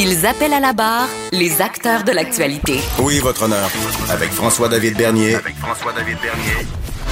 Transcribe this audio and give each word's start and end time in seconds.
Ils 0.00 0.24
appellent 0.26 0.52
à 0.52 0.60
la 0.60 0.72
barre 0.72 1.08
les 1.32 1.60
acteurs 1.60 2.04
de 2.04 2.12
l'actualité. 2.12 2.74
Oui, 3.00 3.18
votre 3.18 3.42
honneur. 3.42 3.68
Avec 4.08 4.30
François-David 4.30 4.96
Bernier. 4.96 5.34
Avec 5.34 5.56
François-David 5.56 6.18
Bernier. 6.22 6.68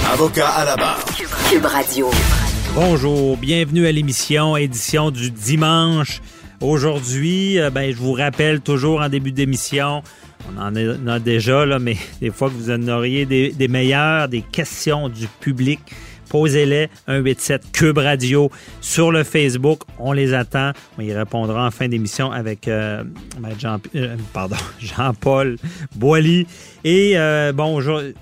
Avocat 0.09 0.47
à 0.47 0.63
la 0.63 0.77
barre. 0.77 1.03
Cube 1.51 1.65
Radio. 1.65 2.09
Bonjour, 2.75 3.35
bienvenue 3.35 3.87
à 3.87 3.91
l'émission, 3.91 4.55
édition 4.55 5.11
du 5.11 5.31
dimanche. 5.31 6.21
Aujourd'hui, 6.61 7.59
euh, 7.59 7.69
ben, 7.69 7.91
je 7.91 7.97
vous 7.97 8.13
rappelle 8.13 8.61
toujours 8.61 9.01
en 9.01 9.09
début 9.09 9.33
d'émission, 9.33 10.01
on 10.49 10.57
en 10.57 11.07
a 11.07 11.19
déjà, 11.19 11.65
là, 11.65 11.79
mais 11.79 11.97
des 12.21 12.31
fois 12.31 12.47
que 12.47 12.53
vous 12.53 12.71
en 12.71 12.87
auriez 12.87 13.25
des, 13.25 13.51
des 13.51 13.67
meilleures, 13.67 14.29
des 14.29 14.43
questions 14.43 15.09
du 15.09 15.27
public, 15.41 15.81
posez-les 16.29 16.89
187 17.07 17.71
Cube 17.71 17.97
Radio 17.97 18.51
sur 18.81 19.11
le 19.11 19.23
Facebook. 19.23 19.81
On 19.99 20.11
les 20.13 20.33
attend. 20.33 20.71
On 20.97 21.01
y 21.01 21.13
répondra 21.13 21.65
en 21.65 21.71
fin 21.71 21.87
d'émission 21.87 22.31
avec 22.31 22.67
euh, 22.67 23.03
Jean, 23.57 23.77
euh, 23.95 24.15
pardon, 24.33 24.55
Jean-Paul 24.79 25.57
Boily. 25.95 26.47
Et 26.83 27.13
euh, 27.15 27.51
bon, 27.53 27.75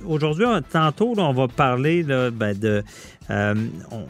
aujourd'hui, 0.05 0.45
tantôt, 0.71 1.13
on 1.17 1.33
va 1.33 1.47
parler 1.47 2.03
ben, 2.03 2.57
de... 2.57 2.83
On, 3.29 4.05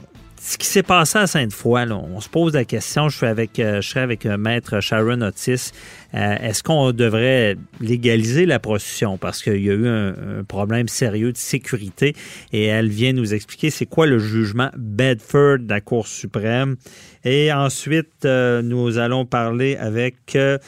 ce 0.47 0.59
qui 0.59 0.67
s'est 0.67 0.83
passé 0.83 1.17
à 1.17 1.25
Sainte-Foy, 1.25 1.91
on 1.91 2.21
se 2.21 2.29
pose 2.29 2.53
la 2.53 2.65
question, 2.65 3.09
je 3.09 3.17
suis 3.17 3.25
avec, 3.25 3.53
je 3.57 3.81
serai 3.81 4.01
avec 4.01 4.25
maître 4.25 4.79
Sharon 4.79 5.21
Otis. 5.21 5.71
Est-ce 6.13 6.61
qu'on 6.61 6.91
devrait 6.91 7.57
légaliser 7.81 8.45
la 8.45 8.59
prostitution? 8.59 9.17
Parce 9.17 9.41
qu'il 9.41 9.65
y 9.65 9.71
a 9.71 9.73
eu 9.73 9.87
un, 9.87 10.43
problème 10.47 10.87
sérieux 10.87 11.31
de 11.31 11.37
sécurité 11.37 12.15
et 12.53 12.65
elle 12.65 12.89
vient 12.89 13.11
nous 13.11 13.33
expliquer 13.33 13.71
c'est 13.71 13.87
quoi 13.87 14.05
le 14.05 14.19
jugement 14.19 14.69
Bedford 14.77 15.59
de 15.61 15.69
la 15.69 15.81
Cour 15.81 16.07
suprême. 16.07 16.75
Et 17.23 17.51
ensuite, 17.51 18.23
euh, 18.25 18.61
nous 18.61 18.99
allons 18.99 19.25
parler 19.25 19.77
avec 19.77 20.35
euh, 20.35 20.59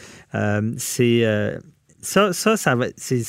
c'est 0.78 1.24
ça, 2.02 2.34
ça, 2.34 2.58
ça 2.58 2.76
va. 2.76 2.88
C'est 2.96 3.22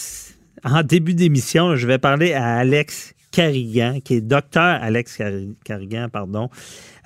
en 0.64 0.82
début 0.82 1.14
d'émission, 1.14 1.76
je 1.76 1.86
vais 1.86 1.98
parler 1.98 2.32
à 2.32 2.56
Alex 2.56 3.14
Qui 3.38 4.14
est 4.14 4.20
docteur 4.20 4.80
Alex 4.82 5.18
Carrigan, 5.64 6.08
pardon. 6.12 6.50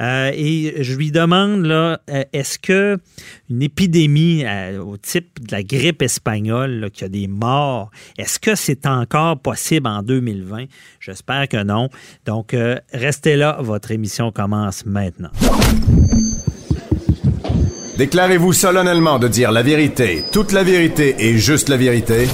Euh, 0.00 0.30
et 0.34 0.82
je 0.82 0.94
lui 0.94 1.10
demande 1.10 1.66
là, 1.66 2.00
est-ce 2.32 2.58
que 2.58 2.96
une 3.50 3.62
épidémie 3.62 4.42
euh, 4.46 4.82
au 4.82 4.96
type 4.96 5.46
de 5.46 5.52
la 5.52 5.62
grippe 5.62 6.00
espagnole, 6.00 6.80
là, 6.80 6.90
qui 6.90 7.04
a 7.04 7.08
des 7.08 7.28
morts, 7.28 7.90
est-ce 8.16 8.38
que 8.38 8.54
c'est 8.54 8.86
encore 8.86 9.38
possible 9.40 9.86
en 9.86 10.02
2020 10.02 10.64
J'espère 11.00 11.48
que 11.48 11.62
non. 11.62 11.90
Donc 12.24 12.54
euh, 12.54 12.78
restez 12.94 13.36
là, 13.36 13.58
votre 13.60 13.90
émission 13.90 14.32
commence 14.32 14.86
maintenant. 14.86 15.30
Déclarez-vous 17.98 18.54
solennellement 18.54 19.18
de 19.18 19.28
dire 19.28 19.52
la 19.52 19.62
vérité, 19.62 20.24
toute 20.32 20.52
la 20.52 20.62
vérité 20.62 21.14
et 21.18 21.36
juste 21.36 21.68
la 21.68 21.76
vérité. 21.76 22.26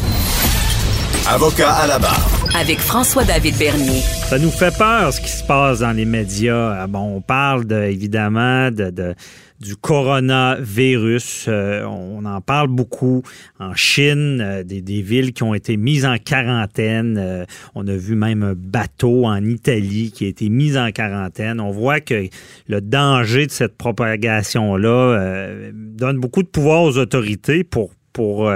Avocat 1.31 1.71
à 1.71 1.87
la 1.87 1.99
barre. 1.99 2.27
Avec 2.59 2.79
François-David 2.79 3.59
Bernier. 3.59 4.01
Ça 4.01 4.39
nous 4.39 4.51
fait 4.51 4.75
peur 4.75 5.13
ce 5.13 5.21
qui 5.21 5.29
se 5.29 5.45
passe 5.45 5.81
dans 5.81 5.93
les 5.93 6.07
médias. 6.07 6.87
Bon, 6.87 7.17
on 7.17 7.21
parle 7.21 7.67
de, 7.67 7.83
évidemment 7.83 8.71
de, 8.71 8.89
de 8.89 9.15
du 9.61 9.77
coronavirus. 9.77 11.47
Euh, 11.49 11.85
on 11.85 12.25
en 12.25 12.41
parle 12.41 12.69
beaucoup 12.69 13.23
en 13.59 13.75
Chine, 13.75 14.41
euh, 14.41 14.63
des, 14.63 14.81
des, 14.81 15.03
villes 15.03 15.35
qui 15.35 15.43
ont 15.43 15.53
été 15.53 15.77
mises 15.77 16.07
en 16.07 16.17
quarantaine. 16.17 17.19
Euh, 17.19 17.45
on 17.75 17.87
a 17.89 17.97
vu 17.97 18.15
même 18.15 18.43
un 18.43 18.55
bateau 18.57 19.27
en 19.27 19.45
Italie 19.45 20.13
qui 20.15 20.25
a 20.25 20.29
été 20.29 20.49
mis 20.49 20.79
en 20.79 20.91
quarantaine. 20.93 21.61
On 21.61 21.73
voit 21.73 22.01
que 22.01 22.29
le 22.69 22.81
danger 22.81 23.47
de 23.47 23.51
cette 23.51 23.77
propagation-là 23.77 25.49
donne 25.75 26.19
beaucoup 26.21 26.43
de 26.43 26.49
pouvoir 26.49 26.85
aux 26.85 26.97
autorités 26.97 27.65
pour, 27.65 27.91
pour 28.13 28.51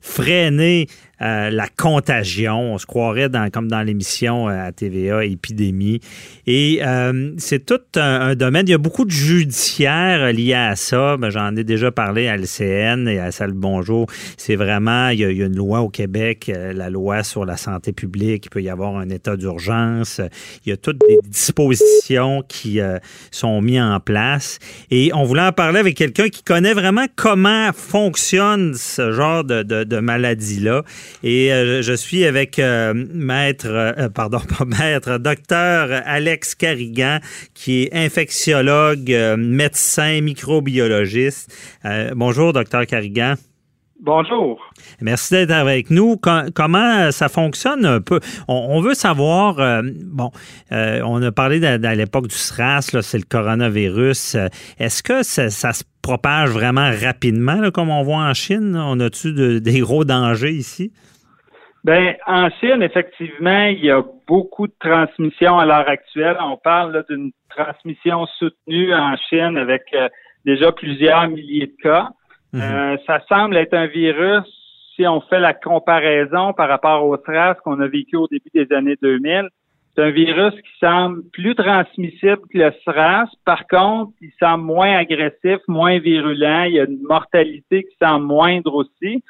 freiner 0.00 0.88
euh, 1.22 1.48
la 1.48 1.66
contagion. 1.68 2.74
On 2.74 2.78
se 2.78 2.84
croirait 2.84 3.30
comme 3.50 3.68
dans 3.68 3.80
l'émission 3.80 4.50
euh, 4.50 4.66
à 4.66 4.72
TVA, 4.72 5.24
épidémie. 5.24 6.00
Et 6.46 6.80
euh, 6.82 7.32
c'est 7.38 7.64
tout 7.64 7.80
un, 7.96 8.34
domaine. 8.34 8.66
Il 8.68 8.72
y 8.72 8.74
a 8.74 8.78
beaucoup 8.78 9.06
de 9.06 9.10
judiciaires 9.10 10.30
liés 10.32 10.52
à 10.52 10.76
ça. 10.76 11.16
Ben, 11.16 11.30
J'en 11.30 11.56
ai 11.56 11.64
déjà 11.64 11.90
parlé 11.90 12.28
à 12.28 12.36
l'CN 12.36 13.08
et 13.08 13.18
à 13.18 13.32
Salle 13.32 13.52
Bonjour. 13.52 14.06
C'est 14.36 14.56
vraiment, 14.56 15.08
il 15.08 15.20
y, 15.20 15.24
a, 15.24 15.30
une 15.30 15.56
loi 15.56 15.80
au 15.80 15.88
Québec, 15.88 16.52
la 16.54 16.90
loi 16.90 17.22
sur 17.22 17.46
la 17.46 17.56
santé 17.56 17.92
publique. 17.92 18.46
Il 18.46 18.50
peut 18.50 18.62
y 18.62 18.68
avoir 18.68 18.96
un 18.96 19.08
état 19.08 19.36
d'urgence. 19.36 20.20
Il 20.66 20.70
y 20.70 20.72
a 20.72 20.76
toutes 20.76 21.00
des 21.08 21.18
dispositions 21.24 22.42
qui 22.46 22.80
sont 23.30 23.62
mises 23.62 23.80
en 23.80 24.00
place. 24.00 24.58
Et 24.90 25.10
on 25.14 25.24
voulait 25.24 25.42
en 25.42 25.52
parler 25.52 25.78
avec 25.78 25.96
quelqu'un 25.96 26.28
qui 26.28 26.42
connaît 26.42 26.74
vraiment 26.74 27.06
comment 27.16 27.70
fonctionne 27.72 28.74
ce 28.74 29.12
genre 29.12 29.44
de 29.44 29.98
maladie-là. 29.98 30.82
Et 31.22 31.52
euh, 31.52 31.82
je 31.82 31.92
suis 31.92 32.24
avec 32.24 32.58
euh, 32.58 32.92
maître, 32.94 33.66
euh, 33.68 34.08
pardon, 34.08 34.40
pas 34.58 34.64
maître, 34.64 35.18
docteur 35.18 36.02
Alex 36.04 36.54
Carrigan, 36.54 37.18
qui 37.54 37.84
est 37.84 37.94
infectiologue, 37.94 39.10
médecin, 39.38 40.20
microbiologiste. 40.20 41.52
bonjour, 42.14 42.52
docteur 42.52 42.86
Carrigan. 42.86 43.34
Bonjour. 44.00 44.60
Merci 45.00 45.34
d'être 45.34 45.50
avec 45.52 45.90
nous. 45.90 46.16
comment 46.54 47.10
ça 47.10 47.28
fonctionne 47.28 47.84
un 47.84 48.00
peu? 48.00 48.20
On, 48.46 48.80
veut 48.80 48.94
savoir, 48.94 49.56
bon, 50.04 50.30
on 50.70 51.22
a 51.22 51.32
parlé 51.32 51.64
à, 51.64 51.94
l'époque 51.94 52.28
du 52.28 52.36
SRAS, 52.36 52.90
c'est 53.00 53.18
le 53.18 53.24
coronavirus. 53.28 54.36
Est-ce 54.78 55.02
que 55.02 55.22
ça, 55.22 55.50
ça 55.50 55.72
se 55.72 55.82
propage 56.02 56.50
vraiment 56.50 56.90
rapidement, 57.02 57.70
comme 57.72 57.90
on 57.90 58.02
voit 58.02 58.18
en 58.18 58.34
Chine? 58.34 58.76
On 58.76 59.00
a-tu 59.00 59.60
des 59.60 59.80
gros 59.80 60.04
dangers 60.04 60.52
ici? 60.52 60.92
Bien, 61.86 62.14
en 62.26 62.50
Chine, 62.58 62.82
effectivement, 62.82 63.66
il 63.66 63.84
y 63.84 63.92
a 63.92 64.02
beaucoup 64.26 64.66
de 64.66 64.74
transmissions 64.80 65.56
à 65.56 65.66
l'heure 65.66 65.88
actuelle. 65.88 66.36
On 66.40 66.56
parle 66.56 67.04
d'une 67.08 67.30
transmission 67.48 68.26
soutenue 68.40 68.92
en 68.92 69.14
Chine 69.28 69.56
avec 69.56 69.82
euh, 69.94 70.08
déjà 70.44 70.72
plusieurs 70.72 71.28
milliers 71.28 71.66
de 71.66 71.76
cas. 71.80 72.08
Mhm. 72.52 72.60
Euh, 72.62 72.96
ça 73.06 73.20
semble 73.28 73.56
être 73.56 73.74
un 73.74 73.86
virus, 73.86 74.44
si 74.94 75.06
on 75.06 75.20
fait 75.20 75.40
la 75.40 75.54
comparaison 75.54 76.52
par 76.52 76.68
rapport 76.68 77.04
au 77.04 77.16
SRAS 77.16 77.56
qu'on 77.62 77.80
a 77.80 77.86
vécu 77.86 78.16
au 78.16 78.26
début 78.28 78.50
des 78.54 78.72
années 78.74 78.96
2000, 79.02 79.48
c'est 79.94 80.02
un 80.02 80.10
virus 80.10 80.54
qui 80.54 80.78
semble 80.78 81.22
plus 81.32 81.54
transmissible 81.54 82.42
que 82.52 82.58
le 82.58 82.72
SRAS. 82.84 83.28
Par 83.44 83.66
contre, 83.66 84.12
il 84.20 84.30
semble 84.38 84.64
moins 84.64 84.94
agressif, 84.96 85.58
moins 85.68 85.98
virulent. 85.98 86.64
Il 86.64 86.74
y 86.74 86.80
a 86.80 86.84
une 86.84 87.02
mortalité 87.02 87.84
qui 87.84 87.96
semble 88.00 88.26
moindre 88.26 88.74
aussi. 88.74 89.22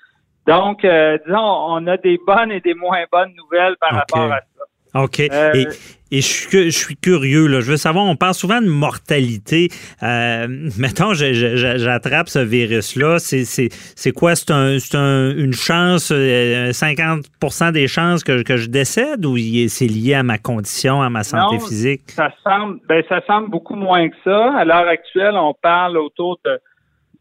Donc, 0.46 0.84
euh, 0.84 1.18
disons, 1.24 1.38
on 1.38 1.86
a 1.86 1.96
des 1.96 2.18
bonnes 2.24 2.50
et 2.52 2.60
des 2.60 2.74
moins 2.74 3.04
bonnes 3.10 3.32
nouvelles 3.36 3.76
par 3.80 3.92
rapport 3.92 4.32
à 4.32 4.40
ça. 4.40 4.64
OK. 5.04 5.20
Euh, 5.20 5.52
et, 5.54 5.66
et, 6.10 6.20
je, 6.20 6.26
suis, 6.26 6.70
je 6.70 6.78
suis 6.78 6.96
curieux, 6.96 7.46
là. 7.46 7.60
Je 7.60 7.70
veux 7.70 7.76
savoir, 7.76 8.04
on 8.04 8.16
parle 8.16 8.34
souvent 8.34 8.60
de 8.60 8.68
mortalité. 8.68 9.68
Euh, 10.02 10.46
mettons, 10.78 11.14
j'attrape 11.14 12.28
ce 12.28 12.38
virus-là. 12.38 13.18
C'est 13.18 14.12
quoi? 14.12 14.34
C'est 14.36 14.50
un, 14.50 14.78
un, 14.94 15.36
une 15.36 15.52
chance, 15.52 16.10
50% 16.12 17.68
euh, 17.68 17.72
des 17.72 17.88
chances 17.88 18.24
que, 18.24 18.42
que 18.42 18.56
je 18.56 18.68
décède 18.68 19.24
ou 19.26 19.36
c'est 19.68 19.86
lié 19.86 20.14
à 20.14 20.22
ma 20.22 20.38
condition, 20.38 21.02
à 21.02 21.10
ma 21.10 21.24
santé 21.24 21.58
physique? 21.58 22.02
Ça 22.08 22.30
semble, 22.44 22.78
ben, 22.88 23.02
ça 23.08 23.20
semble 23.26 23.50
beaucoup 23.50 23.76
moins 23.76 24.08
que 24.08 24.16
ça. 24.24 24.54
À 24.56 24.64
l'heure 24.64 24.88
actuelle, 24.88 25.34
on 25.34 25.54
parle 25.54 25.98
autour 25.98 26.38
de 26.44 26.60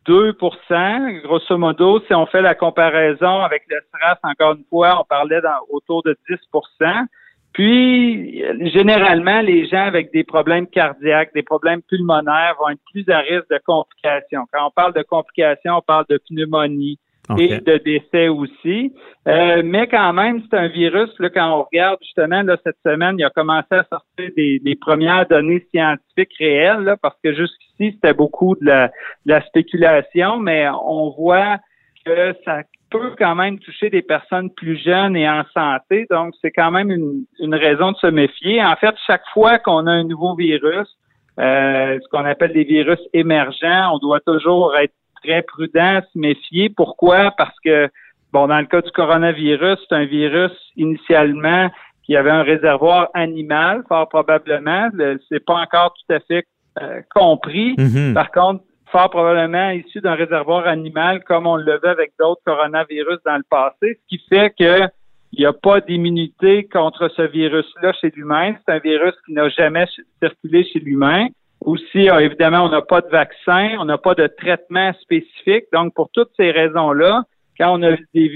2% 0.07 1.21
grosso 1.23 1.57
modo, 1.57 1.99
si 2.05 2.13
on 2.13 2.25
fait 2.27 2.41
la 2.41 2.55
comparaison 2.55 3.41
avec 3.41 3.63
le 3.67 3.77
SRAS, 3.91 4.19
encore 4.23 4.53
une 4.53 4.65
fois, 4.69 5.01
on 5.01 5.03
parlait 5.03 5.41
autour 5.69 6.03
de 6.03 6.15
10 6.29 6.37
puis, 7.55 8.43
généralement, 8.73 9.39
les 9.39 9.65
gens 9.65 9.85
avec 9.85 10.11
des 10.11 10.25
problèmes 10.25 10.67
cardiaques, 10.67 11.33
des 11.33 11.41
problèmes 11.41 11.81
pulmonaires 11.83 12.55
vont 12.59 12.67
être 12.67 12.81
plus 12.91 13.07
à 13.09 13.19
risque 13.19 13.49
de 13.49 13.59
complications. 13.65 14.43
Quand 14.51 14.67
on 14.67 14.71
parle 14.71 14.93
de 14.93 15.03
complications, 15.03 15.77
on 15.77 15.81
parle 15.81 16.03
de 16.09 16.19
pneumonie 16.29 16.99
et 17.39 17.59
de 17.59 17.77
décès 17.77 18.27
aussi. 18.27 18.93
Euh, 19.29 19.61
mais 19.63 19.87
quand 19.87 20.11
même, 20.11 20.43
c'est 20.43 20.57
un 20.57 20.67
virus, 20.67 21.09
là, 21.19 21.29
quand 21.29 21.49
on 21.49 21.63
regarde 21.63 21.97
justement, 22.03 22.41
là, 22.41 22.57
cette 22.65 22.75
semaine, 22.85 23.15
il 23.17 23.23
a 23.23 23.29
commencé 23.29 23.71
à 23.71 23.85
sortir 23.89 24.29
des, 24.35 24.77
premières 24.81 25.25
données 25.25 25.65
scientifiques 25.73 26.35
réelles, 26.37 26.83
là, 26.83 26.97
parce 27.01 27.15
que 27.23 27.33
jusqu'ici, 27.33 27.93
c'était 27.93 28.13
beaucoup 28.13 28.57
de 28.59 28.65
la, 28.65 28.87
de 28.87 29.31
la 29.31 29.41
spéculation, 29.45 30.39
mais 30.39 30.67
on 30.69 31.11
voit 31.17 31.57
que 32.05 32.35
ça 32.45 32.61
peut 32.89 33.15
quand 33.17 33.35
même 33.35 33.59
toucher 33.59 33.89
des 33.89 34.01
personnes 34.01 34.49
plus 34.51 34.77
jeunes 34.77 35.15
et 35.15 35.27
en 35.27 35.43
santé. 35.53 36.05
Donc, 36.09 36.33
c'est 36.41 36.51
quand 36.51 36.71
même 36.71 36.91
une, 36.91 37.55
raison 37.55 37.91
de 37.91 37.97
se 37.97 38.07
méfier. 38.07 38.63
En 38.63 38.75
fait, 38.75 38.95
chaque 39.07 39.25
fois 39.33 39.59
qu'on 39.59 39.87
a 39.87 39.91
un 39.91 40.03
nouveau 40.03 40.35
virus, 40.35 40.87
euh, 41.39 41.99
ce 42.01 42.07
qu'on 42.09 42.25
appelle 42.25 42.53
des 42.53 42.63
virus 42.63 42.99
émergents, 43.13 43.93
on 43.93 43.97
doit 43.97 44.21
toujours 44.21 44.75
être 44.77 44.93
très 45.23 45.41
prudent, 45.41 46.01
se 46.13 46.17
méfier. 46.17 46.69
Pourquoi? 46.69 47.31
Parce 47.37 47.57
que, 47.63 47.89
bon, 48.31 48.47
dans 48.47 48.59
le 48.59 48.67
cas 48.67 48.81
du 48.81 48.91
coronavirus, 48.91 49.79
c'est 49.89 49.95
un 49.95 50.05
virus 50.05 50.51
initialement 50.77 51.69
qui 52.03 52.15
avait 52.15 52.31
un 52.31 52.43
réservoir 52.43 53.09
animal, 53.15 53.83
fort 53.89 54.07
probablement. 54.07 54.89
C'est 55.29 55.43
pas 55.43 55.55
encore 55.55 55.93
tout 55.93 56.13
à 56.13 56.19
fait 56.19 56.45
euh, 56.81 57.01
compris. 57.13 57.73
Mm-hmm. 57.75 58.13
Par 58.13 58.31
contre, 58.31 58.63
probablement 59.09 59.69
issu 59.71 60.01
d'un 60.01 60.15
réservoir 60.15 60.67
animal 60.67 61.23
comme 61.23 61.47
on 61.47 61.55
le 61.57 61.73
veut 61.73 61.89
avec 61.89 62.13
d'autres 62.19 62.41
coronavirus 62.45 63.19
dans 63.25 63.37
le 63.37 63.43
passé, 63.49 63.99
ce 64.01 64.07
qui 64.07 64.21
fait 64.29 64.53
que 64.57 64.87
il 65.33 65.39
n'y 65.39 65.45
a 65.45 65.53
pas 65.53 65.81
d'immunité 65.81 66.63
contre 66.71 67.09
ce 67.09 67.23
virus-là 67.23 67.91
chez 67.99 68.09
l'humain. 68.15 68.55
C'est 68.65 68.73
un 68.73 68.79
virus 68.79 69.13
qui 69.25 69.33
n'a 69.33 69.49
jamais 69.49 69.85
circulé 70.21 70.65
chez 70.71 70.79
l'humain. 70.79 71.27
Aussi, 71.59 72.09
euh, 72.09 72.19
évidemment, 72.19 72.63
on 72.63 72.69
n'a 72.69 72.81
pas 72.81 73.01
de 73.01 73.09
vaccin, 73.09 73.75
on 73.79 73.85
n'a 73.85 73.97
pas 73.97 74.15
de 74.15 74.27
traitement 74.27 74.93
spécifique. 75.01 75.65
Donc, 75.73 75.93
pour 75.93 76.09
toutes 76.13 76.29
ces 76.37 76.51
raisons-là, 76.51 77.23
quand 77.59 77.77
on 77.77 77.83
a 77.83 77.97
des, 78.13 78.27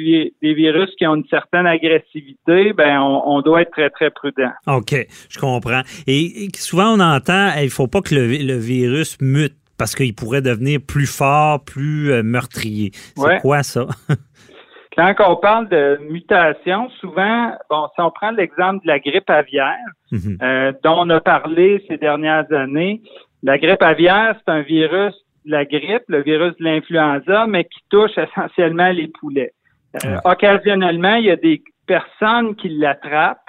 virus 0.42 0.90
qui 0.98 1.08
ont 1.08 1.16
une 1.16 1.28
certaine 1.30 1.68
agressivité, 1.68 2.74
ben 2.74 3.00
on, 3.02 3.42
doit 3.42 3.62
être 3.62 3.72
très 3.72 3.90
très 3.90 4.10
prudent. 4.10 4.52
OK, 4.68 4.96
je 5.30 5.40
comprends. 5.40 5.82
Et, 6.08 6.48
souvent 6.56 6.96
on 6.96 7.00
entend, 7.00 7.52
il 7.62 7.70
faut 7.70 7.88
pas 7.88 8.02
que 8.02 8.16
le 8.16 8.58
virus 8.58 9.18
mute 9.22 9.59
parce 9.80 9.96
qu'il 9.96 10.14
pourrait 10.14 10.44
devenir 10.44 10.80
plus 10.86 11.08
fort, 11.08 11.64
plus 11.64 12.12
euh, 12.12 12.22
meurtrier. 12.22 12.92
C'est 13.16 13.40
quoi 13.40 13.64
ça? 13.64 13.88
Quand 14.96 15.14
on 15.30 15.38
parle 15.38 15.70
de 15.70 15.98
mutation, 16.10 16.90
souvent, 17.00 17.54
bon, 17.70 17.88
si 17.96 18.02
on 18.02 18.12
prend 18.12 18.32
l'exemple 18.32 18.84
de 18.84 18.88
la 18.88 19.00
grippe 19.00 19.30
aviaire, 19.30 19.78
mhm. 20.12 20.38
euh, 20.42 20.74
dont 20.84 20.96
on 21.00 21.10
a 21.10 21.22
parlé 21.22 21.84
ces 21.88 21.98
dernières 21.98 22.52
années, 22.52 23.02
la 23.42 23.58
grippe 23.58 23.82
aviaire, 23.82 24.36
c'est 24.38 24.52
un 24.52 24.62
virus 24.62 25.14
de 25.46 25.52
la 25.52 25.64
grippe, 25.64 26.04
le 26.10 26.22
virus 26.22 26.54
de 26.58 26.66
l'influenza, 26.66 27.48
mais 27.48 27.64
qui 27.64 27.80
touche 27.90 28.18
essentiellement 28.18 28.92
les 28.92 29.08
poulets. 29.08 29.54
Euh, 30.06 30.18
occasionnellement, 30.26 31.16
il 31.16 31.26
y 31.26 31.32
a 31.32 31.38
des 31.38 31.64
personnes 31.88 32.56
qui 32.56 32.68
l'attrapent, 32.70 33.40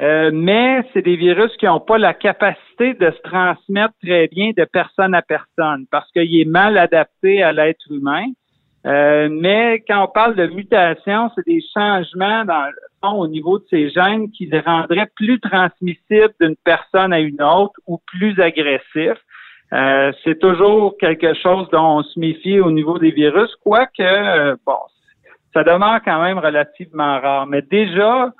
euh, 0.00 0.30
mais 0.32 0.84
c'est 0.92 1.02
des 1.02 1.16
virus 1.16 1.50
qui 1.56 1.66
n'ont 1.66 1.80
pas 1.80 1.98
la 1.98 2.14
capacité 2.14 2.94
de 2.94 3.10
se 3.10 3.20
transmettre 3.22 3.94
très 4.02 4.28
bien 4.28 4.50
de 4.56 4.64
personne 4.64 5.14
à 5.14 5.22
personne 5.22 5.86
parce 5.90 6.08
qu'il 6.12 6.40
est 6.40 6.44
mal 6.44 6.78
adapté 6.78 7.42
à 7.42 7.52
l'être 7.52 7.84
humain. 7.90 8.26
Euh, 8.86 9.28
mais 9.30 9.82
quand 9.88 10.04
on 10.04 10.06
parle 10.06 10.36
de 10.36 10.46
mutation, 10.46 11.30
c'est 11.34 11.44
des 11.46 11.62
changements 11.74 12.44
dans 12.44 12.70
au 13.02 13.26
niveau 13.26 13.58
de 13.58 13.64
ces 13.70 13.90
gènes 13.90 14.30
qui 14.30 14.46
les 14.46 14.60
rendraient 14.60 15.10
plus 15.16 15.40
transmissibles 15.40 16.34
d'une 16.40 16.56
personne 16.64 17.12
à 17.12 17.20
une 17.20 17.42
autre 17.42 17.74
ou 17.86 17.98
plus 18.06 18.38
agressifs. 18.40 19.22
Euh, 19.72 20.12
c'est 20.24 20.38
toujours 20.38 20.96
quelque 20.98 21.34
chose 21.34 21.68
dont 21.70 21.98
on 21.98 22.02
se 22.02 22.18
méfie 22.18 22.60
au 22.60 22.70
niveau 22.70 22.98
des 22.98 23.10
virus, 23.10 23.54
quoique, 23.64 24.56
bon, 24.64 24.78
ça 25.52 25.64
demeure 25.64 26.00
quand 26.04 26.22
même 26.22 26.38
relativement 26.38 27.20
rare. 27.20 27.46
Mais 27.46 27.62
déjà, 27.62 28.32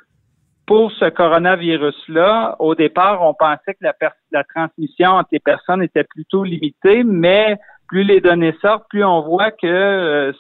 pour 0.69 0.93
ce 0.93 1.07
coronavirus-là, 1.07 2.57
au 2.59 2.75
départ, 2.75 3.23
on 3.23 3.33
pensait 3.33 3.73
que 3.73 3.83
la, 3.83 3.95
la 4.31 4.45
transmission 4.45 5.13
entre 5.13 5.31
les 5.33 5.39
personnes 5.41 5.83
était 5.83 6.05
plutôt 6.05 6.45
limitée, 6.45 7.05
mais 7.05 7.57
plus 7.89 8.05
les 8.05 8.21
données 8.21 8.55
sortent, 8.61 8.87
plus 8.91 9.03
on 9.03 9.23
voit 9.23 9.51
que 9.51 9.67
euh, 9.67 10.33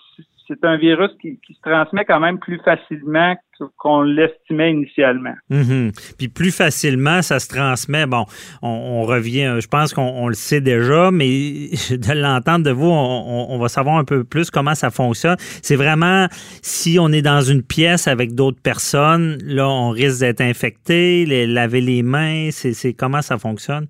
c'est 0.48 0.64
un 0.64 0.76
virus 0.76 1.10
qui, 1.20 1.38
se 1.48 1.60
transmet 1.60 2.04
quand 2.06 2.20
même 2.20 2.38
plus 2.38 2.58
facilement 2.64 3.36
qu'on 3.76 4.02
l'estimait 4.02 4.72
initialement. 4.72 5.34
Mhm. 5.50 5.92
Puis 6.16 6.28
plus 6.28 6.56
facilement, 6.56 7.22
ça 7.22 7.38
se 7.38 7.48
transmet. 7.48 8.06
Bon, 8.06 8.24
on, 8.62 9.02
revient, 9.02 9.58
je 9.60 9.66
pense 9.66 9.92
qu'on 9.92 10.28
le 10.28 10.34
sait 10.34 10.60
déjà, 10.60 11.10
mais 11.10 11.26
de 11.90 12.20
l'entendre 12.20 12.64
de 12.64 12.70
vous, 12.70 12.88
on, 12.88 13.58
va 13.58 13.68
savoir 13.68 13.98
un 13.98 14.04
peu 14.04 14.24
plus 14.24 14.50
comment 14.50 14.74
ça 14.74 14.90
fonctionne. 14.90 15.36
C'est 15.38 15.76
vraiment 15.76 16.26
si 16.62 16.98
on 17.00 17.08
est 17.08 17.22
dans 17.22 17.42
une 17.42 17.62
pièce 17.62 18.08
avec 18.08 18.34
d'autres 18.34 18.62
personnes, 18.62 19.38
là, 19.44 19.68
on 19.68 19.90
risque 19.90 20.20
d'être 20.20 20.40
infecté, 20.40 21.26
les, 21.26 21.46
laver 21.46 21.80
les 21.80 22.02
mains, 22.02 22.48
c'est 22.50 22.94
comment 22.94 23.22
ça 23.22 23.38
fonctionne? 23.38 23.86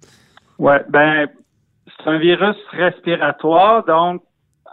Oui, 0.58 0.74
ben 0.88 1.28
c'est 1.86 2.10
un 2.10 2.18
virus 2.18 2.56
respiratoire, 2.72 3.84
donc 3.84 4.22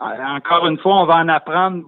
encore 0.02 0.68
une 0.68 0.78
fois, 0.80 1.02
on 1.02 1.06
va 1.06 1.16
en 1.16 1.28
apprendre 1.30 1.84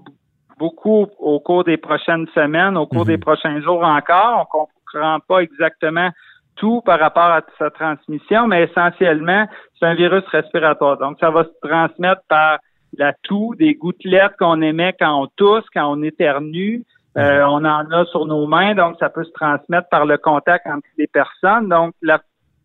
beaucoup 0.57 1.07
au 1.19 1.39
cours 1.39 1.63
des 1.63 1.77
prochaines 1.77 2.27
semaines, 2.33 2.77
au 2.77 2.87
cours 2.87 3.05
des 3.05 3.17
mhm. 3.17 3.23
prochains 3.23 3.61
jours 3.61 3.83
encore. 3.83 4.47
On 4.53 4.65
comprend 4.91 5.19
pas 5.27 5.39
exactement 5.39 6.09
tout 6.55 6.81
par 6.81 6.99
rapport 6.99 7.23
à 7.23 7.41
sa 7.59 7.69
transmission, 7.69 8.47
mais 8.47 8.63
essentiellement, 8.63 9.45
c'est 9.77 9.85
un 9.85 9.93
virus 9.93 10.23
respiratoire. 10.27 10.97
Donc, 10.97 11.17
ça 11.19 11.29
va 11.29 11.43
se 11.43 11.67
transmettre 11.67 12.21
par 12.27 12.57
la 12.97 13.13
toux, 13.23 13.53
des 13.55 13.75
gouttelettes 13.75 14.35
qu'on 14.39 14.61
émet 14.61 14.95
quand 14.99 15.21
on 15.21 15.27
tousse, 15.35 15.65
quand 15.73 15.91
on 15.91 16.01
éternue. 16.01 16.83
Euh, 17.17 17.43
mhm. 17.43 17.49
on 17.49 17.65
en 17.65 17.91
a 17.91 18.05
sur 18.05 18.25
nos 18.25 18.45
mains, 18.45 18.75
donc 18.75 18.97
ça 18.99 19.09
peut 19.09 19.23
se 19.23 19.31
transmettre 19.31 19.89
par 19.89 20.05
le 20.05 20.17
contact 20.17 20.67
entre 20.67 20.87
les 20.97 21.07
personnes. 21.07 21.67
Donc, 21.67 21.93
la 22.01 22.19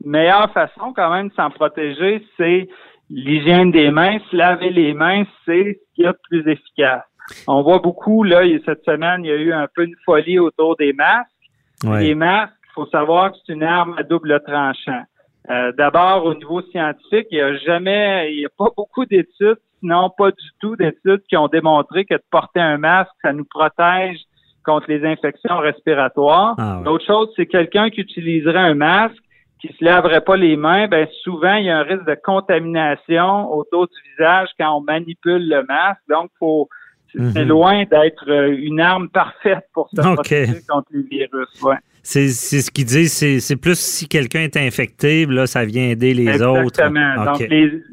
meilleure 0.04 0.50
façon 0.52 0.92
quand 0.94 1.10
même 1.10 1.28
de 1.28 1.34
s'en 1.34 1.50
protéger, 1.50 2.26
c'est 2.36 2.68
l'hygiène 3.12 3.70
des 3.70 3.90
mains, 3.90 4.18
se 4.30 4.36
laver 4.36 4.70
les 4.70 4.94
mains, 4.94 5.24
c'est 5.44 5.78
ce 5.80 5.94
qu'il 5.94 6.04
y 6.04 6.06
a 6.06 6.12
de 6.12 6.18
plus 6.28 6.50
efficace. 6.50 7.04
On 7.46 7.62
voit 7.62 7.78
beaucoup, 7.78 8.24
là, 8.24 8.42
cette 8.64 8.84
semaine, 8.84 9.24
il 9.24 9.28
y 9.28 9.32
a 9.32 9.36
eu 9.36 9.52
un 9.52 9.68
peu 9.74 9.84
une 9.84 9.94
folie 10.04 10.38
autour 10.38 10.76
des 10.76 10.92
masques. 10.92 11.28
Les 11.84 12.14
masques, 12.14 12.54
il 12.70 12.72
faut 12.74 12.86
savoir 12.86 13.32
que 13.32 13.38
c'est 13.44 13.52
une 13.52 13.62
arme 13.62 13.94
à 13.98 14.02
double 14.02 14.40
tranchant. 14.46 15.02
Euh, 15.50 15.72
d'abord, 15.72 16.24
au 16.24 16.34
niveau 16.34 16.62
scientifique, 16.62 17.26
il 17.31 17.36
n'y 17.36 17.40
a 17.40 17.56
jamais, 17.58 18.32
il 18.32 18.38
n'y 18.38 18.46
a 18.46 18.50
pas 18.56 18.70
beaucoup 18.76 19.04
d'études, 19.04 19.58
sinon 19.81 20.10
pas 20.16 20.31
du 20.31 20.48
tout 20.60 20.76
d'études 20.76 21.22
qui 21.28 21.36
ont 21.36 21.48
démontré 21.48 22.04
que 22.04 22.14
de 22.14 22.22
porter 22.31 22.60
un 22.60 22.78
masque, 22.78 23.10
ça 23.22 23.32
nous 23.32 23.44
protège 23.44 24.19
contre 24.64 24.88
les 24.88 25.04
infections 25.04 25.58
respiratoires. 25.58 26.54
Ah 26.58 26.81
L'autre 26.84 27.04
chose, 27.04 27.28
c'est 27.34 27.46
quelqu'un 27.46 27.90
qui 27.90 28.02
utiliserait 28.02 28.58
un 28.58 28.74
masque 28.74 29.22
qui 29.62 29.72
se 29.78 29.84
laverait 29.84 30.20
pas 30.20 30.36
les 30.36 30.56
mains, 30.56 30.88
ben 30.88 31.06
souvent 31.22 31.54
il 31.54 31.66
y 31.66 31.70
a 31.70 31.78
un 31.78 31.82
risque 31.84 32.04
de 32.04 32.16
contamination 32.22 33.50
autour 33.52 33.86
du 33.86 33.94
visage 34.10 34.48
quand 34.58 34.76
on 34.76 34.81
manipule 34.81 35.48
le 35.48 35.64
masque. 35.64 36.02
Donc 36.10 36.31
faut 36.38 36.69
c'est 37.14 37.44
mhm. 37.44 37.48
loin 37.48 37.84
d'être 37.84 38.24
euh, 38.28 38.56
une 38.58 38.81
arme 38.81 39.08
parfaite 39.08 39.66
pour 39.74 39.88
se 39.90 40.00
protéger 40.00 40.60
contre 40.69 40.88
les 40.92 41.02
virus. 41.02 41.62
Ouais. 41.62 41.76
C'est 42.02 42.28
ce 42.28 42.70
qu'ils 42.70 42.86
disent, 42.86 43.12
c'est 43.12 43.56
plus 43.56 43.78
si 43.78 44.08
quelqu'un 44.08 44.40
est 44.40 44.56
infecté, 44.56 45.26
là, 45.26 45.46
ça 45.46 45.64
vient 45.64 45.90
aider 45.90 46.14
les 46.14 46.42
autres. 46.42 46.81
Exactement. 46.81 47.24
Donc, 47.24 47.42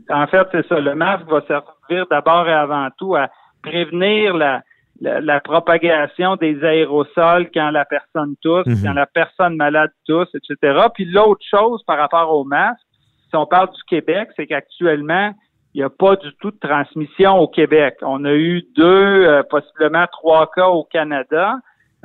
en 0.09 0.27
fait, 0.27 0.47
c'est 0.51 0.67
ça. 0.67 0.79
Le 0.79 0.95
masque 0.95 1.27
va 1.27 1.41
servir 1.45 2.07
d'abord 2.09 2.47
et 2.47 2.53
avant 2.53 2.87
tout 2.97 3.15
à 3.15 3.27
prévenir 3.61 4.35
la, 4.35 4.63
la, 5.01 5.39
propagation 5.39 6.35
des 6.35 6.63
aérosols 6.63 7.49
quand 7.53 7.71
la 7.71 7.85
personne 7.85 8.35
tousse, 8.41 8.67
mhm. 8.67 8.83
quand 8.83 8.93
la 8.93 9.05
personne 9.05 9.55
malade 9.55 9.91
tousse, 10.05 10.29
etc. 10.33 10.87
Puis 10.93 11.05
l'autre 11.05 11.45
chose 11.49 11.83
par 11.85 11.97
rapport 11.97 12.31
au 12.35 12.43
masque, 12.43 12.81
si 13.29 13.35
on 13.35 13.45
parle 13.45 13.69
du 13.71 13.83
Québec, 13.87 14.29
c'est 14.35 14.47
qu'actuellement, 14.47 15.33
il 15.73 15.81
n'y 15.81 15.83
a 15.83 15.89
pas 15.89 16.15
du 16.15 16.29
tout 16.41 16.51
de 16.51 16.59
transmission 16.59 17.37
au 17.37 17.47
Québec. 17.47 17.97
On 18.01 18.25
a 18.25 18.33
eu 18.33 18.63
deux, 18.75 19.25
euh, 19.25 19.43
possiblement 19.43 20.05
trois 20.11 20.49
cas 20.55 20.67
au 20.67 20.83
Canada. 20.83 21.55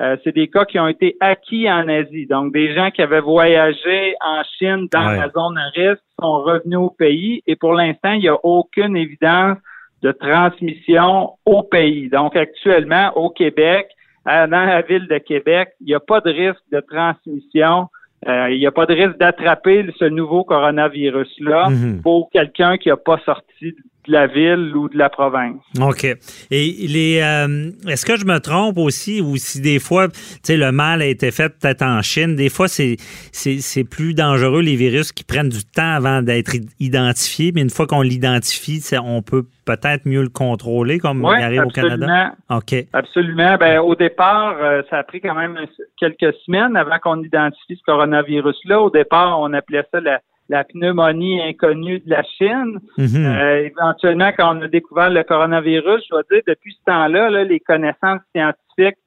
Euh, 0.01 0.17
c'est 0.23 0.35
des 0.35 0.49
cas 0.49 0.65
qui 0.65 0.79
ont 0.79 0.89
été 0.89 1.17
acquis 1.21 1.71
en 1.71 1.89
Asie. 1.89 2.27
Donc, 2.27 2.53
des 2.53 2.75
gens 2.75 2.91
qui 2.91 3.01
avaient 3.01 3.21
voyagé 3.21 4.15
en 4.21 4.43
Chine 4.59 4.89
dans 4.93 5.09
la 5.09 5.31
zone 5.31 5.57
à 5.57 5.69
risque 5.75 6.03
sont 6.21 6.43
revenus 6.43 6.79
au 6.79 6.91
pays. 6.91 7.43
Et 7.47 7.57
pour 7.57 7.73
l'instant, 7.73 8.13
il 8.13 8.21
n'y 8.21 8.29
a 8.29 8.37
aucune 8.45 8.97
évidence 8.97 9.57
de 10.05 10.13
transmission 10.13 11.31
au 11.47 11.63
pays. 11.63 12.11
Donc, 12.11 12.37
actuellement, 12.37 13.11
au 13.17 13.31
Québec, 13.31 13.89
dans 14.27 14.49
la 14.51 14.83
ville 14.83 15.09
de 15.09 15.19
Québec, 15.19 15.71
il 15.81 15.87
n'y 15.87 15.95
a 15.95 16.01
pas 16.01 16.21
de 16.21 16.31
risque 16.31 16.63
de 16.71 16.81
transmission. 16.81 17.89
Euh, 18.29 18.51
il 18.51 18.59
n'y 18.59 18.67
a 18.67 18.71
pas 18.71 18.87
de 18.87 18.95
risque 18.95 19.19
d'attraper 19.19 19.87
ce 19.99 20.05
nouveau 20.05 20.45
coronavirus-là 20.45 21.71
mhm. 21.71 22.03
pour 22.03 22.31
quelqu'un 22.31 22.77
qui 22.79 22.89
n'a 22.89 22.97
pas 22.97 23.19
sorti 23.25 23.75
de 24.07 24.13
la 24.13 24.27
ville 24.27 24.77
ou 24.77 24.89
de 24.89 24.99
la 24.99 25.09
province. 25.09 25.57
OK. 25.81 26.05
Et 26.05 26.17
les 26.51 27.21
euh, 27.23 27.71
est-ce 27.89 28.05
que 28.05 28.17
je 28.17 28.25
me 28.25 28.39
trompe 28.39 28.79
aussi 28.79 29.21
ou 29.21 29.37
si 29.37 29.61
des 29.61 29.79
fois, 29.79 30.09
tu 30.09 30.15
sais, 30.43 30.57
le 30.57 30.73
mal 30.73 31.03
a 31.03 31.07
été 31.07 31.31
fait 31.31 31.49
peut-être 31.49 31.83
en 31.83 32.03
Chine, 32.03 32.37
des 32.37 32.49
fois 32.49 32.69
c'est 32.69 32.97
c'est 33.33 33.85
plus 33.85 34.15
dangereux 34.15 34.61
les 34.61 34.77
virus 34.77 35.13
qui 35.13 35.25
prennent 35.25 35.49
du 35.49 35.65
temps 35.65 35.95
avant 35.95 36.23
d'être 36.23 36.53
identifiés, 36.81 37.53
mais 37.55 37.63
une 37.63 37.71
fois 37.71 37.87
qu'on 37.87 38.03
l'identifie, 38.03 38.83
on 39.03 39.23
peut 39.23 39.45
peut-être 39.65 40.07
mieux 40.07 40.23
le 40.23 40.29
contrôler 40.29 40.99
comme 40.99 41.27
il 41.37 41.43
arrive 41.43 41.65
au 41.65 41.71
Canada? 41.71 42.33
OK. 42.51 42.75
Absolument. 42.93 43.57
Ben 43.57 43.81
au 43.81 43.95
départ, 43.95 44.57
euh, 44.61 44.83
ça 44.91 44.99
a 44.99 45.03
pris 45.03 45.21
quand 45.21 45.35
même 45.35 45.59
quelques 45.99 46.35
semaines 46.45 46.77
avant 46.77 46.99
qu'on 46.99 47.23
identifie 47.23 47.77
ce 47.77 47.83
coronavirus-là. 47.85 48.81
Au 48.81 48.91
départ, 48.91 49.41
on 49.41 49.53
appelait 49.53 49.85
ça 49.91 50.01
la 50.01 50.21
la 50.49 50.65
pneumonie 50.65 51.41
inconnue 51.43 52.01
de 52.01 52.11
la 52.11 52.23
Chine. 52.23 52.81
Mhm. 52.99 53.27
Euh, 53.27 53.67
éventuellement, 53.67 54.31
quand 54.37 54.57
on 54.57 54.63
a 54.63 54.69
découvert 54.69 55.11
le 55.11 55.23
coronavirus, 55.23 56.03
je 56.05 56.11
dois 56.11 56.23
dire, 56.31 56.43
depuis 56.47 56.73
ce 56.73 56.85
temps-là, 56.87 57.31
là, 57.31 57.45
les 57.45 57.61
connaissances 57.61 58.21
scientifiques 58.35 58.99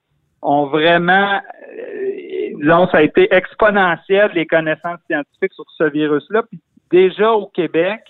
ont 0.41 0.67
vraiment, 0.67 1.39
euh, 1.39 2.49
disons, 2.59 2.87
ça 2.87 2.97
a 2.97 3.01
été 3.01 3.33
exponentiel, 3.33 4.31
les 4.33 4.45
connaissances 4.45 4.99
scientifiques 5.07 5.53
sur 5.53 5.65
ce 5.77 5.83
virus-là. 5.85 6.43
Puis 6.43 6.59
déjà 6.91 7.31
au 7.31 7.47
Québec, 7.47 8.01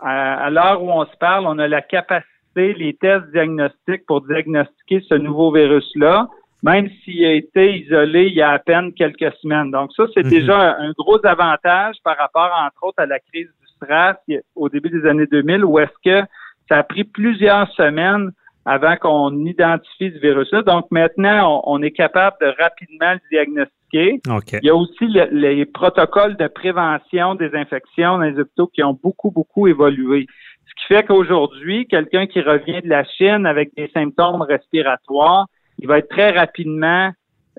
à 0.00 0.48
l'heure 0.50 0.80
où 0.80 0.92
on 0.92 1.04
se 1.06 1.16
parle, 1.18 1.44
on 1.46 1.58
a 1.58 1.66
la 1.66 1.82
capacité, 1.82 2.72
les 2.74 2.94
tests 2.94 3.26
diagnostiques 3.32 4.06
pour 4.06 4.20
diagnostiquer 4.20 5.04
ce 5.08 5.14
nouveau 5.14 5.52
virus-là 5.52 6.28
même 6.62 6.88
s'il 7.02 7.24
a 7.24 7.32
été 7.32 7.78
isolé 7.78 8.26
il 8.26 8.34
y 8.34 8.42
a 8.42 8.50
à 8.50 8.58
peine 8.58 8.92
quelques 8.92 9.32
semaines. 9.42 9.70
Donc 9.70 9.90
ça, 9.96 10.04
c'est 10.14 10.24
mhm. 10.24 10.30
déjà 10.30 10.76
un 10.78 10.92
gros 10.92 11.24
avantage 11.24 11.96
par 12.04 12.16
rapport, 12.16 12.50
entre 12.64 12.84
autres, 12.84 13.02
à 13.02 13.06
la 13.06 13.18
crise 13.20 13.46
du 13.46 13.66
stress 13.76 14.16
au 14.54 14.68
début 14.68 14.90
des 14.90 15.06
années 15.08 15.26
2000, 15.26 15.64
où 15.64 15.78
est-ce 15.78 15.90
que 16.04 16.26
ça 16.68 16.78
a 16.78 16.82
pris 16.82 17.04
plusieurs 17.04 17.70
semaines 17.72 18.32
avant 18.68 18.96
qu'on 18.96 19.46
identifie 19.46 20.12
ce 20.12 20.20
virus-là. 20.20 20.60
Donc 20.62 20.90
maintenant, 20.90 21.62
on, 21.64 21.80
est 21.80 21.90
capable 21.90 22.36
de 22.42 22.52
rapidement 22.60 23.14
le 23.14 23.20
diagnostiquer. 23.30 24.20
Il 24.62 24.66
y 24.66 24.68
a 24.68 24.74
aussi 24.74 25.06
les 25.06 25.64
protocoles 25.64 26.36
de 26.36 26.48
prévention 26.48 27.34
des 27.34 27.54
infections 27.54 28.18
dans 28.18 28.24
les 28.24 28.38
hôpitaux 28.38 28.66
qui 28.66 28.82
ont 28.82 28.98
beaucoup, 29.02 29.30
beaucoup 29.30 29.68
évolué. 29.68 30.26
Ce 30.66 30.74
qui 30.74 30.94
fait 30.94 31.02
qu'aujourd'hui, 31.06 31.86
quelqu'un 31.86 32.26
qui 32.26 32.42
revient 32.42 32.82
de 32.82 32.90
la 32.90 33.04
Chine 33.04 33.46
avec 33.46 33.74
des 33.74 33.88
symptômes 33.94 34.42
respiratoires, 34.42 35.46
il 35.78 35.86
va 35.86 35.98
être 35.98 36.08
très 36.08 36.30
rapidement 36.30 37.10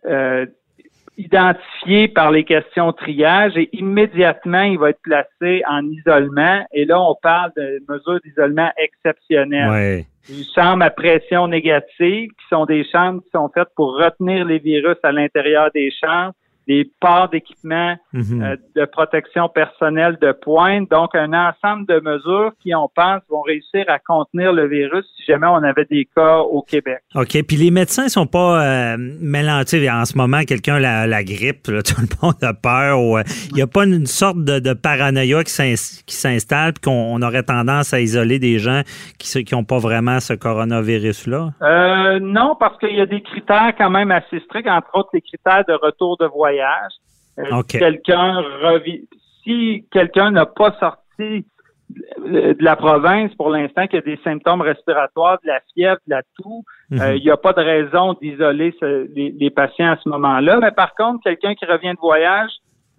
euh, 0.05 0.45
identifié 1.17 2.07
par 2.07 2.31
les 2.31 2.45
questions 2.45 2.93
triage 2.93 3.57
et 3.57 3.69
immédiatement, 3.73 4.61
il 4.61 4.79
va 4.79 4.91
être 4.91 5.01
placé 5.01 5.61
en 5.69 5.85
isolement. 5.85 6.65
Et 6.71 6.85
là, 6.85 7.01
on 7.01 7.15
parle 7.21 7.51
de 7.57 7.83
mesures 7.89 8.19
d'isolement 8.23 8.71
exceptionnelles. 8.77 9.69
Ouais. 9.69 10.05
Une 10.29 10.45
chambre 10.55 10.83
à 10.83 10.89
pression 10.89 11.47
négative, 11.47 12.29
qui 12.29 12.45
sont 12.49 12.65
des 12.65 12.85
chambres 12.89 13.21
qui 13.21 13.29
sont 13.31 13.49
faites 13.53 13.69
pour 13.75 13.97
retenir 13.97 14.45
les 14.45 14.59
virus 14.59 14.97
à 15.03 15.11
l'intérieur 15.11 15.71
des 15.73 15.91
chambres 15.91 16.33
des 16.69 16.89
parts 16.99 17.29
d'équipement 17.29 17.95
mhm. 18.13 18.43
euh, 18.43 18.55
de 18.75 18.85
protection 18.85 19.49
personnelle 19.49 20.17
de 20.21 20.31
pointe. 20.31 20.87
Donc, 20.91 21.15
un 21.15 21.33
ensemble 21.33 21.87
de 21.87 21.99
mesures 21.99 22.51
qui, 22.61 22.75
on 22.75 22.87
pense, 22.95 23.21
vont 23.27 23.41
réussir 23.41 23.85
à 23.87 23.97
contenir 23.97 24.53
le 24.53 24.67
virus 24.67 25.03
si 25.17 25.23
jamais 25.23 25.47
on 25.47 25.63
avait 25.63 25.85
des 25.85 26.07
cas 26.15 26.37
au 26.37 26.61
Québec. 26.61 26.99
OK. 27.15 27.41
Puis 27.47 27.57
les 27.57 27.71
médecins 27.71 28.03
ne 28.03 28.09
sont 28.09 28.27
pas 28.27 28.63
euh, 28.63 28.97
mélangés. 28.99 29.89
En 29.89 30.05
ce 30.05 30.15
moment, 30.15 30.41
quelqu'un 30.47 30.77
la, 30.77 31.07
la 31.07 31.23
grippe, 31.23 31.63
tout 31.63 32.01
le 32.01 32.07
monde 32.21 32.43
a 32.43 32.53
peur. 32.53 32.99
Euh, 32.99 33.23
il 33.49 33.55
n'y 33.55 33.63
a 33.63 33.67
pas 33.67 33.85
une 33.85 34.05
sorte 34.05 34.37
de, 34.37 34.73
paranoïa 34.73 35.43
qui 35.43 35.51
s'installe 35.51 36.73
puis 36.73 36.81
qu'on 36.83 37.21
aurait 37.23 37.43
tendance 37.43 37.93
à 37.93 37.99
isoler 37.99 38.37
des 38.37 38.59
gens 38.59 38.81
qui 39.17 39.43
n'ont 39.55 39.63
pas 39.63 39.79
vraiment 39.79 40.19
ce 40.19 40.33
coronavirus-là? 40.33 41.49
Euh, 41.63 42.19
non, 42.19 42.55
parce 42.59 42.77
qu'il 42.77 42.95
y 42.95 43.01
a 43.01 43.07
des 43.07 43.21
critères 43.21 43.73
quand 43.75 43.89
même 43.89 44.11
assez 44.11 44.39
stricts, 44.41 44.67
entre 44.67 44.89
autres 44.93 45.09
les 45.13 45.21
critères 45.21 45.65
de 45.67 45.73
retour 45.73 46.15
de 46.17 46.27
voyage 46.27 46.58
euh, 47.37 47.61
quelqu'un 47.67 48.43
si 49.43 49.85
quelqu'un 49.91 50.31
n'a 50.31 50.45
pas 50.45 50.75
sorti 50.79 51.45
de 51.89 52.55
la 52.63 52.75
province 52.75 53.33
pour 53.35 53.49
l'instant, 53.49 53.87
qui 53.87 53.97
a 53.97 54.01
des 54.01 54.19
symptômes 54.23 54.61
respiratoires, 54.61 55.39
de 55.43 55.47
la 55.47 55.59
fièvre, 55.73 55.97
de 56.07 56.15
la 56.15 56.21
toux, 56.37 56.63
mhm. 56.91 57.01
euh, 57.01 57.15
il 57.15 57.23
n'y 57.23 57.31
a 57.31 57.37
pas 57.37 57.53
de 57.53 57.61
raison 57.61 58.13
d'isoler 58.21 58.75
les, 59.15 59.49
patients 59.49 59.91
à 59.91 59.97
ce 60.03 60.07
moment-là. 60.09 60.59
Mais 60.61 60.71
par 60.71 60.93
contre, 60.93 61.23
quelqu'un 61.23 61.55
qui 61.55 61.65
revient 61.65 61.93
de 61.93 61.99
voyage, 61.99 62.51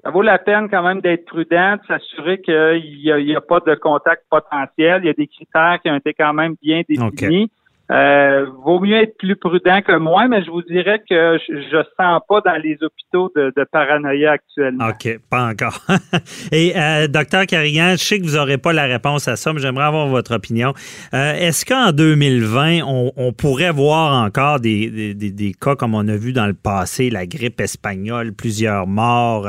ça 0.02 0.10
vaut 0.10 0.22
la 0.22 0.38
peine 0.38 0.68
quand 0.68 0.82
même 0.82 1.00
d'être 1.00 1.26
prudent, 1.26 1.76
de 1.76 1.86
s'assurer 1.86 2.40
qu'il 2.40 2.94
n'y 2.96 3.36
a, 3.36 3.40
pas 3.40 3.60
de 3.60 3.74
contact 3.74 4.24
potentiel. 4.30 5.02
Il 5.04 5.06
y 5.06 5.10
a 5.10 5.14
des 5.14 5.26
critères 5.26 5.78
qui 5.82 5.90
ont 5.90 5.96
été 5.96 6.14
quand 6.14 6.32
même 6.32 6.56
bien 6.60 6.82
définis. 6.88 7.50
Euh, 7.90 8.46
vaut 8.64 8.78
mieux 8.78 9.02
être 9.02 9.16
plus 9.18 9.34
prudent 9.34 9.80
que 9.82 9.96
moi, 9.96 10.28
mais 10.28 10.44
je 10.44 10.50
vous 10.50 10.62
dirais 10.62 11.02
que 11.10 11.38
je, 11.38 11.60
je 11.72 11.82
sens 11.98 12.20
pas 12.28 12.40
dans 12.40 12.56
les 12.62 12.78
hôpitaux 12.82 13.32
de, 13.34 13.52
de 13.56 13.64
paranoïa 13.64 14.32
actuellement. 14.32 14.88
OK, 14.88 15.18
pas 15.28 15.48
encore. 15.48 15.80
Et 16.52 16.72
euh, 16.76 17.08
docteur 17.08 17.46
Carrigan, 17.46 17.92
je 17.92 18.04
sais 18.04 18.20
que 18.20 18.24
vous 18.24 18.36
n'aurez 18.36 18.58
pas 18.58 18.72
la 18.72 18.84
réponse 18.84 19.26
à 19.26 19.34
ça, 19.34 19.52
mais 19.52 19.60
j'aimerais 19.60 19.86
avoir 19.86 20.06
votre 20.06 20.36
opinion. 20.36 20.72
Euh, 21.14 21.34
est-ce 21.34 21.64
qu'en 21.64 21.90
2020, 21.90 22.82
on, 22.86 23.12
on, 23.16 23.32
pourrait 23.32 23.72
voir 23.72 24.24
encore 24.24 24.60
des, 24.60 25.14
des, 25.14 25.32
des, 25.32 25.52
cas 25.52 25.74
comme 25.74 25.96
on 25.96 26.06
a 26.06 26.16
vu 26.16 26.32
dans 26.32 26.46
le 26.46 26.54
passé, 26.54 27.10
la 27.10 27.26
grippe 27.26 27.60
espagnole, 27.60 28.32
plusieurs 28.32 28.86
morts? 28.86 29.48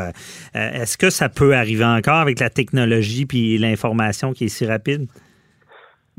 Est-ce 0.56 0.98
que 0.98 1.12
ça 1.12 1.30
peut 1.30 1.54
arriver 1.54 1.86
encore 1.86 2.16
avec 2.16 2.40
la 2.40 2.50
technologie 2.50 3.28
puis 3.28 3.60
l'information 3.60 4.34
qui 4.34 4.46
est 4.46 4.50
si 4.50 4.66
rapide? 4.66 5.08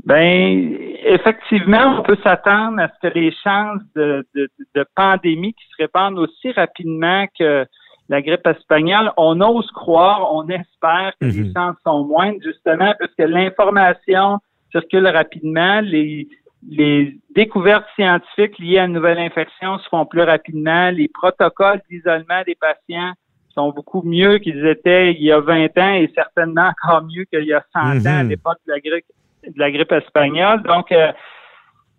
Ben, 0.05 0.77
effectivement, 1.05 1.99
on 1.99 2.03
peut 2.03 2.19
s'attendre 2.23 2.81
à 2.81 2.89
ce 2.89 3.09
que 3.09 3.15
les 3.15 3.33
chances 3.43 3.83
de, 3.95 4.27
de, 4.35 4.85
pandémie 4.95 5.55
qui 5.55 5.65
se 5.71 5.83
répandent 5.83 6.19
aussi 6.19 6.53
rapidement 6.53 7.27
que 7.39 7.67
la 8.09 8.21
grippe 8.21 8.47
espagnole, 8.47 9.13
on 9.17 9.41
ose 9.41 9.71
croire, 9.71 10.35
on 10.35 10.49
espère 10.49 11.13
que 11.21 11.27
les 11.27 11.45
mhm. 11.45 11.53
chances 11.57 11.77
sont 11.87 12.05
moindres, 12.05 12.43
justement, 12.43 12.95
parce 12.99 13.13
que 13.17 13.23
l'information 13.23 14.39
circule 14.71 15.07
rapidement, 15.07 15.81
les, 15.81 16.29
les 16.69 17.17
découvertes 17.35 17.87
scientifiques 17.95 18.59
liées 18.59 18.79
à 18.79 18.85
une 18.85 18.93
nouvelle 18.93 19.19
infection 19.19 19.79
se 19.79 19.89
font 19.89 20.05
plus 20.05 20.23
rapidement, 20.23 20.91
les 20.91 21.09
protocoles 21.09 21.81
d'isolement 21.91 22.43
des 22.47 22.57
patients 22.57 23.13
sont 23.55 23.71
beaucoup 23.71 24.03
mieux 24.03 24.39
qu'ils 24.39 24.67
étaient 24.67 25.13
il 25.13 25.23
y 25.23 25.31
a 25.31 25.41
20 25.41 25.79
ans 25.79 25.95
et 25.95 26.11
certainement 26.15 26.71
encore 26.71 27.05
mieux 27.05 27.25
qu'il 27.25 27.45
y 27.45 27.53
a 27.53 27.63
100 27.73 27.81
ans 27.81 28.19
à 28.19 28.23
mhm. 28.23 28.31
l'époque 28.31 28.59
de 28.67 28.73
la 28.73 28.81
grippe 28.81 29.05
de 29.47 29.59
la 29.59 29.71
grippe 29.71 29.93
espagnole. 29.93 30.63
Donc, 30.63 30.93
euh, 30.93 31.13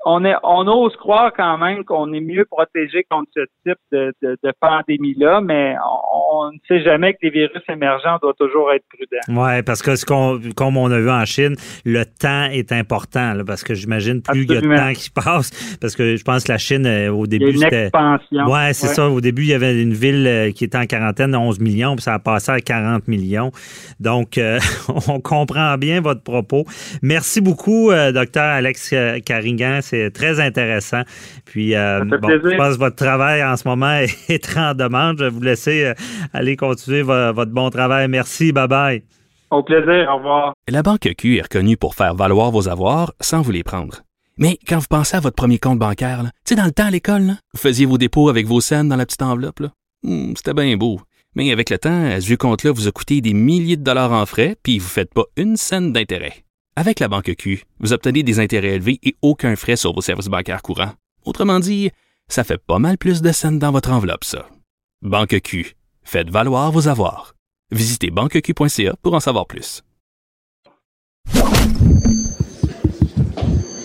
on, 0.05 0.25
est, 0.25 0.35
on 0.43 0.67
ose 0.67 0.95
croire 0.97 1.31
quand 1.35 1.57
même 1.57 1.83
qu'on 1.83 2.11
est 2.13 2.21
mieux 2.21 2.45
protégé 2.45 3.05
contre 3.09 3.29
ce 3.35 3.41
type 3.65 3.79
de, 3.91 4.13
de, 4.21 4.51
pandémie-là, 4.59 5.41
mais 5.41 5.75
on, 6.31 6.51
ne 6.51 6.57
sait 6.67 6.83
jamais 6.83 7.13
que 7.13 7.19
les 7.23 7.29
virus 7.29 7.61
émergents 7.69 8.17
doivent 8.21 8.35
toujours 8.37 8.71
être 8.73 8.83
prudents. 8.89 9.41
Oui, 9.41 9.61
parce 9.63 9.81
que 9.81 9.95
ce 9.95 10.05
qu'on, 10.05 10.39
comme 10.55 10.77
on 10.77 10.91
a 10.91 10.99
vu 10.99 11.09
en 11.09 11.25
Chine, 11.25 11.55
le 11.85 12.03
temps 12.05 12.45
est 12.51 12.71
important, 12.71 13.33
parce 13.45 13.63
que 13.63 13.73
j'imagine 13.73 14.21
plus 14.21 14.43
il 14.43 14.51
y 14.51 14.57
a 14.57 14.61
de 14.61 14.75
temps 14.75 14.93
qui 14.93 15.09
passe, 15.23 15.77
parce 15.79 15.95
que 15.95 16.15
je 16.15 16.23
pense 16.23 16.43
que 16.43 16.51
la 16.51 16.57
Chine, 16.57 16.85
euh, 16.85 17.11
au 17.11 17.27
début, 17.27 17.49
il 17.49 17.57
y 17.59 17.63
a 17.63 17.67
une 17.67 17.73
expansion. 17.73 18.51
Ouais, 18.51 18.73
c'est 18.73 18.87
ça. 18.87 19.09
Au 19.09 19.21
début, 19.21 19.43
il 19.43 19.49
y 19.49 19.53
avait 19.53 19.81
une 19.81 19.93
ville 19.93 20.27
euh, 20.27 20.51
qui 20.51 20.65
était 20.65 20.77
en 20.77 20.85
quarantaine 20.85 21.31
de 21.31 21.37
11 21.37 21.59
millions, 21.59 21.95
puis 21.95 22.03
ça 22.03 22.15
a 22.15 22.19
passé 22.19 22.51
à 22.51 22.59
40 22.59 23.07
millions. 23.07 23.51
Donc, 23.99 24.37
euh, 24.37 24.59
on 25.07 25.19
comprend 25.19 25.77
bien 25.77 26.01
votre 26.01 26.23
propos. 26.23 26.65
Merci 27.01 27.41
beaucoup, 27.41 27.91
docteur 28.13 28.43
Alex 28.43 28.93
Caringan 29.25 29.81
c'est 29.93 30.11
très 30.11 30.39
intéressant. 30.39 31.03
Puis, 31.45 31.75
euh, 31.75 32.03
bon, 32.03 32.29
je 32.29 32.57
pense 32.57 32.75
que 32.75 32.79
votre 32.79 32.95
travail 32.95 33.43
en 33.43 33.55
ce 33.55 33.67
moment 33.67 33.99
est 34.29 34.57
en 34.57 34.73
demande. 34.73 35.19
Je 35.19 35.25
vais 35.25 35.29
vous 35.29 35.41
laisser 35.41 35.85
euh, 35.85 35.93
aller 36.33 36.55
continuer 36.55 37.03
votre 37.03 37.51
bon 37.51 37.69
travail. 37.69 38.07
Merci. 38.07 38.51
Bye 38.51 38.67
bye. 38.67 39.03
Au 39.51 39.61
plaisir. 39.61 40.09
Au 40.09 40.17
revoir. 40.17 40.53
La 40.67 40.81
Banque 40.81 41.13
Q 41.15 41.37
est 41.37 41.43
reconnue 41.43 41.77
pour 41.77 41.93
faire 41.93 42.15
valoir 42.15 42.49
vos 42.49 42.67
avoirs 42.69 43.13
sans 43.21 43.41
vous 43.41 43.51
les 43.51 43.63
prendre. 43.63 44.01
Mais 44.37 44.57
quand 44.67 44.79
vous 44.79 44.87
pensez 44.89 45.15
à 45.15 45.19
votre 45.19 45.35
premier 45.35 45.59
compte 45.59 45.77
bancaire, 45.77 46.23
tu 46.23 46.29
sais, 46.45 46.55
dans 46.55 46.65
le 46.65 46.71
temps 46.71 46.87
à 46.87 46.91
l'école, 46.91 47.33
vous 47.53 47.59
faisiez 47.59 47.85
vos 47.85 47.99
dépôts 47.99 48.29
avec 48.29 48.47
vos 48.47 48.61
scènes 48.61 48.89
dans 48.89 48.95
la 48.95 49.05
petite 49.05 49.21
enveloppe. 49.21 49.61
Hmm, 50.01 50.33
c'était 50.35 50.55
bien 50.55 50.75
beau. 50.75 50.99
Mais 51.35 51.51
avec 51.51 51.69
le 51.69 51.77
temps, 51.77 52.05
à 52.05 52.19
ce 52.19 52.33
compte-là 52.33 52.71
vous 52.71 52.87
a 52.87 52.91
coûté 52.91 53.21
des 53.21 53.33
milliers 53.33 53.77
de 53.77 53.83
dollars 53.83 54.11
en 54.11 54.25
frais, 54.25 54.55
puis 54.63 54.79
vous 54.79 54.85
ne 54.85 54.89
faites 54.89 55.13
pas 55.13 55.25
une 55.37 55.55
scène 55.55 55.93
d'intérêt. 55.93 56.43
Avec 56.75 56.99
la 56.99 57.07
banque 57.07 57.35
Q, 57.37 57.65
vous 57.79 57.93
obtenez 57.93 58.23
des 58.23 58.39
intérêts 58.39 58.75
élevés 58.75 58.99
et 59.03 59.15
aucun 59.21 59.55
frais 59.55 59.75
sur 59.75 59.93
vos 59.93 60.01
services 60.01 60.27
bancaires 60.27 60.63
courants. 60.63 60.93
Autrement 61.23 61.59
dit, 61.59 61.91
ça 62.27 62.43
fait 62.43 62.57
pas 62.57 62.79
mal 62.79 62.97
plus 62.97 63.21
de 63.21 63.31
scènes 63.31 63.59
dans 63.59 63.71
votre 63.71 63.91
enveloppe, 63.91 64.23
ça. 64.23 64.47
Banque 65.03 65.39
Q, 65.41 65.75
faites 66.03 66.29
valoir 66.29 66.71
vos 66.71 66.87
avoirs. 66.87 67.35
Visitez 67.71 68.09
banqueq.ca 68.09 68.95
pour 69.03 69.13
en 69.13 69.19
savoir 69.19 69.45
plus. 69.45 69.83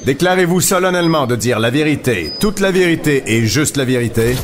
Déclarez-vous 0.06 0.62
solennellement 0.62 1.26
de 1.26 1.36
dire 1.36 1.58
la 1.58 1.68
vérité, 1.68 2.32
toute 2.40 2.60
la 2.60 2.70
vérité 2.70 3.22
et 3.26 3.46
juste 3.46 3.76
la 3.76 3.84
vérité. 3.84 4.34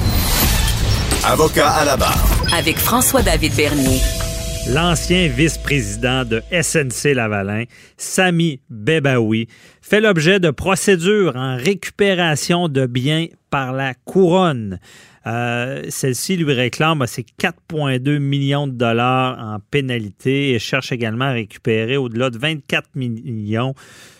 Avocat 1.24 1.70
à 1.70 1.86
la 1.86 1.96
barre. 1.96 2.22
Avec 2.54 2.76
François-David 2.76 3.54
Bernier. 3.54 4.23
L'ancien 4.66 5.28
vice-président 5.28 6.24
de 6.24 6.42
SNC 6.50 7.12
Lavalin, 7.12 7.64
Sami 7.98 8.60
Bebaoui, 8.70 9.46
fait 9.82 10.00
l'objet 10.00 10.40
de 10.40 10.50
procédures 10.50 11.36
en 11.36 11.56
récupération 11.56 12.68
de 12.68 12.86
biens 12.86 13.26
par 13.50 13.74
la 13.74 13.92
couronne. 13.92 14.80
Euh, 15.26 15.82
Celle-ci 15.90 16.38
lui 16.38 16.54
réclame 16.54 17.06
ses 17.06 17.26
4,2 17.38 18.18
millions 18.18 18.66
de 18.66 18.72
dollars 18.72 19.38
en 19.38 19.58
pénalité 19.70 20.54
et 20.54 20.58
cherche 20.58 20.92
également 20.92 21.26
à 21.26 21.32
récupérer 21.32 21.98
au-delà 21.98 22.30
de 22.30 22.38
24 22.38 22.88
millions 22.94 23.74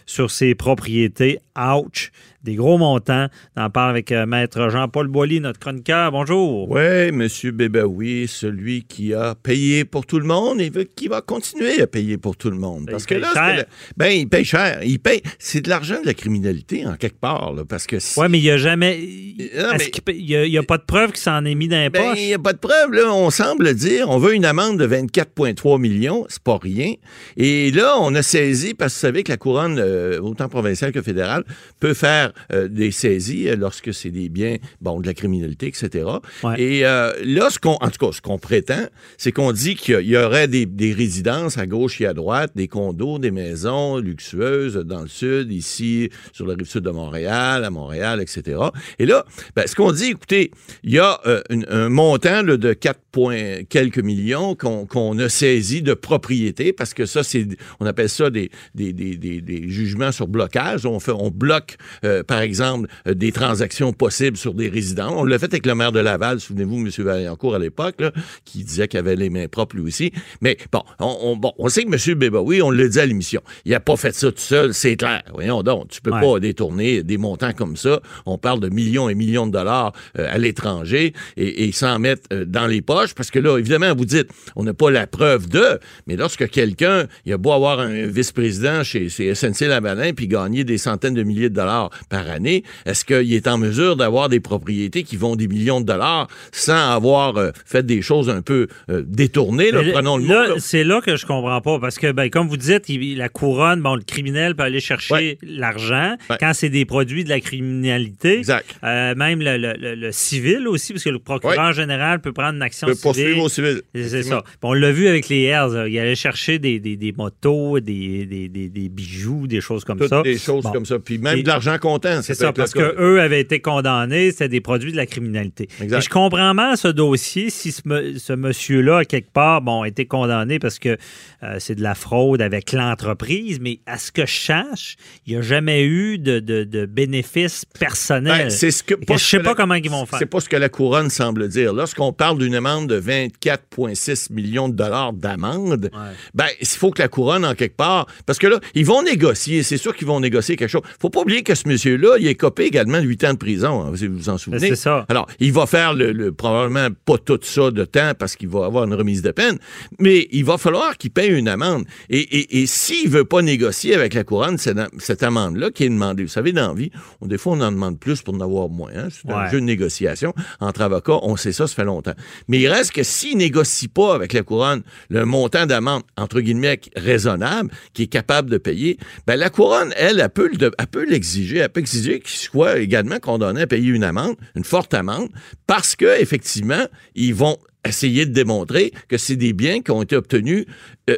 sur 0.07 0.31
ses 0.31 0.55
propriétés. 0.55 1.39
Ouch! 1.59 2.11
Des 2.43 2.57
gros 2.57 2.77
montants. 2.77 3.29
On 3.57 3.63
en 3.63 3.71
parle 3.71 3.89
avec 3.91 4.13
euh, 4.13 4.27
Maître 4.27 4.69
Jean-Paul 4.69 5.09
Boilly, 5.09 5.41
notre 5.41 5.59
chroniqueur. 5.59 6.13
Bonjour. 6.13 6.69
Oui, 6.71 7.11
Monsieur 7.11 7.53
Bébaoui, 7.53 8.27
celui 8.29 8.83
qui 8.83 9.15
a 9.15 9.35
payé 9.35 9.87
pour 9.87 10.05
tout 10.05 10.19
le 10.19 10.27
monde 10.27 10.61
et 10.61 10.71
qui 10.95 11.09
va 11.09 11.23
continuer 11.23 11.81
à 11.81 11.87
payer 11.87 12.19
pour 12.19 12.37
tout 12.37 12.51
le 12.51 12.59
monde. 12.59 12.89
Parce 12.91 13.05
il 13.05 13.07
que 13.07 13.15
là, 13.15 13.31
cher. 13.33 13.57
le- 13.57 13.65
ben, 13.97 14.09
il 14.09 14.29
paye 14.29 14.45
cher. 14.45 14.81
Il 14.85 14.99
paye. 14.99 15.23
C'est 15.39 15.63
de 15.63 15.71
l'argent 15.71 16.03
de 16.03 16.07
la 16.07 16.13
criminalité, 16.13 16.85
en 16.87 16.97
quelque 16.97 17.19
part. 17.19 17.55
là, 17.55 17.65
parce 17.67 17.87
que 17.87 17.99
si- 17.99 18.21
Oui, 18.21 18.27
mais 18.29 18.39
il 18.39 18.43
n'y 18.43 18.51
a 18.51 18.59
jamais. 18.59 18.99
Non, 18.99 19.73
est-ce 19.73 19.85
mais- 19.85 19.91
qu'il 19.91 20.03
paye- 20.03 20.21
Il 20.21 20.51
n'y 20.51 20.59
a, 20.59 20.63
pas 20.63 20.77
de 20.77 20.83
preuve 20.85 21.13
qu'il 21.13 21.21
s'en 21.23 21.43
est 21.47 21.55
mis 21.55 21.69
dans 21.69 21.81
les 21.81 21.89
Ben, 21.89 22.11
poches? 22.11 22.19
il 22.21 22.27
n'y 22.27 22.35
a 22.35 22.39
pas 22.39 22.53
de 22.53 22.59
preuve. 22.59 22.93
Là. 22.93 23.11
On 23.15 23.31
semble 23.31 23.73
dire, 23.73 24.11
on 24.11 24.19
veut 24.19 24.35
une 24.35 24.45
amende 24.45 24.79
de 24.79 24.85
24,3 24.85 25.79
millions. 25.79 26.27
C'est 26.29 26.43
pas 26.43 26.59
rien. 26.61 26.93
Et 27.39 27.71
là, 27.71 27.95
on 28.01 28.15
a 28.15 28.23
saisi, 28.23 28.75
parce 28.75 28.93
que 28.93 28.99
vous 28.99 29.01
savez 29.01 29.23
que 29.23 29.33
la 29.33 29.39
couronne, 29.39 29.79
euh, 29.95 30.21
autant 30.21 30.49
provinciale 30.49 30.93
que 30.93 31.03
fédérale, 31.03 31.45
peut 31.81 31.95
faire 31.95 32.33
euh, 32.53 32.69
des 32.69 32.91
saisies 32.91 33.49
euh, 33.49 33.57
lorsque 33.57 33.93
c'est 33.95 34.11
des 34.11 34.29
biens, 34.29 34.57
bon, 34.81 35.01
de 35.01 35.07
la 35.07 35.15
criminalité, 35.15 35.67
etc. 35.69 36.05
Ouais. 36.43 36.61
Et 36.61 36.81
là, 36.83 37.49
ce 37.51 37.59
qu'on, 37.59 37.75
en 37.81 37.91
tout 37.91 38.07
cas, 38.07 38.13
ce 38.13 38.21
qu'on 38.21 38.39
prétend, 38.39 38.87
c'est 39.19 39.33
qu'on 39.33 39.53
dit 39.53 39.75
qu'il 39.77 40.01
y 40.07 40.17
aurait 40.17 40.49
des, 40.49 40.67
des 40.67 40.93
résidences 40.93 41.59
à 41.59 41.67
gauche 41.67 42.01
et 42.01 42.07
à 42.07 42.15
droite, 42.15 42.53
des 42.55 42.69
condos, 42.69 43.19
des 43.19 43.31
maisons 43.31 43.99
luxueuses 43.99 44.75
dans 44.77 45.03
le 45.03 45.09
sud, 45.09 45.51
ici, 45.53 46.11
sur 46.33 46.47
la 46.47 46.55
rive 46.55 46.67
sud 46.69 46.83
de 46.83 46.91
Montréal, 46.91 47.65
à 47.65 47.71
Montréal, 47.71 48.21
etc. 48.21 48.59
Et 48.99 49.07
là, 49.07 49.25
ben, 49.57 49.67
ce 49.67 49.75
qu'on 49.75 49.93
dit, 49.93 50.07
écoutez, 50.11 50.51
il 50.83 50.93
y 50.93 50.99
a 50.99 51.21
une- 51.51 51.67
un 51.71 51.89
montant 51.89 52.43
là, 52.43 52.57
de 52.57 52.73
4 52.73 53.01
points 53.13 53.63
quelques 53.69 53.99
millions 53.99 54.55
qu'on 54.55 54.87
qu'on 54.87 55.19
a 55.19 55.29
saisi 55.29 55.83
de 55.83 55.95
propriété, 55.95 56.73
parce 56.73 56.95
que 56.95 57.07
ça, 57.07 57.23
c'est, 57.23 57.47
on 57.81 57.87
appelle 57.87 58.09
ça 58.09 58.31
des, 58.31 58.51
des, 58.75 58.93
des, 58.93 59.17
des, 59.17 59.41
des 59.41 59.69
jugements 59.85 60.13
sur 60.13 60.27
blocage. 60.29 60.87
On, 60.87 61.01
fait, 61.01 61.13
on 61.13 61.31
bloque, 61.31 61.77
euh, 62.05 62.23
par 62.23 62.41
exemple, 62.41 62.89
euh, 63.07 63.15
des 63.15 63.33
transactions 63.33 63.93
possibles 63.93 64.37
sur 64.37 64.55
des 64.55 64.69
résidents. 64.69 65.15
On 65.17 65.25
l'a 65.25 65.39
fait 65.39 65.47
avec 65.53 65.67
le 65.67 65.75
maire 65.75 65.93
de 65.93 66.01
Laval, 66.01 66.41
souvenez-vous, 66.41 66.77
M. 66.79 66.91
Vaillancourt 67.05 67.55
à 67.55 67.59
l'époque, 67.59 67.97
qui 68.45 68.65
disait 68.65 68.89
qu'il 68.89 68.99
avait 68.99 69.17
les 69.17 69.31
mains 69.31 69.49
propres 69.49 69.77
lui 69.77 69.83
aussi. 69.85 70.13
Mais 70.41 70.57
bon, 70.73 70.83
on, 71.01 71.17
on- 71.23 71.37
bon, 71.37 71.53
on 71.59 71.69
sait 71.69 71.85
que 71.85 71.93
M. 72.11 72.19
Bébaoui, 72.19 72.63
on 72.63 72.71
l'a 72.71 72.89
dit 72.89 73.01
à 73.01 73.07
l'émission, 73.07 73.41
il 73.65 73.73
n'a 73.73 73.81
pas 73.81 73.97
fait 73.97 74.15
ça 74.15 74.31
tout 74.33 74.39
seul, 74.39 74.75
c'est 74.75 74.97
clair. 74.97 75.23
Voyons 75.33 75.63
donc, 75.63 75.89
tu 75.89 76.01
peux 76.01 76.11
Ouais. 76.13 76.21
pas 76.21 76.41
détourner 76.41 77.03
des 77.03 77.17
montants 77.19 77.53
comme 77.53 77.77
ça. 77.77 78.01
On 78.27 78.39
parle 78.39 78.61
de 78.61 78.69
millions 78.69 79.09
et 79.09 79.15
millions 79.15 79.47
de 79.47 79.53
dollars 79.53 79.93
euh, 80.19 80.29
à 80.31 80.39
l'étranger 80.39 81.13
et, 81.37 81.65
et 81.69 81.73
s'en 81.73 81.99
mettre 81.99 82.29
dans 82.45 82.67
les 82.67 82.83
poches, 82.83 83.15
parce 83.15 83.31
que 83.31 83.39
là, 83.39 83.59
évidemment, 83.59 83.95
vous 83.95 84.05
dites, 84.05 84.29
on 84.57 84.63
n'a 84.65 84.75
pas 84.75 84.91
la 84.91 85.07
preuve 85.07 85.49
de, 85.49 85.79
mais 86.07 86.17
lorsque 86.17 86.49
quelqu'un, 86.49 87.07
il 87.27 87.33
a 87.33 87.39
beau 87.39 87.53
avoir 87.53 87.81
un 87.81 88.07
vice-président 88.07 88.83
chez, 88.85 89.09
chez 89.09 89.35
SNC 89.35 89.67
Lavalin 89.75 90.13
puis 90.13 90.29
gagner 90.29 90.65
des 90.65 90.79
centaines 90.79 91.15
de 91.15 91.23
milliers 91.23 91.51
de 91.51 91.55
dollars 91.55 91.91
par 92.09 92.29
année, 92.31 92.63
est-ce 92.87 93.05
qu'il 93.05 93.33
est 93.35 93.47
en 93.49 93.59
mesure 93.59 93.97
d'avoir 93.97 94.29
des 94.29 94.41
propriétés 94.41 95.03
qui 95.03 95.17
vont 95.17 95.37
des 95.37 95.49
millions 95.49 95.81
de 95.81 95.87
dollars 95.87 96.29
sans 96.53 96.93
avoir 96.93 97.37
euh, 97.37 97.51
fait 97.67 97.85
des 97.85 98.03
choses 98.03 98.31
un 98.31 98.43
peu 98.43 98.69
euh, 98.91 99.03
détournées, 99.07 99.71
là, 99.71 99.81
prenons 99.93 100.17
le 100.17 100.27
là. 100.27 100.55
C'est 100.59 100.85
là 100.85 101.01
que 101.01 101.17
je 101.17 101.27
comprends 101.27 101.61
pas. 101.61 101.79
Parce 101.79 101.99
que, 101.99 102.13
ben, 102.13 102.31
comme 102.31 102.49
vous 102.49 102.57
dites, 102.57 102.89
il- 102.89 103.17
la 103.19 103.29
couronne, 103.29 103.81
bon, 103.83 103.95
le 103.97 104.03
criminel 104.03 104.55
peut 104.55 104.63
aller 104.63 104.81
chercher 104.81 105.15
Ouais. 105.15 105.39
l'argent 105.43 106.17
Ouais. 106.31 106.37
quand 106.41 106.53
c'est 106.55 106.69
des 106.71 106.85
produits 106.85 107.25
de 107.25 107.29
la 107.29 107.41
criminalité. 107.41 108.39
Exact. 108.39 108.67
Euh, 108.85 109.15
même 109.15 109.41
le, 109.41 109.57
le- 109.57 109.75
le- 109.79 109.95
le 109.95 110.13
civil 110.13 110.67
aussi, 110.69 110.93
parce 110.93 111.05
que 111.05 111.11
le 111.11 111.19
procureur 111.19 111.73
général 111.73 112.21
peut 112.21 112.33
prendre 112.33 112.55
une 112.57 112.63
action 112.63 112.87
peut 112.87 112.95
civile. 112.95 113.03
poursuivre 113.13 113.43
au 113.43 113.49
civil. 113.49 113.83
C'est 113.95 114.23
ça. 114.23 114.43
Puis 114.45 114.55
on 114.63 114.73
l'a 114.73 114.93
vu 114.93 115.09
avec 115.09 115.29
les 115.29 115.49
là. 115.49 115.87
Il 115.89 115.99
allait 115.99 116.15
chercher 116.15 116.59
des, 116.59 116.79
des- 116.81 116.97
des 116.97 117.13
motos, 117.13 117.81
des- 117.81 118.27
des 118.27 118.89
bijoux, 118.89 119.47
des 119.47 119.61
choses 119.65 119.85
comme 119.85 119.99
Toutes 119.99 120.09
ça. 120.09 120.23
des 120.23 120.39
choses 120.39 120.65
Bon. 120.65 120.73
comme 120.73 120.87
ça. 120.87 120.99
Puis 120.99 121.19
même 121.19 121.39
Et- 121.39 121.43
de 121.43 121.49
l'argent 121.49 121.77
comptant. 121.79 122.23
C'est 122.23 122.35
ça, 122.35 122.53
parce 122.53 122.73
qu'eux 122.73 123.21
avaient 123.21 123.41
été 123.41 123.61
condamnés, 123.61 124.31
c'était 124.31 124.49
des 124.49 124.61
produits 124.61 124.93
de 124.93 124.97
la 124.97 125.07
criminalité. 125.07 125.69
Exact. 125.81 125.99
Et 125.99 126.01
je 126.03 126.09
comprends 126.09 126.55
mal 126.55 126.77
ce 126.77 126.89
dossier 126.89 127.51
si 127.51 127.73
ce, 127.73 128.33
monsieur-là, 128.35 129.05
quelque 129.05 129.33
part, 129.33 129.63
bon, 129.63 129.83
a 129.83 129.89
été 129.89 130.07
condamné 130.07 130.59
parce 130.59 130.79
que 130.79 130.97
euh, 131.43 131.57
c'est 131.59 131.75
de 131.75 131.83
la 131.83 131.95
fraude 131.95 132.41
avec 132.43 132.73
l'entreprise, 132.73 133.59
mais 133.61 133.81
à 133.87 133.99
ce 133.99 134.13
que 134.13 134.27
je 134.27 134.35
sache, 134.37 134.97
il 135.27 135.33
n'y 135.35 135.39
a 135.39 135.43
jamais 135.43 135.85
eu 135.85 136.19
de, 136.19 136.39
de, 136.41 136.65
de 136.65 136.87
bénéfice 136.87 137.65
personnel. 137.79 138.45
Ben, 138.45 138.51
c'est 138.51 138.71
ce 138.71 138.83
que, 138.83 138.95
je 139.11 139.17
sais 139.17 139.39
que 139.39 139.43
pas 139.43 139.51
la- 139.51 139.55
comment 139.57 139.75
ils 139.75 139.91
vont 139.91 140.07
faire. 140.07 140.19
C'est 140.19 140.27
pas 140.27 140.41
ce 140.41 140.49
que 140.49 140.57
la 140.57 140.69
couronne 140.69 141.11
semble 141.11 141.49
dire. 141.49 141.73
Lorsqu'on 141.73 142.13
parle 142.13 142.39
d'une 142.39 142.55
amende 142.55 142.89
de 142.89 142.99
24,6 143.01 144.33
millions 144.33 144.69
de 144.69 144.75
dollars 144.75 145.13
d'amende, 145.13 145.91
ben, 146.35 146.47
il 146.61 146.67
faut 146.67 146.91
que 146.91 147.03
la 147.03 147.09
couronne, 147.09 147.45
en 147.45 147.55
quelque 147.55 147.77
part, 147.77 148.07
parce 148.27 148.39
que 148.39 148.47
là, 148.47 148.59
ils 148.75 148.87
vont 148.87 149.03
négocier, 149.03 149.54
c'est 149.63 149.77
sûr 149.77 149.95
qu'ils 149.95 150.07
vont 150.07 150.21
négocier 150.21 150.57
quelque 150.57 150.69
chose. 150.71 150.83
Faut 151.01 151.11
pas 151.11 151.21
oublier 151.21 151.43
que 151.43 151.55
ce 151.55 151.69
monsieur-là, 151.69 152.17
il 152.19 152.27
est 152.27 152.35
copé 152.35 152.65
également 152.65 153.01
de 153.01 153.07
8 153.07 153.25
ans 153.25 153.33
de 153.35 153.39
prison, 153.39 153.83
hein, 153.83 153.93
si 153.97 154.07
vous 154.07 154.17
vous 154.17 154.29
en 154.29 154.39
souvenez. 154.39 154.61
Ben, 154.61 154.69
c'est 154.77 154.83
ça. 154.83 155.07
Alors, 155.09 155.27
il 155.41 155.53
va 155.53 155.67
faire 155.67 155.95
le, 155.95 156.13
le- 156.13 156.33
probablement 156.33 156.89
pas 157.05 157.19
tout 157.19 157.39
ça 157.43 157.71
de 157.71 157.85
temps 157.85 158.13
parce 158.19 158.37
qu'il 158.37 158.49
va 158.49 158.65
avoir 158.67 158.85
une 158.85 158.95
remise 158.95 159.23
de 159.23 159.31
peine, 159.31 159.59
mais 159.99 160.29
il 160.33 160.45
va 160.45 160.59
falloir 160.59 160.97
qu'il 160.99 161.11
paye 161.11 161.31
une 161.31 161.49
amende. 161.49 161.85
Et, 162.11 162.19
et, 162.21 162.63
et 162.63 162.67
s'il 162.67 163.09
veut 163.09 163.25
pas 163.25 163.43
négocier 163.43 163.95
avec 163.95 164.15
la 164.15 164.25
couronne 164.25 164.59
cette, 164.59 164.79
cette 164.99 165.23
amende-là 165.23 165.71
qui 165.71 165.85
est 165.85 165.89
demandée, 165.89 166.23
vous 166.25 166.29
savez, 166.29 166.53
dans 166.53 166.69
la 166.69 166.75
vie, 166.75 166.91
on, 167.21 167.27
des 167.27 167.39
fois, 167.39 167.53
on 167.55 167.61
en 167.61 167.71
demande 167.73 167.99
plus 167.99 168.23
pour 168.23 168.35
en 168.35 168.41
avoir 168.41 168.69
moins. 168.69 168.91
hein. 168.97 169.09
C'est 169.11 169.31
un 169.31 169.51
jeu 169.51 169.61
de 169.61 169.65
négociation 169.67 170.35
entre 170.61 170.83
avocats, 170.83 171.19
on 171.23 171.37
sait 171.37 171.53
ça, 171.53 171.67
ça 171.67 171.75
fait 171.75 171.85
longtemps. 171.85 172.15
Mais 172.49 172.59
il 172.61 172.69
reste 172.69 172.93
que 172.93 173.03
s'il 173.03 173.37
négocie 173.39 173.89
pas 173.89 174.15
avec 174.15 174.33
la 174.33 174.43
couronne 174.43 174.83
le 175.11 175.25
montant 175.25 175.67
d'amende, 175.67 176.03
entre 176.17 176.41
guillemets, 176.41 176.81
raisonnable, 176.97 177.71
qui 177.93 178.05
est 178.05 178.07
capable 178.07 178.51
de 178.51 178.59
payer, 178.59 178.99
ben 179.27 179.37
la 179.45 179.51
couronne, 179.51 179.93
elle, 179.99 180.21
elle 180.21 180.31
peut, 180.31 181.05
l'exiger, 181.07 181.59
elle 181.59 181.69
peut 181.69 181.81
exiger 181.81 182.19
qu'il 182.19 182.39
soit 182.39 182.79
également 182.79 183.19
condamné 183.19 183.61
à 183.61 183.67
payer 183.67 183.91
une 183.91 184.03
amende, 184.03 184.37
une 184.57 184.65
forte 184.65 184.95
amende, 184.95 185.29
parce 185.67 185.97
que 185.97 186.19
effectivement, 186.19 186.87
ils 187.15 187.35
vont 187.35 187.59
essayer 187.87 188.25
de 188.25 188.33
démontrer 188.33 188.95
que 189.07 189.19
c'est 189.19 189.37
des 189.37 189.53
biens 189.53 189.83
qui 189.83 189.91
ont 189.91 190.01
été 190.01 190.17
obtenus 190.17 190.65
euh, 191.11 191.17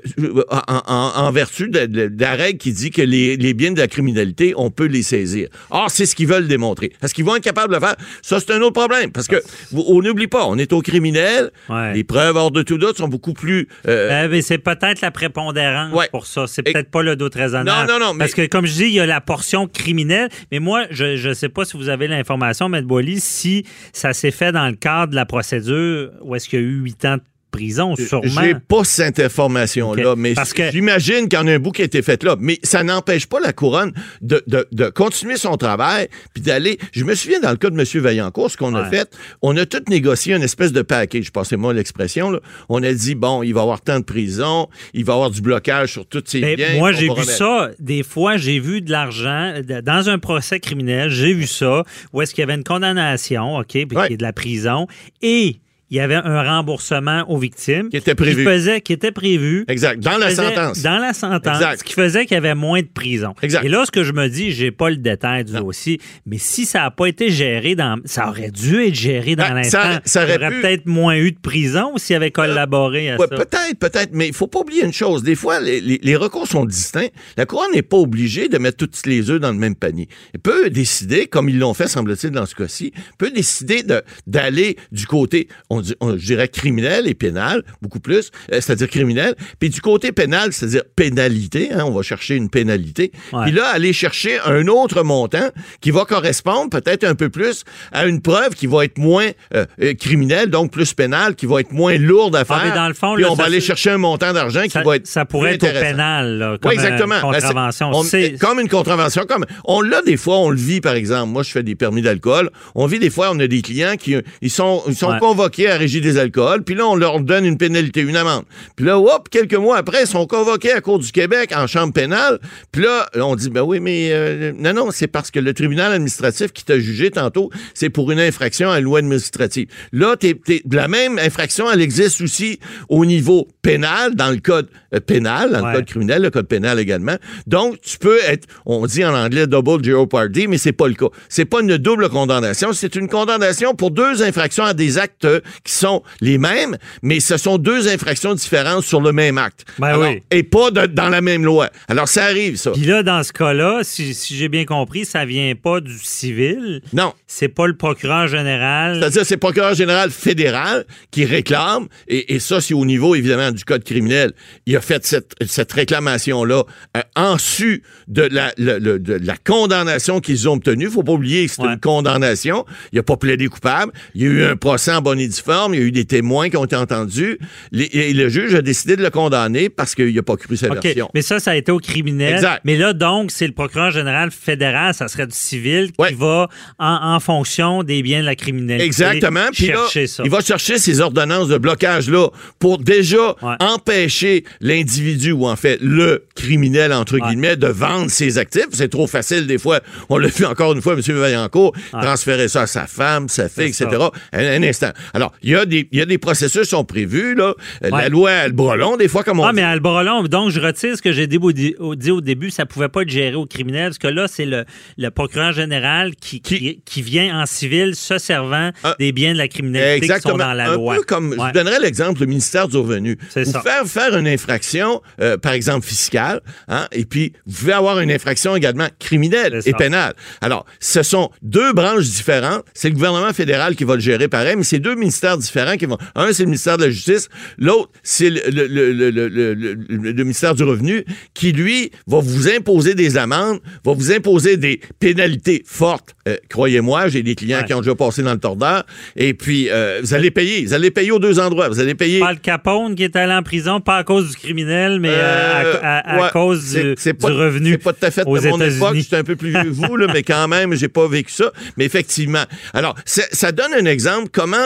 en, 0.50 0.80
en- 0.86 1.12
en 1.26 1.30
vertu 1.32 1.68
de, 1.68 1.86
de- 1.86 2.08
de 2.08 2.20
la 2.20 2.32
règle 2.34 2.58
qui 2.58 2.72
dit 2.72 2.90
que 2.90 3.02
les, 3.02 3.36
les 3.36 3.54
biens 3.54 3.72
de 3.72 3.78
la 3.78 3.86
criminalité, 3.88 4.52
on 4.56 4.70
peut 4.70 4.86
les 4.86 5.02
saisir. 5.02 5.48
Or, 5.70 5.90
c'est 5.90 6.06
ce 6.06 6.14
qu'ils 6.16 6.26
veulent 6.26 6.48
démontrer. 6.48 6.92
Est-ce 7.02 7.14
qu'ils 7.14 7.24
vont 7.24 7.36
être 7.36 7.44
capables 7.44 7.72
de 7.74 7.78
le 7.78 7.84
faire? 7.86 7.96
Ça, 8.22 8.40
c'est 8.40 8.50
un 8.52 8.60
autre 8.62 8.72
problème. 8.72 9.12
Parce 9.12 9.28
que, 9.28 9.36
vous- 9.70 9.84
on 9.86 10.02
n'oublie 10.02 10.26
pas, 10.26 10.46
on 10.46 10.56
est 10.58 10.72
au 10.72 10.80
criminel. 10.82 11.50
Ouais. 11.68 11.94
Les 11.94 12.04
preuves 12.04 12.36
hors 12.36 12.50
de 12.50 12.62
tout 12.62 12.78
doute 12.78 12.96
sont 12.98 13.08
beaucoup 13.08 13.32
plus... 13.32 13.68
euh, 13.86 14.24
Euh, 14.24 14.28
mais 14.30 14.42
c'est 14.42 14.58
peut-être 14.58 15.00
la 15.00 15.10
prépondérance 15.10 15.92
Ouais. 15.94 16.08
pour 16.10 16.26
ça. 16.26 16.46
C'est 16.46 16.66
Et- 16.66 16.72
peut-être 16.72 16.90
pas 16.90 17.02
le 17.02 17.14
doute 17.16 17.34
raisonnable. 17.34 17.88
Non, 17.90 17.98
non, 17.98 18.04
non, 18.06 18.12
mais- 18.14 18.18
Parce 18.20 18.34
que, 18.34 18.46
comme 18.46 18.66
je 18.66 18.72
dis, 18.72 18.84
il 18.86 18.92
y 18.94 19.00
a 19.00 19.06
la 19.06 19.20
portion 19.20 19.66
criminelle. 19.68 20.28
Mais 20.50 20.58
moi, 20.58 20.84
je 20.90 21.28
ne 21.28 21.34
sais 21.34 21.48
pas 21.48 21.64
si 21.64 21.76
vous 21.76 21.88
avez 21.88 22.08
l'information, 22.08 22.72
M. 22.72 22.84
Boily, 22.84 23.20
si 23.20 23.64
ça 23.92 24.12
s'est 24.12 24.30
fait 24.30 24.52
dans 24.52 24.66
le 24.68 24.74
cadre 24.74 25.10
de 25.12 25.16
la 25.16 25.26
procédure 25.26 26.10
ou 26.22 26.34
est-ce 26.34 26.48
qu'il 26.48 26.58
y 26.60 26.62
a 26.62 26.64
eu 26.64 26.80
huit 26.82 27.04
ans 27.04 27.16
de 27.16 27.22
prison, 27.56 27.96
sûrement. 27.96 28.42
J'ai 28.42 28.54
pas 28.54 28.84
cette 28.84 29.18
information-là, 29.20 30.14
mais 30.16 30.34
que- 30.34 30.70
j'imagine 30.70 31.28
qu'il 31.28 31.38
y 31.38 31.42
en 31.42 31.46
a 31.46 31.52
un 31.54 31.58
bout 31.58 31.72
qui 31.72 31.82
a 31.82 31.84
été 31.86 32.02
fait 32.02 32.22
là. 32.22 32.36
Mais 32.38 32.58
ça 32.62 32.82
n'empêche 32.82 33.26
pas 33.26 33.40
la 33.40 33.52
couronne 33.52 33.92
de, 34.20 34.42
de- 34.46 34.66
de 34.72 34.88
continuer 34.90 35.36
son 35.36 35.56
travail 35.56 36.08
puis 36.34 36.42
d'aller. 36.42 36.78
Je 36.92 37.04
me 37.04 37.14
souviens 37.14 37.40
dans 37.40 37.50
le 37.50 37.56
cas 37.56 37.70
de 37.70 37.78
M. 37.80 37.84
Vaillancourt, 38.02 38.50
ce 38.50 38.56
qu'on 38.56 38.74
a 38.74 38.84
fait, 38.84 39.10
on 39.42 39.56
a 39.56 39.64
tout 39.66 39.82
négocié 39.88 40.34
une 40.34 40.42
espèce 40.42 40.72
de 40.72 40.82
package, 40.82 41.32
passez-moi 41.32 41.72
l'expression. 41.72 42.38
On 42.68 42.82
a 42.82 42.92
dit, 42.92 43.14
bon, 43.14 43.42
il 43.42 43.52
va 43.54 43.60
y 43.60 43.62
avoir 43.62 43.80
tant 43.80 43.98
de 44.00 44.04
prison, 44.04 44.68
il 44.94 45.04
va 45.04 45.12
y 45.12 45.16
avoir 45.16 45.30
du 45.30 45.40
blocage 45.40 45.92
sur 45.92 46.06
tous 46.06 46.22
ses 46.26 46.40
Mais 46.40 46.56
biens. 46.56 46.66
Ben, 46.72 46.78
moi, 46.78 46.90
on 46.90 46.92
j'ai 46.92 47.04
vu 47.04 47.10
remettre. 47.10 47.30
ça. 47.30 47.70
Des 47.78 48.02
fois, 48.02 48.36
j'ai 48.36 48.58
vu 48.60 48.80
de 48.82 48.90
l'argent 48.90 49.54
dans 49.84 50.08
un 50.10 50.18
procès 50.18 50.60
criminel. 50.60 51.08
J'ai 51.10 51.32
vu 51.32 51.46
ça 51.46 51.84
où 52.12 52.20
est-ce 52.22 52.34
qu'il 52.34 52.42
y 52.42 52.44
avait 52.44 52.54
une 52.54 52.64
condamnation, 52.64 53.56
OK, 53.56 53.66
puis 53.68 53.86
Ouais. 53.96 54.06
qui 54.08 54.14
est 54.14 54.16
de 54.18 54.22
la 54.22 54.32
prison, 54.32 54.86
et 55.22 55.56
il 55.90 55.96
y 55.96 56.00
avait 56.00 56.14
un 56.16 56.42
remboursement 56.42 57.24
aux 57.30 57.38
victimes 57.38 57.90
Qui 57.90 57.96
était 57.98 58.14
prévu. 58.14 58.44
Qui, 58.44 58.50
faisait, 58.50 58.80
qui 58.80 58.92
était 58.92 59.12
prévu. 59.12 59.64
Exact. 59.68 60.00
Dans 60.02 60.18
la 60.18 60.30
faisait- 60.30 60.42
sentence. 60.48 60.82
Dans 60.82 60.98
la 60.98 61.12
sentence. 61.12 61.56
Exact. 61.56 61.78
Ce 61.78 61.84
qui 61.84 61.92
faisait 61.94 62.26
qu'il 62.26 62.34
y 62.34 62.38
avait 62.38 62.54
moins 62.54 62.80
de 62.80 62.88
prison. 62.92 63.34
Exact. 63.42 63.64
Et 63.64 63.68
là, 63.68 63.84
ce 63.86 63.90
que 63.90 64.02
je 64.02 64.12
me 64.12 64.28
dis, 64.28 64.50
j'ai 64.52 64.70
pas 64.72 64.90
le 64.90 64.96
détail 64.96 65.44
du 65.44 65.52
dossier, 65.52 66.00
mais 66.26 66.38
si 66.38 66.64
ça 66.66 66.80
n'a 66.80 66.90
pas 66.90 67.06
été 67.06 67.30
géré 67.30 67.74
dans. 67.74 68.00
Ça 68.04 68.28
aurait 68.28 68.50
dû 68.50 68.82
être 68.84 68.94
géré 68.94 69.36
dans 69.36 69.48
Ben, 69.48 69.54
l'instant. 69.54 69.78
ça- 69.82 70.00
ça 70.04 70.22
aurait 70.24 70.34
il 70.36 70.40
y 70.42 70.44
aurait 70.44 70.48
pu- 70.50 70.56
Euh, 70.56 70.60
peut-être 70.62 70.86
moins 70.86 71.16
eu 71.16 71.32
de 71.32 71.38
prison 71.38 71.92
s'il 71.96 72.16
avait 72.16 72.30
collaboré 72.30 73.10
à 73.12 73.16
Ouais, 73.16 73.26
ça. 73.30 73.36
peut-être, 73.36 73.78
peut-être, 73.78 74.10
mais 74.12 74.28
il 74.28 74.34
faut 74.34 74.46
pas 74.48 74.60
oublier 74.60 74.84
une 74.84 74.92
chose. 74.92 75.22
Des 75.22 75.34
fois, 75.34 75.60
les, 75.60 75.80
les- 75.80 76.00
les 76.02 76.16
recours 76.16 76.46
sont 76.46 76.64
distincts. 76.64 77.08
La 77.36 77.46
couronne 77.46 77.70
n'est 77.74 77.82
pas 77.82 77.96
obligée 77.96 78.48
de 78.48 78.58
mettre 78.58 78.76
toutes 78.78 79.06
les 79.06 79.30
œufs 79.30 79.40
dans 79.40 79.52
le 79.52 79.58
même 79.58 79.74
panier. 79.76 80.08
Elle 80.34 80.40
peut 80.40 80.68
décider, 80.70 81.26
comme 81.26 81.48
ils 81.48 81.58
l'ont 81.58 81.74
fait, 81.74 81.88
semble-t-il, 81.88 82.30
dans 82.32 82.46
ce 82.46 82.54
cas-ci, 82.54 82.92
peut 83.18 83.30
décider 83.30 83.82
de- 83.82 84.02
d'aller 84.26 84.76
du 84.92 85.06
côté. 85.06 85.48
On 85.70 85.75
on, 85.76 85.80
dit- 85.80 85.94
on- 86.00 86.16
je 86.16 86.24
dirais 86.26 86.48
criminel 86.48 87.06
et 87.06 87.14
pénal, 87.14 87.62
beaucoup 87.82 88.00
plus, 88.00 88.30
euh, 88.52 88.60
c'est-à-dire 88.60 88.88
criminel. 88.88 89.34
Puis 89.58 89.70
du 89.70 89.80
côté 89.80 90.12
pénal, 90.12 90.52
c'est-à-dire 90.52 90.82
pénalité, 90.96 91.70
hein, 91.72 91.84
on 91.86 91.90
va 91.92 92.02
chercher 92.02 92.34
une 92.34 92.50
pénalité. 92.50 93.12
Ouais. 93.32 93.44
Puis 93.44 93.52
là, 93.52 93.68
aller 93.68 93.92
chercher 93.92 94.38
un 94.44 94.66
autre 94.66 95.02
montant 95.02 95.48
qui 95.80 95.90
va 95.90 96.04
correspondre 96.04 96.70
peut-être 96.70 97.04
un 97.04 97.14
peu 97.14 97.28
plus 97.28 97.64
à 97.92 98.06
une 98.06 98.20
preuve 98.20 98.50
qui 98.54 98.66
va 98.66 98.84
être 98.84 98.98
moins 98.98 99.28
euh, 99.54 99.64
euh, 99.82 99.94
criminelle, 99.94 100.50
donc 100.50 100.70
plus 100.72 100.92
pénale, 100.94 101.34
qui 101.34 101.46
va 101.46 101.60
être 101.60 101.72
moins 101.72 101.96
lourde 101.96 102.34
à 102.36 102.44
faire. 102.44 102.58
Ah, 102.62 102.68
mais 102.68 102.74
dans 102.74 102.88
le 102.88 102.94
fond, 102.94 103.14
Puis 103.14 103.22
là, 103.22 103.30
on 103.30 103.34
va 103.34 103.44
aller 103.44 103.60
chercher 103.60 103.90
un 103.90 103.98
montant 103.98 104.32
d'argent 104.32 104.62
qui 104.62 104.78
va 104.82 104.96
être 104.96 105.06
ça 105.06 105.24
pourrait 105.24 105.54
être 105.54 105.64
au 105.64 105.80
pénal, 105.80 106.38
là, 106.38 106.58
comme 106.60 106.70
Oui, 106.70 106.74
exactement. 106.74 107.14
une 107.16 107.20
contravention. 107.32 107.90
on- 107.92 108.38
comme 108.40 108.60
une 108.60 108.68
contravention. 108.68 109.24
Comme, 109.28 109.44
on 109.64 109.80
l'a 109.80 110.02
des 110.02 110.16
fois, 110.16 110.38
on 110.38 110.50
le 110.50 110.56
vit, 110.56 110.80
par 110.80 110.94
exemple. 110.94 111.30
Moi, 111.32 111.42
je 111.42 111.50
fais 111.50 111.62
des 111.62 111.74
permis 111.74 112.02
d'alcool. 112.02 112.50
On 112.74 112.86
vit 112.86 112.98
des 112.98 113.10
fois, 113.10 113.30
on 113.32 113.38
a 113.40 113.46
des 113.46 113.62
clients 113.62 113.96
qui 113.96 114.16
ils 114.42 114.50
sont, 114.50 114.82
ils 114.88 114.94
sont 114.96 115.10
Ouais. 115.10 115.18
convoqués 115.18 115.65
à 115.68 115.76
Régie 115.76 116.00
des 116.00 116.18
alcools, 116.18 116.62
puis 116.64 116.74
là, 116.74 116.86
on 116.86 116.94
leur 116.96 117.20
donne 117.20 117.44
une 117.44 117.58
pénalité, 117.58 118.00
une 118.00 118.16
amende. 118.16 118.44
Puis 118.76 118.86
là, 118.86 118.98
hop, 118.98 119.28
quelques 119.30 119.54
mois 119.54 119.76
après, 119.78 120.02
ils 120.02 120.06
sont 120.06 120.26
convoqués 120.26 120.72
à 120.72 120.80
Cour 120.80 120.98
du 120.98 121.10
Québec 121.12 121.52
en 121.56 121.66
chambre 121.66 121.92
pénale. 121.92 122.38
Puis 122.72 122.82
là, 122.82 123.06
on 123.16 123.34
dit, 123.36 123.50
ben 123.50 123.62
oui, 123.62 123.80
mais 123.80 124.10
euh, 124.12 124.52
non, 124.56 124.72
non, 124.74 124.90
c'est 124.90 125.06
parce 125.06 125.30
que 125.30 125.40
le 125.40 125.54
tribunal 125.54 125.92
administratif 125.92 126.52
qui 126.52 126.64
t'a 126.64 126.78
jugé 126.78 127.10
tantôt, 127.10 127.50
c'est 127.74 127.90
pour 127.90 128.10
une 128.12 128.20
infraction 128.20 128.70
à 128.70 128.78
une 128.78 128.84
loi 128.84 128.98
administrative. 129.00 129.68
Là, 129.92 130.16
t'es, 130.16 130.34
t'es- 130.34 130.62
la 130.70 130.88
même 130.88 131.18
infraction, 131.18 131.70
elle 131.70 131.80
existe 131.80 132.20
aussi 132.20 132.58
au 132.88 133.04
niveau 133.04 133.48
pénal, 133.62 134.14
dans 134.14 134.30
le 134.30 134.38
code 134.38 134.68
euh, 134.94 135.00
pénal, 135.00 135.50
dans 135.52 135.62
Ouais. 135.62 135.72
le 135.72 135.76
code 135.78 135.86
criminel, 135.86 136.22
le 136.22 136.30
code 136.30 136.46
pénal 136.48 136.78
également. 136.78 137.16
Donc, 137.46 137.80
tu 137.80 137.98
peux 137.98 138.18
être, 138.26 138.46
on 138.66 138.86
dit 138.86 139.04
en 139.04 139.14
anglais 139.14 139.46
double 139.46 139.84
jeopardy, 139.84 140.46
mais 140.46 140.58
c'est 140.58 140.72
pas 140.72 140.86
le 140.88 140.94
cas. 140.94 141.06
C'est 141.28 141.44
pas 141.44 141.60
une 141.60 141.76
double 141.76 142.08
condamnation, 142.08 142.72
c'est 142.72 142.94
une 142.96 143.08
condamnation 143.08 143.74
pour 143.74 143.90
deux 143.90 144.22
infractions 144.22 144.64
à 144.64 144.74
des 144.74 144.98
actes 144.98 145.26
qui 145.64 145.72
sont 145.72 146.02
les 146.20 146.38
mêmes, 146.38 146.76
mais 147.02 147.20
ce 147.20 147.36
sont 147.36 147.58
deux 147.58 147.88
infractions 147.88 148.34
différentes 148.34 148.84
sur 148.84 149.00
le 149.00 149.12
même 149.12 149.38
acte. 149.38 149.64
Ben 149.78 149.88
Alors, 149.88 150.02
oui. 150.08 150.22
Et 150.30 150.42
pas 150.42 150.70
de- 150.70 150.86
dans 150.86 151.08
la 151.08 151.20
même 151.20 151.44
loi. 151.44 151.70
Alors, 151.88 152.08
ça 152.08 152.24
arrive, 152.24 152.56
ça. 152.56 152.72
Puis 152.72 152.82
là, 152.84 153.02
dans 153.02 153.22
ce 153.22 153.32
cas-là, 153.32 153.80
si, 153.82 154.14
si 154.14 154.36
j'ai 154.36 154.48
bien 154.48 154.64
compris, 154.64 155.04
ça 155.04 155.24
vient 155.24 155.52
pas 155.54 155.80
du 155.80 155.98
civil. 155.98 156.80
Non. 156.92 157.12
C'est 157.26 157.48
pas 157.48 157.66
le 157.66 157.76
procureur 157.76 158.28
général. 158.28 158.98
C'est-à-dire, 159.00 159.24
c'est 159.26 159.34
le 159.34 159.40
procureur 159.40 159.74
général 159.74 160.10
fédéral 160.10 160.84
qui 161.10 161.24
réclame, 161.24 161.86
et, 162.08 162.34
et 162.34 162.38
ça, 162.38 162.60
c'est 162.60 162.74
au 162.74 162.84
niveau, 162.84 163.14
évidemment, 163.14 163.50
du 163.50 163.64
code 163.64 163.84
criminel. 163.84 164.32
Il 164.66 164.76
a 164.76 164.80
fait 164.80 165.04
cette, 165.04 165.32
cette 165.46 165.72
réclamation-là 165.72 166.64
euh, 166.96 167.00
en 167.16 167.38
su 167.38 167.82
de 168.08 168.22
la, 168.22 168.52
le- 168.58 168.78
le- 168.78 168.98
de 168.98 169.14
la 169.22 169.36
condamnation 169.36 170.20
qu'ils 170.20 170.48
ont 170.48 170.54
obtenue. 170.54 170.88
faut 170.88 171.02
pas 171.02 171.12
oublier 171.12 171.46
que 171.46 171.52
c'est 171.52 171.62
Ouais. 171.62 171.72
une 171.72 171.80
condamnation. 171.80 172.64
Il 172.92 172.98
a 172.98 173.02
pas 173.02 173.16
plaidé 173.16 173.48
coupable. 173.48 173.92
Il 174.14 174.22
y 174.22 174.26
a 174.26 174.28
eu 174.28 174.44
un 174.44 174.56
procès 174.56 174.92
en 174.92 175.00
bonne 175.02 175.18
et 175.20 175.26
due 175.28 175.34
forme. 175.46 175.74
Il 175.74 175.80
y 175.80 175.82
a 175.82 175.86
eu 175.86 175.92
des 175.92 176.04
témoins 176.04 176.50
qui 176.50 176.56
ont 176.56 176.64
été 176.64 176.76
entendus. 176.76 177.38
Les- 177.72 177.84
et 177.92 178.12
le 178.12 178.28
juge 178.28 178.54
a 178.54 178.62
décidé 178.62 178.96
de 178.96 179.02
le 179.02 179.10
condamner 179.10 179.68
parce 179.70 179.94
qu'il 179.94 180.14
n'a 180.14 180.22
pas 180.22 180.36
cru 180.36 180.56
sa 180.56 180.68
version. 180.68 181.08
mais 181.14 181.22
ça, 181.22 181.40
ça 181.40 181.52
a 181.52 181.56
été 181.56 181.72
au 181.72 181.78
criminel. 181.78 182.34
Exact. 182.34 182.60
Mais 182.64 182.76
là, 182.76 182.92
donc, 182.92 183.30
c'est 183.30 183.46
le 183.46 183.52
procureur 183.54 183.90
général 183.92 184.30
fédéral, 184.30 184.92
ça 184.94 185.08
serait 185.08 185.26
du 185.26 185.34
civil, 185.36 185.92
qui 185.92 186.00
Ouais. 186.00 186.12
va 186.14 186.48
en, 186.78 187.14
en 187.14 187.20
fonction 187.20 187.82
des 187.82 188.02
biens 188.02 188.20
de 188.20 188.26
la 188.26 188.34
criminalité. 188.36 188.84
Exactement. 188.84 189.46
Puis 189.52 189.68
là, 189.68 189.74
chercher 189.76 190.06
ça. 190.06 190.22
il 190.24 190.30
va 190.30 190.40
chercher 190.40 190.78
ces 190.78 191.00
ordonnances 191.00 191.48
de 191.48 191.58
blocage-là 191.58 192.28
pour 192.58 192.78
déjà 192.78 193.34
Ouais. 193.42 193.54
empêcher 193.60 194.44
l'individu, 194.60 195.32
ou 195.32 195.46
en 195.46 195.56
fait 195.56 195.78
le 195.80 196.24
criminel, 196.34 196.92
entre 196.92 197.14
Ouais. 197.18 197.28
guillemets, 197.28 197.56
de 197.56 197.68
vendre 197.68 198.10
ses 198.10 198.38
actifs. 198.38 198.66
C'est 198.72 198.88
trop 198.90 199.06
facile 199.06 199.46
des 199.46 199.58
fois. 199.58 199.80
On 200.08 200.18
l'a 200.18 200.28
vu 200.28 200.44
encore 200.44 200.72
une 200.72 200.82
fois, 200.82 200.94
M. 200.94 201.00
Vaillancourt, 201.00 201.72
transférer 201.92 202.48
ça 202.48 202.62
à 202.62 202.66
sa 202.66 202.86
femme, 202.86 203.28
sa 203.28 203.48
fille, 203.48 203.66
etc. 203.68 203.86
Un, 204.32 204.38
un 204.46 204.62
instant. 204.62 204.90
Alors, 205.14 205.32
il 205.42 205.50
y, 205.50 205.54
a 205.54 205.64
des- 205.66 205.88
il 205.92 205.98
y 205.98 206.02
a 206.02 206.06
des 206.06 206.18
processus 206.18 206.62
qui 206.62 206.68
sont 206.68 206.84
prévus. 206.84 207.34
Là. 207.34 207.54
Euh, 207.84 207.90
La 207.90 208.08
loi 208.08 208.30
a 208.30 208.46
le 208.48 208.52
bras 208.52 208.76
long, 208.76 208.96
des 208.96 209.08
fois, 209.08 209.22
comme 209.24 209.40
on 209.40 209.44
Ah, 209.44 209.50
dit. 209.52 209.56
mais 209.56 209.62
long, 210.04 210.22
donc 210.24 210.50
je 210.50 210.60
retire 210.60 210.96
ce 210.96 211.02
que 211.02 211.12
j'ai 211.12 211.26
dit 211.26 211.38
au, 211.78 212.20
début, 212.20 212.50
ça 212.50 212.66
pouvait 212.66 212.88
pas 212.88 213.02
être 213.02 213.08
géré 213.10 213.34
au 213.34 213.46
criminel, 213.46 213.88
parce 213.88 213.98
que 213.98 214.08
là, 214.08 214.26
c'est 214.28 214.46
le, 214.46 214.64
le 214.98 215.10
procureur 215.10 215.52
général 215.52 216.14
qui, 216.16 216.40
qui, 216.40 216.58
Qui- 216.58 216.80
qui 216.84 217.02
vient 217.02 217.40
en 217.40 217.46
civil 217.46 217.94
se 217.94 218.18
servant 218.18 218.70
Ah. 218.82 218.94
des 218.98 219.12
biens 219.12 219.32
de 219.32 219.38
la 219.38 219.48
criminalité 219.48 220.08
qui 220.08 220.20
sont 220.20 220.36
dans 220.36 220.52
la 220.52 220.70
un 220.72 220.74
loi. 220.74 220.96
peu 220.96 221.02
comme, 221.02 221.30
Ouais. 221.32 221.48
je 221.48 221.52
donnerais 221.52 221.80
l'exemple 221.80 222.18
du 222.20 222.26
ministère 222.26 222.68
du 222.68 222.76
Revenu. 222.76 223.18
C'est 223.30 223.44
vous 223.44 223.52
ça. 223.52 223.60
faire 223.62 223.84
faire 223.86 224.16
une 224.16 224.28
infraction, 224.28 225.02
euh, 225.20 225.36
par 225.36 225.52
exemple 225.52 225.86
fiscale, 225.86 226.40
hein, 226.68 226.86
et 226.92 227.04
puis 227.04 227.32
vous 227.46 227.58
pouvez 227.60 227.72
avoir 227.72 228.00
une 228.00 228.10
infraction 228.10 228.54
également 228.56 228.88
criminelle 228.98 229.60
et 229.66 229.72
pénale. 229.72 230.14
Alors, 230.40 230.64
ce 230.80 231.02
sont 231.02 231.30
deux 231.42 231.72
branches 231.72 232.04
différentes. 232.06 232.64
C'est 232.74 232.88
le 232.88 232.94
gouvernement 232.94 233.32
fédéral 233.32 233.74
qui 233.76 233.84
va 233.84 233.94
le 233.94 234.00
gérer 234.00 234.28
pareil, 234.28 234.54
mais 234.56 234.62
c'est 234.64 234.78
deux 234.78 234.94
ministères 234.94 235.25
différents 235.36 235.76
qui 235.76 235.86
vont. 235.86 235.98
Un, 236.14 236.32
c'est 236.32 236.42
le 236.44 236.46
ministère 236.50 236.76
de 236.78 236.84
la 236.84 236.90
Justice. 236.90 237.28
L'autre, 237.58 237.90
c'est 238.02 238.30
le, 238.30 238.40
le- 238.50 238.92
le- 238.92 239.10
le- 239.10 240.24
ministère 240.24 240.54
du 240.54 240.62
Revenu 240.64 241.04
qui, 241.34 241.52
lui, 241.52 241.90
va 242.06 242.20
vous 242.20 242.48
imposer 242.48 242.94
des 242.94 243.16
amendes, 243.16 243.60
va 243.84 243.92
vous 243.92 244.12
imposer 244.12 244.56
des 244.56 244.80
pénalités 245.00 245.62
fortes. 245.66 246.14
Euh, 246.28 246.36
Croyez-moi, 246.48 247.08
j'ai 247.08 247.22
des 247.22 247.34
clients 247.34 247.58
Ouais. 247.58 247.64
qui 247.64 247.74
ont 247.74 247.80
déjà 247.80 247.94
passé 247.94 248.22
dans 248.22 248.32
le 248.32 248.38
tordeur. 248.40 248.84
Et 249.16 249.32
puis, 249.34 249.68
euh, 249.70 250.00
vous 250.02 250.12
allez 250.14 250.30
payer. 250.30 250.64
Vous 250.66 250.74
allez 250.74 250.90
payer 250.90 251.10
aux 251.12 251.18
deux 251.18 251.38
endroits. 251.38 251.68
Vous 251.68 251.80
allez 251.80 251.94
payer. 251.94 252.20
Pas 252.20 252.32
le 252.32 252.38
Capone 252.38 252.94
qui 252.94 253.04
est 253.04 253.16
allé 253.16 253.32
en 253.32 253.42
prison, 253.42 253.80
pas 253.80 253.96
à 253.98 254.04
cause 254.04 254.30
du 254.30 254.36
criminel, 254.36 254.98
mais 255.00 255.10
euh, 255.12 255.74
à, 255.82 255.98
à- 255.98 256.16
à 256.16 256.22
ouais, 256.22 256.28
cause 256.32 256.72
du, 256.74 256.94
c'est 256.98 257.14
pas- 257.14 257.30
du 257.30 257.36
revenu. 257.36 257.70
C'est 257.72 257.78
pas 257.78 257.92
tout 257.92 258.04
à 258.06 258.10
fait 258.10 258.24
de 258.24 258.28
mon 258.28 258.60
époque. 258.60 258.94
J'étais 258.96 259.16
un 259.16 259.24
peu 259.24 259.36
plus 259.36 259.50
vieux 259.50 259.62
que 259.64 259.68
vous, 259.68 259.96
là, 259.96 260.06
mais 260.12 260.22
quand 260.22 260.48
même, 260.48 260.74
j'ai 260.74 260.88
pas 260.88 261.06
vécu 261.08 261.32
ça. 261.32 261.52
Mais 261.76 261.84
effectivement. 261.84 262.44
Alors, 262.74 262.94
ça 263.04 263.52
donne 263.52 263.72
un 263.74 263.84
exemple 263.86 264.28
comment 264.32 264.56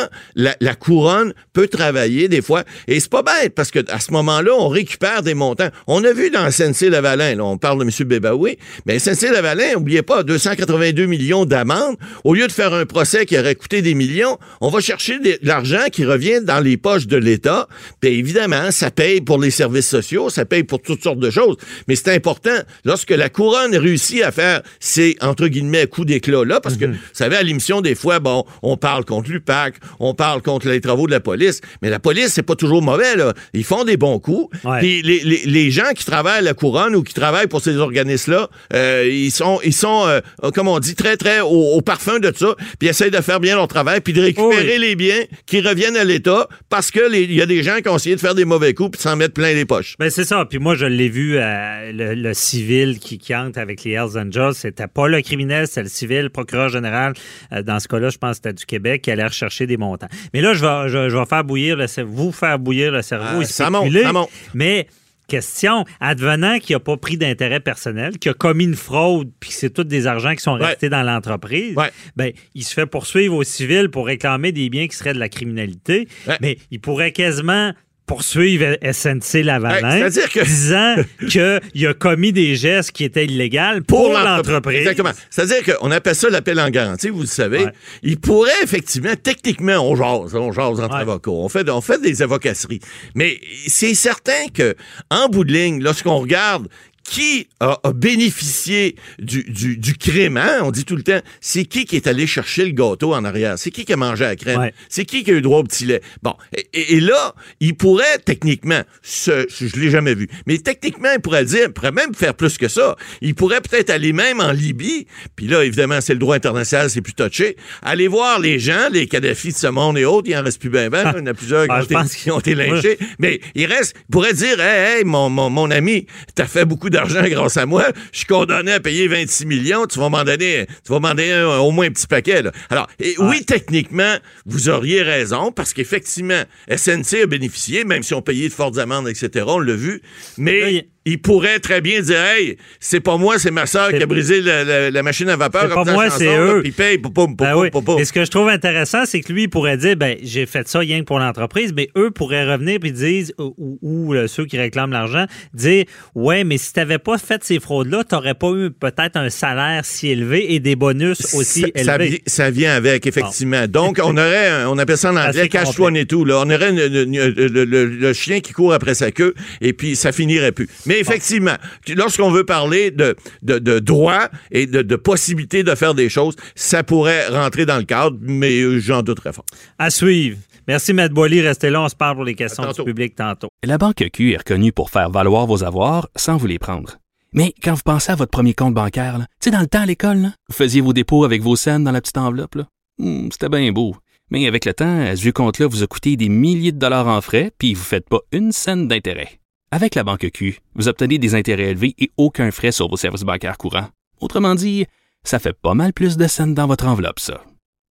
la, 0.41 0.57
la 0.61 0.75
couronne 0.75 1.35
peut 1.53 1.69
travailler 1.69 2.29
des 2.29 2.43
fois. 2.43 2.65
Et 2.89 2.99
c'est 2.99 3.11
pas 3.11 3.23
bête 3.23 3.55
parce 3.55 3.71
que 3.71 3.81
à 3.91 4.01
ce 4.01 4.11
moment-là, 4.13 4.53
on 4.59 4.69
récupère 4.69 5.23
des 5.23 5.35
montants. 5.35 5.69
On 5.87 6.03
a 6.05 6.13
vu 6.13 6.31
dans 6.31 6.51
SNC-Lavalin, 6.51 7.37
là, 7.37 7.45
on 7.45 7.59
parle 7.59 7.79
de 7.79 7.85
M. 7.85 8.09
Bébaoui, 8.09 8.59
mais 8.87 8.99
SNC-Lavalin, 8.99 9.75
n'oubliez 9.75 10.03
pas, 10.03 10.23
282 10.23 11.07
millions 11.07 11.45
d'amendes. 11.45 11.97
Au 12.25 12.35
lieu 12.35 12.47
de 12.47 12.53
faire 12.53 12.73
un 12.73 12.87
procès 12.87 13.27
qui 13.27 13.39
aurait 13.39 13.55
coûté 13.55 13.83
des 13.83 13.95
millions, 13.95 14.39
on 14.61 14.71
va 14.71 14.81
chercher 14.81 15.19
de 15.19 15.39
l'argent 15.43 15.85
qui 15.93 16.05
revient 16.05 16.41
dans 16.43 16.61
les 16.61 16.77
poches 16.77 17.07
de 17.07 17.17
l'État. 17.17 17.69
Puis 18.01 18.11
évidemment, 18.11 18.71
ça 18.71 18.91
paye 18.91 19.21
pour 19.21 19.39
les 19.39 19.51
services 19.51 19.89
sociaux, 19.89 20.31
ça 20.31 20.45
paye 20.45 20.65
pour 20.65 20.81
toutes 20.81 21.03
sortes 21.03 21.21
de 21.21 21.31
choses. 21.31 21.57
Mais 21.87 21.97
c'est 21.97 22.15
important, 22.15 22.59
lorsque 22.85 23.11
la 23.11 23.29
couronne 23.29 23.77
réussit 23.77 24.23
à 24.23 24.33
faire 24.33 24.63
ces, 24.79 25.17
entre 25.21 25.49
guillemets, 25.49 25.87
coups 25.87 26.07
d'éclat-là, 26.07 26.61
parce 26.61 26.77
que, 26.77 26.87
vous 26.87 26.97
savez, 27.13 27.37
à 27.37 27.43
l'émission, 27.43 27.81
des 27.81 27.95
fois, 27.95 28.21
bon, 28.21 28.45
on 28.63 28.77
parle 28.77 29.05
contre 29.05 29.31
l'UPAC, 29.31 29.75
on 29.99 30.15
parle 30.15 30.30
contre 30.39 30.69
les 30.69 30.81
travaux 30.81 31.07
de 31.07 31.11
la 31.13 31.21
police, 31.21 31.61
mais 31.83 31.91
la 31.91 31.99
police, 31.99 32.29
c'est 32.29 32.43
pas 32.43 32.55
toujours 32.57 32.83
mauvais, 32.83 33.17
là. 33.17 33.35
Ils 33.55 33.65
font 33.65 33.85
des 33.85 33.97
bons 33.97 34.19
coups. 34.19 34.57
Ouais. 34.65 34.79
Puis 34.79 35.03
les, 35.03 35.21
les- 35.21 35.43
les 35.47 35.71
gens 35.71 35.91
qui 35.97 36.05
travaillent 36.05 36.39
à 36.39 36.43
la 36.43 36.55
couronne 36.55 36.95
ou 36.95 37.03
qui 37.03 37.15
travaillent 37.15 37.47
pour 37.49 37.61
ces 37.63 37.77
organismes-là, 37.77 38.49
euh, 38.73 39.09
ils 39.11 39.31
sont, 39.31 39.61
ils 39.65 39.73
sont 39.73 40.05
euh, 40.07 40.21
comme 40.55 40.69
on 40.69 40.79
dit, 40.79 40.95
très, 40.95 41.17
très 41.17 41.41
au, 41.41 41.47
au 41.49 41.81
parfum 41.83 42.19
de 42.19 42.33
ça, 42.35 42.55
puis 42.79 42.87
ils 42.87 42.89
essayent 42.89 43.11
de 43.11 43.21
faire 43.21 43.41
bien 43.41 43.57
leur 43.57 43.69
travail, 43.69 44.01
puis 44.01 44.13
de 44.13 44.21
récupérer 44.23 44.75
Oui. 44.75 44.79
les 44.79 44.97
biens 44.97 45.23
qui 45.47 45.61
reviennent 45.61 45.97
à 45.97 46.05
l'État 46.05 46.47
parce 46.69 46.91
que 46.91 47.01
les- 47.11 47.23
il 47.25 47.35
y 47.35 47.43
a 47.43 47.47
des 47.47 47.63
gens 47.63 47.79
qui 47.83 47.89
ont 47.89 47.97
essayé 47.97 48.15
de 48.15 48.21
faire 48.21 48.35
des 48.35 48.45
mauvais 48.45 48.75
coups 48.75 48.91
puis 48.93 48.99
de 48.99 49.03
s'en 49.03 49.17
mettre 49.17 49.35
plein 49.35 49.53
les 49.55 49.65
poches. 49.65 49.97
Ben 49.99 50.11
c'est 50.11 50.25
ça. 50.25 50.45
Puis 50.49 50.59
moi, 50.59 50.75
je 50.75 50.87
l'ai 50.87 51.09
vu, 51.09 51.37
euh, 51.37 51.93
le, 51.93 52.15
le 52.15 52.35
civil 52.35 52.99
qui, 52.99 53.19
qui 53.19 53.35
entre 53.35 53.59
avec 53.59 53.85
les 53.85 53.93
Hells 53.93 54.17
Angels, 54.19 54.55
c'était 54.55 54.87
pas 54.87 55.09
le 55.09 55.21
criminel, 55.23 55.67
c'était 55.67 55.83
le 55.83 55.89
civil, 55.89 56.23
le 56.23 56.29
procureur 56.29 56.69
général. 56.69 57.15
euh, 57.53 57.63
dans 57.63 57.81
ce 57.81 57.89
cas-là, 57.89 58.11
je 58.11 58.19
pense 58.19 58.33
que 58.33 58.37
c'était 58.45 58.53
du 58.53 58.67
Québec 58.67 59.03
qui 59.03 59.11
allait 59.11 59.25
rechercher 59.27 59.67
des 59.67 59.77
montants. 59.77 60.09
Mais 60.35 60.41
là, 60.41 60.55
je 60.55 60.65
vais, 60.65 60.89
je, 60.89 61.09
je 61.09 61.17
vais 61.17 61.27
faire 61.27 61.45
bouillir 61.45 61.77
le 61.77 61.87
cerveau, 61.87 62.13
vous 62.25 62.33
faire 62.33 62.59
bouillir 62.59 62.93
le 62.93 63.03
cerveau 63.03 63.43
et 63.43 63.45
ça 63.45 63.71
monte, 63.71 63.93
ça 63.93 64.13
monte. 64.13 64.31
Mais 64.55 64.87
question, 65.29 65.85
advenant 66.01 66.59
qu'il 66.59 66.75
n'a 66.75 66.81
pas 66.81 66.97
pris 66.97 67.17
d'intérêt 67.17 67.61
personnel, 67.61 68.19
qu'il 68.19 68.33
a 68.33 68.35
commis 68.35 68.65
une 68.65 68.75
fraude, 68.75 69.31
puis 69.39 69.51
que 69.51 69.55
c'est 69.57 69.71
tous 69.71 69.85
des 69.85 70.07
argents 70.09 70.35
qui 70.35 70.43
sont 70.43 70.55
Ouais. 70.59 70.67
restés 70.67 70.89
dans 70.89 71.03
l'entreprise, 71.05 71.77
Ouais. 71.77 71.91
ben, 72.17 72.33
il 72.57 72.65
se 72.65 72.75
fait 72.75 72.87
poursuivre 72.87 73.37
au 73.37 73.45
civil 73.45 73.91
pour 73.91 74.07
réclamer 74.07 74.51
des 74.51 74.69
biens 74.71 74.89
qui 74.89 74.97
seraient 74.97 75.15
de 75.15 75.21
la 75.21 75.29
criminalité. 75.29 76.09
Ouais. 76.27 76.37
Mais 76.41 76.59
il 76.73 76.81
pourrait 76.81 77.13
quasiment 77.13 77.73
poursuivre 78.11 78.77
SNC 78.83 79.45
Lavalin 79.45 79.89
Ouais, 79.89 80.11
c'est-à-dire 80.11 80.33
que- 80.33 80.45
disant 80.45 80.97
qu'il 81.73 81.87
a 81.87 81.95
commis 81.95 82.33
des 82.33 82.57
gestes 82.57 82.91
qui 82.91 83.05
étaient 83.05 83.25
illégaux 83.25 83.81
pour, 83.87 84.13
l'entreprise. 84.13 84.79
Exactement. 84.81 85.13
C'est-à-dire 85.31 85.77
qu'on 85.79 85.93
appelle 85.93 86.17
ça 86.17 86.29
l'appel 86.29 86.59
en 86.59 86.71
garantie, 86.71 87.09
vous 87.09 87.21
le 87.21 87.27
savez. 87.27 87.67
Ouais. 87.67 87.73
Il 88.03 88.19
pourrait 88.19 88.51
effectivement, 88.65 89.13
techniquement, 89.23 89.77
on 89.89 89.95
jase, 89.95 90.35
on 90.35 90.51
jase 90.51 90.81
entre 90.81 90.97
Ouais. 90.97 91.03
avocats, 91.03 91.31
on 91.31 91.49
fait, 91.49 91.71
on 91.71 91.81
fait 91.81 92.01
des 92.03 92.21
avocasseries. 92.21 92.81
Mais 93.15 93.39
c'est 93.69 93.95
certain 93.95 94.49
que, 94.53 94.75
en 95.11 95.29
bout 95.29 95.45
de 95.45 95.53
ligne, 95.53 95.81
lorsqu'on 95.81 96.19
regarde 96.19 96.67
qui 97.05 97.49
a, 97.59 97.79
a 97.83 97.93
bénéficié 97.93 98.95
du, 99.19 99.43
du, 99.45 99.77
du 99.77 99.97
crime, 99.97 100.37
hein? 100.37 100.59
On 100.63 100.71
dit 100.71 100.85
tout 100.85 100.97
le 100.97 101.03
temps, 101.03 101.21
c'est 101.41 101.65
qui 101.65 101.85
qui 101.85 101.97
est 101.97 102.07
allé 102.07 102.27
chercher 102.27 102.65
le 102.65 102.73
gâteau 102.73 103.15
en 103.15 103.25
arrière? 103.25 103.59
C'est 103.59 103.71
qui 103.71 103.85
qui 103.85 103.93
a 103.93 103.97
mangé 103.97 104.25
la 104.25 104.37
crème? 104.37 104.61
Ouais. 104.61 104.75
C'est 104.89 105.05
qui 105.05 105.25
qui 105.25 105.31
a 105.31 105.35
eu 105.35 105.41
droit 105.41 105.59
au 105.59 105.65
petit 105.65 105.87
lait? 105.87 106.03
Bon, 106.23 106.35
et, 106.73 107.01
là, 107.01 107.35
il 107.59 107.75
pourrait 107.75 108.19
techniquement, 108.25 108.83
ce, 109.03 109.47
je 109.49 109.77
l'ai 109.81 109.91
jamais 109.91 110.15
vu, 110.15 110.29
mais 110.47 110.59
techniquement, 110.59 111.09
il 111.15 111.21
pourrait 111.21 111.45
dire, 111.45 111.65
il 111.67 111.73
pourrait 111.73 111.91
même 111.93 112.15
faire 112.15 112.35
plus 112.35 112.59
que 112.59 112.69
ça. 112.69 112.97
Il 113.21 113.35
pourrait 113.35 113.61
peut-être 113.61 113.91
aller 113.91 114.13
même 114.13 114.41
en 114.41 114.53
Libye, 114.53 115.07
puis 115.37 115.47
là, 115.49 115.65
évidemment, 115.65 116.01
c'est 116.01 116.13
le 116.13 116.19
droit 116.19 116.37
international, 116.37 116.91
c'est 116.91 117.01
plus 117.01 117.15
touché, 117.15 117.57
aller 117.83 118.07
voir 118.09 118.39
les 118.39 118.59
gens, 118.59 118.89
les 118.93 119.07
Kadhafi 119.07 119.49
de 119.53 119.57
ce 119.57 119.67
monde 119.67 119.99
et 119.99 120.05
autres, 120.05 120.29
il 120.29 120.37
en 120.37 120.43
reste 120.43 120.61
plus 120.61 120.71
ben 120.71 120.91
ben, 120.91 121.13
il 121.17 121.19
y 121.21 121.23
en 121.23 121.27
a 121.27 121.35
plusieurs 121.35 121.65
qui 121.65 121.71
Ah, 121.73 121.77
ont 121.79 121.81
je 121.81 121.85
été- 121.87 121.95
pense 121.95 122.15
qui 122.15 122.31
ont 122.31 122.39
été 122.41 122.55
lynchés, 122.55 122.99
mais 123.19 123.41
il 123.55 123.67
reste, 123.67 123.95
il 124.09 124.13
pourrait 124.13 124.35
dire, 124.35 124.61
hey, 124.61 124.99
hey, 124.99 125.05
mon, 125.05 125.29
mon, 125.31 125.51
mon 125.51 125.71
ami, 125.71 126.07
t'as 126.35 126.47
fait 126.47 126.65
beaucoup 126.65 126.90
d'argent 126.91 127.23
grâce 127.25 127.57
à 127.57 127.67
moi, 127.67 127.87
je 128.13 128.19
suis 128.19 128.27
condamné 128.27 128.73
à 128.73 128.81
payer 128.81 129.09
26 129.09 129.47
millions, 129.47 129.87
tu 129.87 129.99
vas 129.99 130.09
m'en 130.09 130.25
donner, 130.25 130.67
tu 130.85 130.93
vas 130.93 130.99
m'en 131.01 131.11
donner 131.15 131.33
un- 131.33 131.59
au 131.59 131.71
moins 131.71 131.87
un 131.87 131.91
petit 131.91 132.07
paquet, 132.07 132.43
là. 132.43 132.53
Alors, 132.69 132.89
et 132.99 133.15
oui, 133.19 133.45
techniquement, 133.45 134.17
vous 134.47 134.69
auriez 134.69 135.03
raison, 135.03 135.53
parce 135.53 135.73
qu'effectivement, 135.73 136.43
SNC 136.69 137.23
a 137.23 137.27
bénéficié, 137.27 137.85
même 137.85 138.03
si 138.03 138.13
on 138.15 138.23
payait 138.23 138.49
de 138.49 138.53
fortes 138.55 138.79
amendes, 138.79 139.09
etc., 139.09 139.45
on 139.49 139.59
l'a 139.59 139.75
vu, 139.75 140.03
mais 140.37 140.89
il- 141.05 141.21
pourrait 141.21 141.59
très 141.61 141.81
bien 141.81 142.01
dire, 142.01 142.19
hey, 142.21 142.57
c'est 142.81 143.01
pas 143.01 143.17
moi, 143.17 143.39
c'est 143.39 143.51
ma 143.51 143.67
soeur 143.67 143.91
qui 143.91 144.03
a 144.03 144.07
brisé 144.07 144.41
la, 144.41 144.65
la- 144.65 144.91
la 144.91 145.03
machine 145.03 145.29
à 145.29 145.37
vapeur. 145.37 145.63
C'est 145.69 145.75
pas 145.75 145.85
moi, 145.93 146.11
c'est 146.11 146.27
eux. 146.37 146.61
Puis 146.63 146.73
paye, 146.73 146.99
pou, 146.99 147.11
pou, 147.11 147.27
pou, 147.29 147.35
Ben 147.45 147.55
oui. 147.57 147.69
Et 147.99 148.05
ce 148.05 148.13
que 148.13 148.25
je 148.25 148.31
trouve 148.31 148.49
intéressant, 148.49 149.05
c'est 149.07 149.21
que 149.21 149.33
lui, 149.33 149.43
il 149.45 149.49
pourrait 149.51 149.77
dire, 149.77 149.97
ben, 149.97 150.17
j'ai 150.23 150.47
fait 150.47 150.67
ça 150.69 150.79
rien 150.81 151.01
que 151.01 151.05
pour 151.05 151.19
l'entreprise, 151.19 151.73
mais 151.77 151.89
eux 151.97 152.11
pourraient 152.11 152.51
revenir 152.51 152.79
et 152.83 152.91
dire, 152.91 153.27
ou, 153.39 153.79
ou, 153.83 154.15
ceux 154.27 154.47
qui 154.47 154.59
réclament 154.59 154.93
l'argent, 154.93 155.27
dire, 155.55 155.85
ouais, 156.15 156.45
mais 156.45 156.59
si 156.59 156.73
tu 156.73 156.79
n'avais 156.81 156.99
pas 156.99 157.19
fait 157.19 157.43
ces 157.45 157.61
fraudes-là, 157.61 158.05
tu 158.09 158.15
n'aurais 158.15 158.35
pas 158.35 158.51
eu 158.53 158.71
peut-être 158.71 159.17
un 159.17 159.31
salaire 159.31 159.85
si 159.85 160.09
élevé 160.09 160.55
et 160.55 160.61
des 160.61 160.77
bonus 160.77 161.35
aussi 161.35 161.61
ça, 161.85 161.97
élevés. 161.97 162.23
ça 162.27 162.51
vient 162.51 162.75
avec, 162.75 163.07
effectivement. 163.07 163.67
Donc, 163.69 164.01
on 164.03 164.17
aurait, 164.17 164.49
un- 164.49 164.69
on 164.69 164.79
appelle 164.79 164.97
ça 164.99 165.13
en 165.13 165.17
anglais 165.17 165.49
cash 165.49 165.79
one 165.79 165.97
et 165.97 166.07
tout. 166.07 166.25
Là. 166.25 166.39
On 166.45 166.51
aurait 166.51 166.71
une- 166.71 166.79
une- 166.79 167.15
une- 167.15 167.35
le, 167.35 167.65
le- 167.65 167.85
le 167.87 168.13
chien 168.13 168.41
qui 168.41 168.53
court 168.53 168.73
après 168.73 168.95
sa 168.95 169.11
queue 169.11 169.35
et 169.61 169.73
puis 169.73 169.97
ça 169.97 170.13
finirait 170.13 170.53
plus. 170.53 170.69
Mais 170.91 170.99
effectivement, 170.99 171.55
lorsqu'on 171.95 172.31
veut 172.33 172.43
parler 172.45 172.91
de, 172.91 173.15
de, 173.43 173.61
de 173.61 173.79
droit 173.79 174.29
et 174.51 174.67
de, 174.67 174.83
de 174.83 174.97
possibilité 174.97 175.63
de 175.63 175.75
faire 175.77 175.95
des 175.95 176.09
choses, 176.09 176.35
ça 176.57 176.83
pourrait 176.83 177.29
rentrer 177.29 177.65
dans 177.65 177.77
le 177.79 177.85
cadre, 177.85 178.17
mais 178.21 178.61
euh, 178.61 178.81
j'en 178.81 179.03
doute 179.03 179.19
très 179.19 179.33
fort. 179.33 179.45
À 179.79 179.91
suivre. 179.91 180.37
Merci, 180.67 180.93
Matt 180.93 181.13
Boily. 181.13 181.43
Restez 181.43 181.71
là. 181.71 181.81
On 181.83 181.89
se 181.89 181.95
parle 181.95 182.17
pour 182.17 182.25
les 182.25 182.35
questions 182.35 182.65
du 182.65 182.71
tantôt. 182.71 182.85
public 182.85 183.15
tantôt. 183.15 183.49
La 183.65 183.79
Banque 183.79 184.05
Q 184.13 184.33
est 184.33 184.39
reconnue 184.39 184.73
pour 184.73 184.91
faire 184.91 185.11
valoir 185.11 185.47
vos 185.47 185.63
avoirs 185.63 186.09
sans 186.17 186.37
vous 186.37 186.49
les 186.49 186.59
prendre. 186.59 186.97
Mais 187.33 187.55
quand 187.63 187.75
vous 187.75 187.83
pensez 187.85 188.11
à 188.11 188.17
votre 188.17 188.31
premier 188.33 188.55
compte 188.55 188.75
bancaire, 188.75 189.17
tu 189.19 189.25
sais, 189.45 189.51
dans 189.53 189.61
le 189.61 189.69
temps 189.69 189.83
à 189.83 189.87
l'école, 189.87 190.31
vous 190.49 190.55
faisiez 190.57 190.81
vos 190.81 190.93
dépôts 190.93 191.25
avec 191.25 191.41
vos 191.41 191.55
scènes 191.55 191.85
dans 191.85 191.93
la 191.93 192.01
petite 192.01 192.19
enveloppe. 192.19 192.57
là. 192.57 192.67
Hmm, 192.99 193.29
C'était 193.31 193.49
bien 193.49 193.71
beau. 193.71 193.95
Mais 194.33 194.47
avec 194.47 194.65
le 194.65 194.75
temps, 194.75 195.01
à 195.01 195.15
ce 195.17 195.23
vieux 195.23 195.33
compte-là 195.33 195.67
vous 195.69 195.83
a 195.85 195.87
coûté 195.87 196.17
des 196.17 196.29
milliers 196.29 196.73
de 196.73 196.79
dollars 196.79 197.07
en 197.09 197.21
frais, 197.21 197.53
puis 197.59 197.75
vous 197.75 197.81
ne 197.81 197.85
faites 197.85 198.09
pas 198.09 198.21
une 198.33 198.53
scène 198.53 198.87
d'intérêt. 198.89 199.40
Avec 199.73 199.95
la 199.95 200.03
Banque 200.03 200.31
Q, 200.33 200.59
vous 200.75 200.89
obtenez 200.89 201.19
des 201.19 201.37
intérêts 201.37 201.71
élevés 201.71 201.95
et 201.97 202.11
aucun 202.17 202.51
frais 202.51 202.73
sur 202.73 202.89
vos 202.89 202.97
services 202.97 203.23
bancaires 203.23 203.57
courants. 203.57 203.89
Autrement 204.21 204.57
dit, 204.57 204.87
ça 205.23 205.39
fait 205.39 205.53
pas 205.53 205.75
mal 205.75 205.93
plus 205.93 206.17
de 206.17 206.27
scènes 206.27 206.55
dans 206.55 206.67
votre 206.67 206.87
enveloppe, 206.89 207.21
ça. 207.21 207.45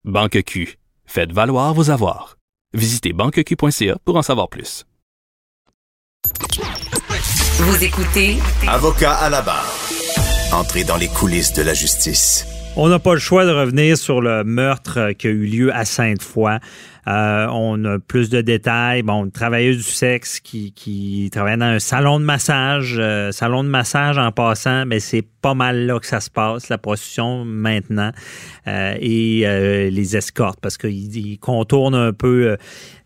Banque 0.04 0.42
Q. 0.44 0.80
Faites 1.06 1.32
valoir 1.32 1.76
vos 1.76 1.92
avoirs. 1.92 2.38
Visitez 2.74 3.14
banqueq.ca 3.14 3.96
pour 4.04 4.16
en 4.16 4.24
savoir 4.24 4.50
plus. 4.50 4.88
Vous 7.60 7.84
écoutez 7.84 8.38
Avocat 8.68 9.14
à 9.14 9.30
la 9.30 9.44
barre. 9.44 9.72
Entrez 10.54 10.84
dans 10.84 10.98
les 10.98 11.10
coulisses 11.10 11.54
de 11.54 11.62
la 11.62 11.76
justice. 11.76 12.48
On 12.76 12.90
n'a 12.90 13.00
pas 13.00 13.14
le 13.14 13.20
choix 13.20 13.46
de 13.46 13.52
revenir 13.52 13.98
sur 13.98 14.22
le 14.22 14.44
meurtre 14.44 15.12
qui 15.12 15.28
a 15.28 15.30
eu 15.30 15.46
lieu 15.46 15.76
à 15.76 15.86
Sainte-Foy. 15.86 16.60
Euh, 17.08 17.48
on 17.52 17.84
a 17.86 18.00
plus 18.00 18.30
de 18.30 18.42
détails. 18.42 19.02
Bon, 19.02 19.30
travailleuse 19.30 19.78
du 19.78 19.84
sexe 19.84 20.40
qui, 20.40 20.74
qui 20.74 21.30
travaillait 21.32 21.58
dans 21.58 21.66
un 21.66 21.80
salon 21.80 22.20
de 22.20 22.26
massage. 22.26 22.98
euh, 23.00 23.32
salon 23.32 23.64
de 23.64 23.70
massage 23.70 24.18
en 24.18 24.32
passant, 24.32 24.86
mais 24.86 25.00
c'est 25.00 25.26
pas 25.42 25.54
mal 25.54 25.86
là 25.86 26.00
que 26.00 26.06
ça 26.06 26.20
se 26.20 26.30
passe, 26.30 26.68
la 26.70 26.78
prostitution 26.78 27.46
maintenant. 27.46 28.12
Euh, 28.68 28.96
et 29.00 29.90
les 29.90 30.18
escortes, 30.18 30.60
parce 30.62 30.78
qu'ils 30.78 31.16
ils 31.16 31.40
contournent 31.40 31.96
un 31.96 32.12
peu 32.12 32.58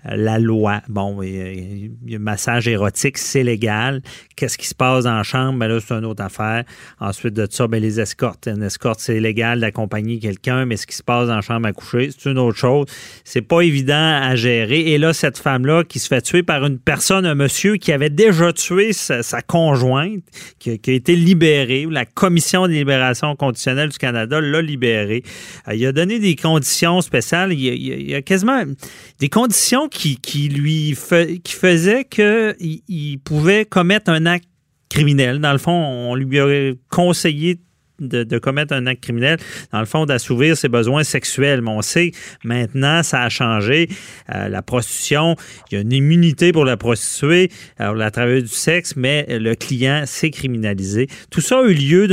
la 0.05 0.39
loi. 0.39 0.81
Bon, 0.89 1.21
il 1.21 1.91
y 2.07 2.15
a 2.15 2.19
massage 2.19 2.67
érotique, 2.67 3.17
c'est 3.17 3.43
légal. 3.43 4.01
Qu'est-ce 4.35 4.57
qui 4.57 4.67
se 4.67 4.73
passe 4.75 5.05
en 5.05 5.21
chambre? 5.23 5.59
Ben 5.59 5.67
là, 5.67 5.79
c'est 5.79 5.93
une 5.93 6.05
autre 6.05 6.23
affaire. 6.23 6.63
Ensuite 6.99 7.33
de 7.33 7.47
ça, 7.49 7.67
ben 7.67 7.81
les 7.81 7.99
escortes. 7.99 8.47
Une 8.47 8.63
escorte, 8.63 8.99
c'est 8.99 9.19
légal 9.19 9.59
d'accompagner 9.59 10.19
quelqu'un, 10.19 10.65
mais 10.65 10.77
ce 10.77 10.87
qui 10.87 10.95
se 10.95 11.03
passe 11.03 11.29
en 11.29 11.41
chambre 11.41 11.67
à 11.67 11.73
coucher, 11.73 12.09
c'est 12.17 12.29
une 12.29 12.39
autre 12.39 12.57
chose. 12.57 12.87
C'est 13.23 13.41
pas 13.41 13.61
évident 13.61 14.19
à 14.21 14.35
gérer. 14.35 14.91
Et 14.91 14.97
là, 14.97 15.13
cette 15.13 15.37
femme-là 15.37 15.83
qui 15.83 15.99
se 15.99 16.07
fait 16.07 16.21
tuer 16.21 16.43
par 16.43 16.65
une 16.65 16.79
personne, 16.79 17.25
un 17.25 17.35
monsieur 17.35 17.77
qui 17.77 17.91
avait 17.91 18.09
déjà 18.09 18.51
tué 18.53 18.93
sa, 18.93 19.41
conjointe, 19.41 20.23
qui, 20.59 20.71
a- 20.71 20.73
été 20.73 21.15
libéré, 21.15 21.87
la 21.89 22.05
Commission 22.05 22.67
de 22.67 22.71
libération 22.73 23.35
conditionnelle 23.35 23.89
du 23.89 23.97
Canada 23.97 24.41
l'a 24.41 24.61
libéré. 24.61 25.23
Euh, 25.67 25.75
il 25.75 25.85
a 25.85 25.91
donné 25.91 26.19
des 26.19 26.35
conditions 26.35 27.01
spéciales. 27.01 27.53
Il 27.53 28.09
y 28.09 28.15
a 28.15 28.21
quasiment 28.21 28.63
des 29.19 29.29
conditions 29.29 29.87
qui, 29.91 30.49
lui 30.49 30.97
qui 31.43 31.53
faisaient 31.53 32.05
qu'il 32.05 32.81
il 32.87 33.19
pouvait 33.19 33.65
commettre 33.65 34.09
un 34.09 34.25
acte 34.25 34.47
criminel. 34.89 35.39
Dans 35.39 35.51
le 35.51 35.57
fond, 35.57 35.71
on 35.71 36.15
lui 36.15 36.39
aurait 36.39 36.75
conseillé 36.89 37.59
de, 38.01 38.39
commettre 38.39 38.73
un 38.73 38.87
acte 38.87 39.03
criminel, 39.03 39.37
dans 39.71 39.79
le 39.79 39.85
fond, 39.85 40.05
d'assouvir 40.05 40.57
ses 40.57 40.69
besoins 40.69 41.03
sexuels. 41.03 41.61
Mais 41.61 41.69
on 41.69 41.81
sait, 41.81 42.11
maintenant, 42.43 43.03
ça 43.03 43.21
a 43.21 43.29
changé. 43.29 43.89
Euh, 44.33 44.49
la 44.49 44.61
prostitution, 44.61 45.35
il 45.69 45.75
y 45.75 45.77
a 45.77 45.81
une 45.81 45.93
immunité 45.93 46.51
pour 46.51 46.65
la 46.65 46.77
prostituée, 46.77 47.49
alors 47.77 47.95
la 47.95 48.11
travailleuse 48.11 48.43
du 48.43 48.49
sexe, 48.49 48.95
mais 48.95 49.25
le 49.29 49.55
client, 49.55 50.03
c'est 50.05 50.31
criminalisé. 50.31 51.07
Tout 51.29 51.41
ça 51.41 51.59
a 51.59 51.63
eu 51.63 51.73
lieu 51.73 52.07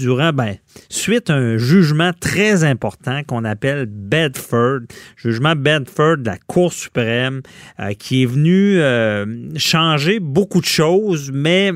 durant, 0.00 0.32
ben, 0.32 0.56
suite 0.88 1.30
à 1.30 1.34
un 1.34 1.58
jugement 1.58 2.12
très 2.18 2.64
important 2.64 3.22
qu'on 3.26 3.44
appelle 3.44 3.86
Bedford, 3.86 4.80
jugement 5.16 5.54
Bedford 5.54 6.18
de 6.18 6.26
la 6.26 6.38
Cour 6.38 6.72
suprême, 6.72 7.42
euh, 7.78 7.92
qui 7.92 8.22
est 8.22 8.26
venu 8.26 8.80
euh, 8.80 9.26
changer 9.56 10.18
beaucoup 10.20 10.60
de 10.60 10.66
choses, 10.66 11.30
mais 11.32 11.72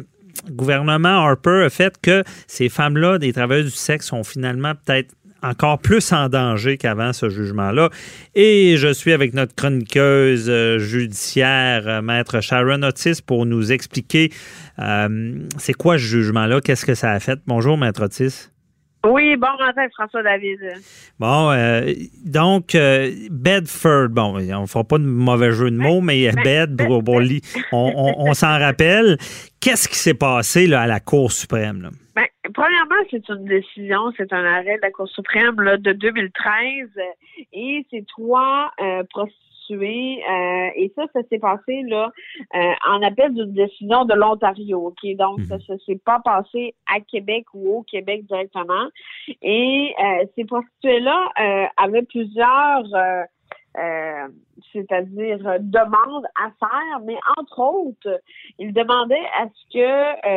le 0.47 0.53
gouvernement 0.53 1.25
Harper 1.27 1.65
a 1.65 1.71
fait 1.71 1.95
que 2.01 2.25
ces 2.47 2.69
femmes-là, 2.69 3.19
des 3.19 3.33
travailleuses 3.33 3.73
du 3.73 3.79
sexe, 3.79 4.07
sont 4.07 4.25
finalement 4.25 4.73
peut-être 4.75 5.15
encore 5.45 5.79
plus 5.79 6.13
en 6.13 6.29
danger 6.29 6.77
qu'avant 6.79 7.13
ce 7.13 7.29
jugement-là. 7.29 7.91
Et 8.35 8.77
je 8.79 8.93
suis 8.93 9.13
avec 9.13 9.35
notre 9.35 9.55
chroniqueuse 9.55 10.47
euh, 10.49 10.79
judiciaire, 10.79 11.87
euh, 11.87 12.03
maître 12.03 12.41
Sharon 12.41 12.83
Otis, 12.83 13.21
pour 13.25 13.47
nous 13.47 13.73
expliquer 13.73 14.31
euh, 14.79 15.39
c'est 15.59 15.75
quoi 15.75 15.99
ce 15.99 16.03
jugement-là, 16.05 16.61
qu'est-ce 16.61 16.87
que 16.87 16.95
ça 16.95 17.11
a 17.13 17.21
fait? 17.21 17.39
Bonjour, 17.47 17.77
maître 17.79 18.03
Otis. 18.05 18.49
Oui, 19.07 19.37
bon 19.37 19.49
matin, 19.61 19.83
François 19.95 20.23
David. 20.23 20.59
Bon, 21.19 21.51
euh, 21.51 21.93
donc, 22.25 22.75
euh, 22.75 23.11
Bedford, 23.31 24.09
bon, 24.09 24.39
on 24.39 24.63
ne 24.63 24.67
fera 24.67 24.83
pas 24.83 24.97
de 24.97 25.05
mauvais 25.05 25.53
jeu 25.53 25.71
de 25.71 25.77
mots, 25.77 26.01
mais 26.01 26.33
Bed, 26.43 26.81
li- 27.21 27.43
on, 27.71 27.93
on- 27.95 28.31
on 28.31 28.33
s'en 28.33 28.59
rappelle. 28.59 29.19
Qu'est-ce 29.61 29.91
qui 29.91 29.99
s'est 29.99 30.15
passé 30.15 30.67
là, 30.67 30.81
à 30.81 30.87
la 30.87 31.01
Cour 31.01 31.33
suprême? 31.33 31.83
là? 31.83 31.91
Ben, 32.15 32.27
premièrement, 32.53 32.95
c'est 33.11 33.29
une 33.29 33.45
décision, 33.45 34.13
c'est 34.17 34.33
un 34.33 34.45
arrêt 34.45 34.77
de 34.77 34.83
la 34.83 34.91
Cour 34.91 35.09
suprême 35.09 35.61
là, 35.61 35.77
de 35.77 35.93
2013 35.93 36.89
euh, 36.97 37.03
et 37.53 37.85
c'est 37.91 38.07
trois 38.07 38.71
euh, 38.81 39.03
prostituées 39.11 39.45
euh, 39.71 40.69
et 40.77 40.93
ça, 40.95 41.05
ça 41.13 41.21
s'est 41.29 41.39
passé 41.39 41.83
là 41.87 42.13
euh, 42.55 42.73
en 42.87 43.03
appel 43.03 43.33
d'une 43.35 43.53
décision 43.53 44.05
de 44.05 44.15
l'Ontario. 44.15 44.89
Ok, 44.89 45.17
donc 45.17 45.41
ça, 45.49 45.59
ça 45.67 45.75
s'est 45.87 46.01
pas 46.05 46.21
passé 46.21 46.75
à 46.87 47.01
Québec 47.01 47.47
ou 47.55 47.79
au 47.79 47.83
Québec 47.83 48.27
directement. 48.27 48.89
Et 49.43 49.95
euh, 49.99 50.27
ces 50.37 50.45
prostituées-là 50.45 51.29
euh, 51.41 51.67
avaient 51.77 52.03
plusieurs 52.03 52.85
euh, 52.95 53.23
euh, 53.79 54.29
c'est-à-dire 54.73 55.39
euh, 55.47 55.59
demandes 55.61 56.27
à 56.43 56.51
faire, 56.59 57.01
mais 57.05 57.17
entre 57.39 57.59
autres, 57.61 58.21
ils 58.59 58.73
demandaient 58.73 59.27
à 59.39 59.47
ce 59.49 59.73
que 59.73 60.29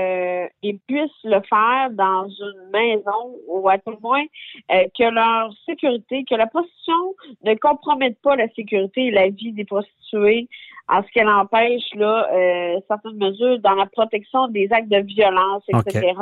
euh, 0.43 0.47
ils 0.61 0.79
puissent 0.79 1.23
le 1.23 1.41
faire 1.41 1.89
dans 1.91 2.27
une 2.27 2.69
maison 2.71 3.35
ou 3.47 3.67
à 3.69 3.77
tout 3.77 3.91
le 3.91 3.97
moins 4.01 4.23
euh, 4.71 4.83
que 4.97 5.03
leur 5.09 5.51
sécurité, 5.65 6.25
que 6.29 6.35
la 6.35 6.47
prostitution 6.47 7.15
ne 7.43 7.55
compromette 7.55 8.19
pas 8.21 8.35
la 8.35 8.47
sécurité 8.49 9.05
et 9.07 9.11
la 9.11 9.29
vie 9.29 9.51
des 9.53 9.65
prostituées 9.65 10.47
en 10.89 11.03
ce 11.03 11.11
qu'elle 11.11 11.27
empêche 11.27 11.83
là 11.95 12.29
euh, 12.31 12.79
certaines 12.87 13.17
mesures 13.17 13.59
dans 13.59 13.75
la 13.75 13.87
protection 13.87 14.47
des 14.47 14.69
actes 14.71 14.87
de 14.87 14.99
violence, 14.99 15.63
etc. 15.89 16.13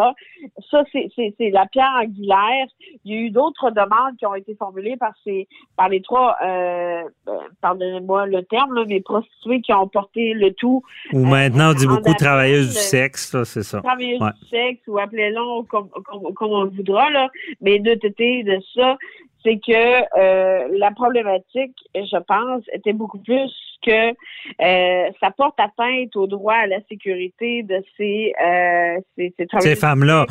Ça, 0.71 0.83
c'est- 0.91 1.09
c'est 1.15 1.35
c'est 1.37 1.51
la 1.51 1.67
pierre 1.67 1.93
angulaire. 2.01 2.65
Il 3.03 3.13
y 3.13 3.15
a 3.15 3.19
eu 3.21 3.29
d'autres 3.29 3.69
demandes 3.69 4.17
qui 4.17 4.25
ont 4.25 4.33
été 4.33 4.55
formulées 4.55 4.97
par 4.97 5.13
ces 5.23 5.47
par 5.77 5.89
les 5.89 6.01
trois 6.01 6.35
euh, 6.43 7.03
euh, 7.27 7.37
par 7.61 7.75
pardonnez-moi 7.95 8.27
le 8.27 8.43
terme, 8.43 8.73
là, 8.73 8.83
mais 8.87 9.01
prostituées 9.01 9.61
qui 9.61 9.73
ont 9.73 9.87
porté 9.87 10.33
le 10.33 10.51
tout. 10.53 10.83
Ou 11.13 11.25
maintenant, 11.25 11.71
on 11.71 11.73
dit 11.73 11.87
beaucoup 11.87 12.13
travailleuses 12.13 12.69
du 12.69 12.75
sexe, 12.79 13.35
c'est 13.43 13.63
ça. 13.63 13.81
Travailleuses 13.81 14.19
du 14.19 14.49
sexe, 14.49 14.81
ou 14.87 14.97
appelez-le 14.97 15.63
comme, 15.67 15.89
comme, 15.89 16.33
comme, 16.33 16.51
on 16.51 16.65
voudra, 16.65 17.09
là. 17.09 17.29
Mais 17.61 17.79
de 17.79 17.93
têter 17.95 18.43
de 18.43 18.59
ça, 18.75 18.97
c'est 19.43 19.57
que 19.57 19.71
euh, 19.71 20.67
la 20.77 20.91
problématique, 20.91 21.75
je 21.93 22.17
pense, 22.23 22.63
était 22.73 22.93
beaucoup 22.93 23.19
plus 23.19 23.51
que 23.85 24.09
euh, 24.09 25.11
ça 25.21 25.29
porte 25.37 25.59
atteinte 25.59 26.15
au 26.15 26.25
droit 26.25 26.55
à 26.55 26.65
la 26.65 26.79
sécurité 26.89 27.61
de 27.61 27.83
ces, 27.95 28.33
euh, 28.43 28.99
ces, 29.15 29.33
ces, 29.59 29.75
femmes-là. 29.75 30.25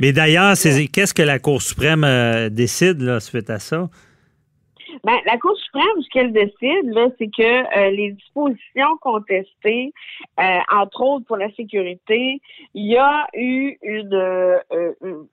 Mais 0.00 0.12
d'ailleurs, 0.12 0.54
qu'est-ce 0.92 1.14
que 1.14 1.22
la 1.22 1.40
Cour 1.40 1.60
suprême 1.60 2.06
décide 2.50 3.00
là, 3.00 3.18
suite 3.18 3.50
à 3.50 3.58
ça? 3.58 3.88
Ben, 5.04 5.18
la 5.26 5.38
Cour 5.38 5.56
suprême, 5.56 6.02
ce 6.02 6.08
qu'elle 6.10 6.32
décide, 6.32 6.92
là, 6.92 7.08
c'est 7.18 7.28
que 7.28 7.90
les 7.90 8.12
dispositions 8.12 8.96
contestées, 9.00 9.92
entre 10.70 11.02
autres 11.02 11.26
pour 11.26 11.36
la 11.36 11.50
sécurité, 11.52 12.40
il 12.74 12.86
y 12.86 12.96
a 12.96 13.26
eu 13.34 13.76
une, 13.82 14.60
une 15.02 15.26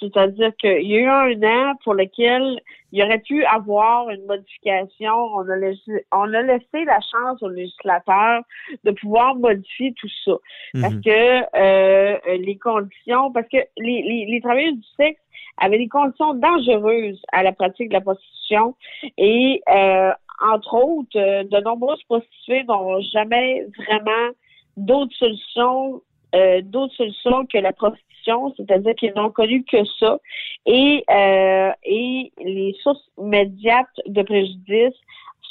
c'est-à-dire 0.00 0.54
qu'il 0.56 0.86
y 0.86 0.96
a 0.96 1.00
eu 1.00 1.06
un 1.06 1.42
an 1.42 1.74
pour 1.84 1.94
lequel 1.94 2.60
il 2.92 3.00
y 3.00 3.02
aurait 3.02 3.20
pu 3.20 3.44
avoir 3.44 4.08
une 4.10 4.24
modification. 4.26 5.12
On 5.12 5.48
a 5.48 5.56
laissé, 5.56 6.06
on 6.12 6.32
a 6.32 6.42
laissé 6.42 6.84
la 6.84 6.98
chance 7.00 7.42
au 7.42 7.48
législateur 7.48 8.42
de 8.84 8.90
pouvoir 8.92 9.36
modifier 9.36 9.92
tout 9.94 10.08
ça. 10.24 10.32
Parce 10.80 10.94
mhm. 10.94 11.02
que 11.02 11.56
euh, 11.56 12.18
les 12.38 12.56
conditions, 12.58 13.32
parce 13.32 13.48
que 13.48 13.58
les, 13.76 14.02
les, 14.02 14.26
les 14.26 14.40
travailleurs 14.40 14.74
du 14.74 14.86
sexe 14.96 15.20
avaient 15.58 15.78
des 15.78 15.88
conditions 15.88 16.34
dangereuses 16.34 17.20
à 17.32 17.42
la 17.42 17.52
pratique 17.52 17.88
de 17.88 17.94
la 17.94 18.00
prostitution 18.00 18.74
et 19.16 19.62
euh, 19.68 20.12
entre 20.40 20.74
autres, 20.74 21.18
euh, 21.18 21.44
de 21.44 21.60
nombreuses 21.62 22.02
prostituées 22.04 22.64
n'ont 22.64 23.00
jamais 23.12 23.66
vraiment 23.78 24.32
d'autres 24.76 25.14
solutions 25.16 26.02
euh, 26.34 26.60
d'autres 26.60 26.94
solutions 26.94 27.46
que 27.46 27.58
la 27.58 27.72
prostitution, 27.72 28.52
c'est-à-dire 28.56 28.94
qu'ils 28.96 29.14
n'ont 29.14 29.30
connu 29.30 29.64
que 29.64 29.84
ça. 29.98 30.18
Et, 30.66 31.04
euh, 31.08 31.70
et 31.84 32.32
les 32.44 32.76
sources 32.82 33.08
immédiates 33.16 33.86
de 34.06 34.22
préjudice 34.22 34.94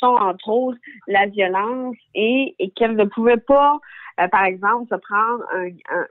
entre 0.01 0.49
autres 0.49 0.77
la 1.07 1.25
violence 1.27 1.95
et, 2.13 2.55
et 2.59 2.69
qu'elles 2.71 2.95
ne 2.95 3.05
pouvaient 3.05 3.37
pas, 3.37 3.79
euh, 4.19 4.27
par 4.27 4.45
exemple, 4.45 4.87
se 4.89 4.99
prendre 4.99 5.43
un, 5.53 5.67
un, 5.89 6.05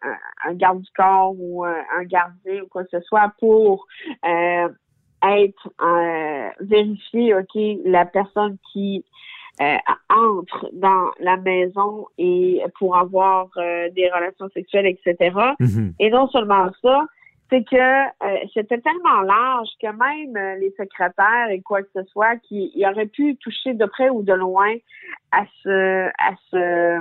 un, 0.45 0.55
garde 0.55 0.81
du 0.81 0.91
corps 0.97 1.35
ou 1.39 1.65
un, 1.65 2.05
gardien 2.05 2.63
ou 2.63 2.67
quoi 2.69 2.85
que 2.85 2.91
ce 2.91 3.01
soit 3.01 3.33
pour 3.39 3.87
être 5.23 5.71
vérifier, 6.61 7.35
OK, 7.35 7.59
la 7.85 8.05
personne 8.05 8.59
qui 8.73 9.05
euh, 9.61 9.77
entre 10.09 10.69
dans 10.73 11.13
la 11.21 11.37
maison 11.37 12.09
et 12.19 12.61
pour 12.77 12.97
avoir 12.97 13.47
euh, 13.57 13.89
des 13.91 14.11
relations 14.11 14.49
sexuelles, 14.53 14.87
etc. 14.87 15.33
Mhm. 15.61 15.95
Et 16.01 16.11
non 16.11 16.27
seulement 16.27 16.71
ça, 16.83 17.07
c'est 17.51 17.63
que 17.65 17.77
euh, 17.77 18.37
c'était 18.55 18.81
tellement 18.81 19.21
large 19.23 19.69
que 19.81 19.87
même 19.87 20.59
les 20.61 20.75
secrétaires 20.79 21.49
et 21.51 21.61
quoi 21.61 21.83
que 21.83 21.89
ce 21.95 22.03
soit 22.05 22.37
qui 22.37 22.73
auraient 22.91 23.07
pu 23.07 23.37
toucher 23.37 23.75
de 23.75 23.85
près 23.87 24.09
ou 24.09 24.23
de 24.23 24.33
loin 24.33 24.75
à 25.33 25.45
ce 25.63 26.09
à 26.19 26.35
ce 26.51 27.01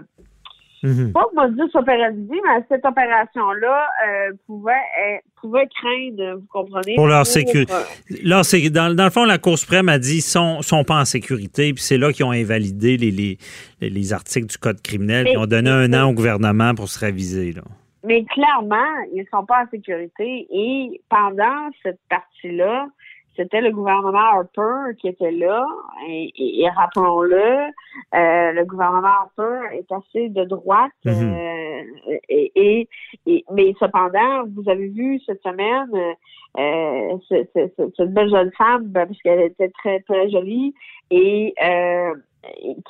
Mm 0.84 1.14
Pas 1.14 1.26
modus 1.34 1.72
operandi, 1.76 2.30
mais 2.30 2.66
cette 2.68 2.86
opération-là 2.86 3.88
euh, 4.06 4.34
pouvait, 4.46 5.22
pouvait 5.40 5.68
craindre, 5.74 6.40
vous 6.40 6.48
comprenez? 6.52 6.96
Pour 6.96 7.08
leur 7.08 7.26
sécurité. 7.26 7.72
Euh, 7.74 8.70
dans, 8.70 8.94
dans, 8.94 9.06
le 9.06 9.10
fond, 9.10 9.24
la 9.24 9.38
Cour 9.38 9.58
suprême 9.58 9.88
a 9.88 9.98
dit 9.98 10.20
sont 10.20 10.62
sont 10.62 10.84
pas 10.84 11.00
en 11.00 11.06
sécurité, 11.06 11.74
puis 11.74 11.82
c'est 11.82 11.98
là 11.98 12.12
qu'ils 12.12 12.26
ont 12.26 12.32
invalidé 12.32 12.98
les, 12.98 13.12
les, 13.12 13.38
les, 13.80 14.14
articles 14.14 14.48
du 14.48 14.58
Code 14.58 14.82
criminel, 14.82 15.26
qui 15.26 15.38
ont 15.38 15.46
donné 15.46 15.70
un 15.70 15.94
an 15.94 16.10
au 16.10 16.14
gouvernement 16.14 16.76
pour 16.76 16.90
se 16.90 17.00
réviser. 17.00 17.54
Là. 17.54 17.62
Mais 18.04 18.26
clairement, 18.26 18.94
ils 19.14 19.26
sont 19.32 19.46
pas 19.46 19.64
en 19.64 19.70
sécurité. 19.70 20.48
Et 20.50 21.02
pendant 21.10 21.70
cette 21.82 22.00
partie-là, 22.10 22.88
c'était 23.36 23.62
le 23.62 23.72
gouvernement 23.72 24.20
Harper 24.20 24.96
qui 25.00 25.08
était 25.08 25.32
là. 25.32 25.66
Et, 26.08 26.68
rappelons-le, 26.76 27.36
euh, 27.36 28.52
le 28.52 28.66
gouvernement 28.66 29.08
Harper 29.08 29.76
est 29.76 29.92
assez 29.92 30.30
de 30.30 30.44
droite. 30.44 30.92
Mhm. 31.06 31.34
Euh, 31.34 32.18
et, 32.30 32.88
et, 33.26 33.46
mais 33.52 33.74
cependant, 33.80 34.44
vous 34.56 34.70
avez 34.70 34.88
vu 34.88 35.20
cette 35.26 35.42
semaine 35.42 36.16
euh, 36.60 37.18
cette, 37.30 38.14
belle 38.14 38.30
jeune 38.30 38.52
femme, 38.58 38.84
ben, 38.86 39.08
parce 39.08 39.20
qu'elle 39.22 39.42
était 39.42 39.70
très 39.70 40.02
très 40.02 40.30
jolie, 40.30 40.76
et 41.10 41.56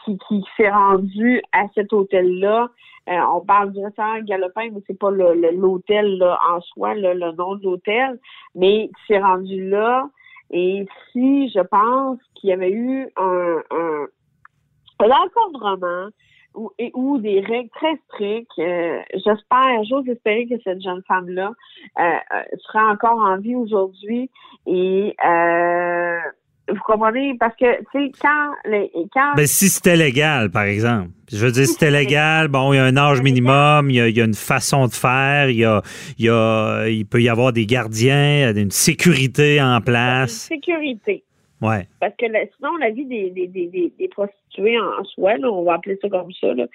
qui, 0.04 0.18
qui 0.28 0.44
s'est 0.58 0.70
rendue 0.70 1.42
à 1.52 1.66
cet 1.76 1.94
hôtel-là. 1.94 2.70
on 3.08 3.42
parle 3.42 3.72
du 3.72 3.84
restaurant 3.84 4.20
Galopin, 4.22 4.70
mais 4.74 4.82
c'est 4.88 4.98
pas 4.98 5.12
l'hôtel 5.12 6.24
en 6.24 6.62
soi, 6.62 6.96
le 6.96 7.32
nom 7.34 7.56
de 7.56 7.63
l'hôtel, 7.63 8.20
mais 8.56 8.88
qui 8.88 9.13
s'est 9.13 9.20
rendue 9.20 9.70
là 9.70 10.10
et 10.54 10.86
si 11.12 11.50
je 11.50 11.62
pense 11.62 12.20
qu'il 12.36 12.52
y 12.52 12.54
avait 12.54 12.72
eu 12.72 13.08
un, 13.18 13.58
un, 13.72 14.08
encadrement 15.00 16.10
ou, 16.54 16.72
et, 16.78 16.92
ou 16.94 17.18
des 17.18 17.39
règles 17.39 17.72
très 17.72 18.00
strictes, 18.08 18.52
euh, 18.60 19.02
j'espère, 19.16 19.84
j'ose 19.89 20.08
espérer 20.08 20.46
que 20.46 20.62
cette 20.63 20.82
jeune 20.82 21.02
femme-là 21.08 21.52
euh, 22.00 22.04
euh 22.04 22.44
sera 22.60 22.92
encore 22.92 23.18
en 23.18 23.38
vie 23.39 23.56
aujourd'hui 23.56 24.30
et 24.68 25.16
euh, 25.26 26.20
vous 26.69 26.80
comprenez? 26.86 27.36
Parce 27.39 27.56
que, 27.56 27.80
tu 27.80 27.86
sais, 27.93 28.12
quand, 28.21 28.54
les, 28.65 28.91
quand... 29.13 29.34
Ben, 29.36 29.47
si 29.47 29.69
c'était 29.69 29.95
légal, 29.95 30.49
par 30.49 30.63
exemple. 30.63 31.10
Je 31.32 31.38
veux 31.38 31.52
dire, 31.52 31.65
si 31.65 31.73
c'était 31.73 31.91
légal, 31.91 32.47
bon, 32.47 32.73
il 32.73 32.78
y 32.78 32.80
a 32.80 32.86
un 32.86 32.95
âge 32.95 33.21
minimum, 33.21 33.89
il 33.89 33.95
y 33.95 34.21
a, 34.21 34.23
une 34.23 34.34
façon 34.34 34.88
de 34.88 34.93
faire, 34.93 35.49
il 35.49 35.58
y 35.58 35.65
a, 35.65 35.82
il 36.19 36.26
y 36.26 36.30
a, 36.30 36.88
il 36.88 37.06
peut 37.06 37.21
y 37.21 37.30
avoir 37.30 37.54
des 37.54 37.65
gardiens, 37.65 38.54
une 38.56 38.71
sécurité 38.71 39.62
en 39.62 39.82
place. 39.82 40.47
Une 40.49 40.58
sécurité. 40.58 41.23
Ouais. 41.63 41.88
Parce 42.02 42.13
que 42.17 42.26
sinon, 42.58 42.76
la 42.78 42.89
vie 42.89 43.06
des, 43.06 43.30
des, 43.30 43.47
des, 43.47 43.93
des 43.97 44.08
prostituées 44.10 44.78
en, 44.80 45.04
soi, 45.06 45.36
on 45.43 45.63
va 45.63 45.76
appeler 45.76 45.97
ça 46.02 46.10
comme 46.10 46.32
ça, 46.34 46.54
là, 46.54 46.65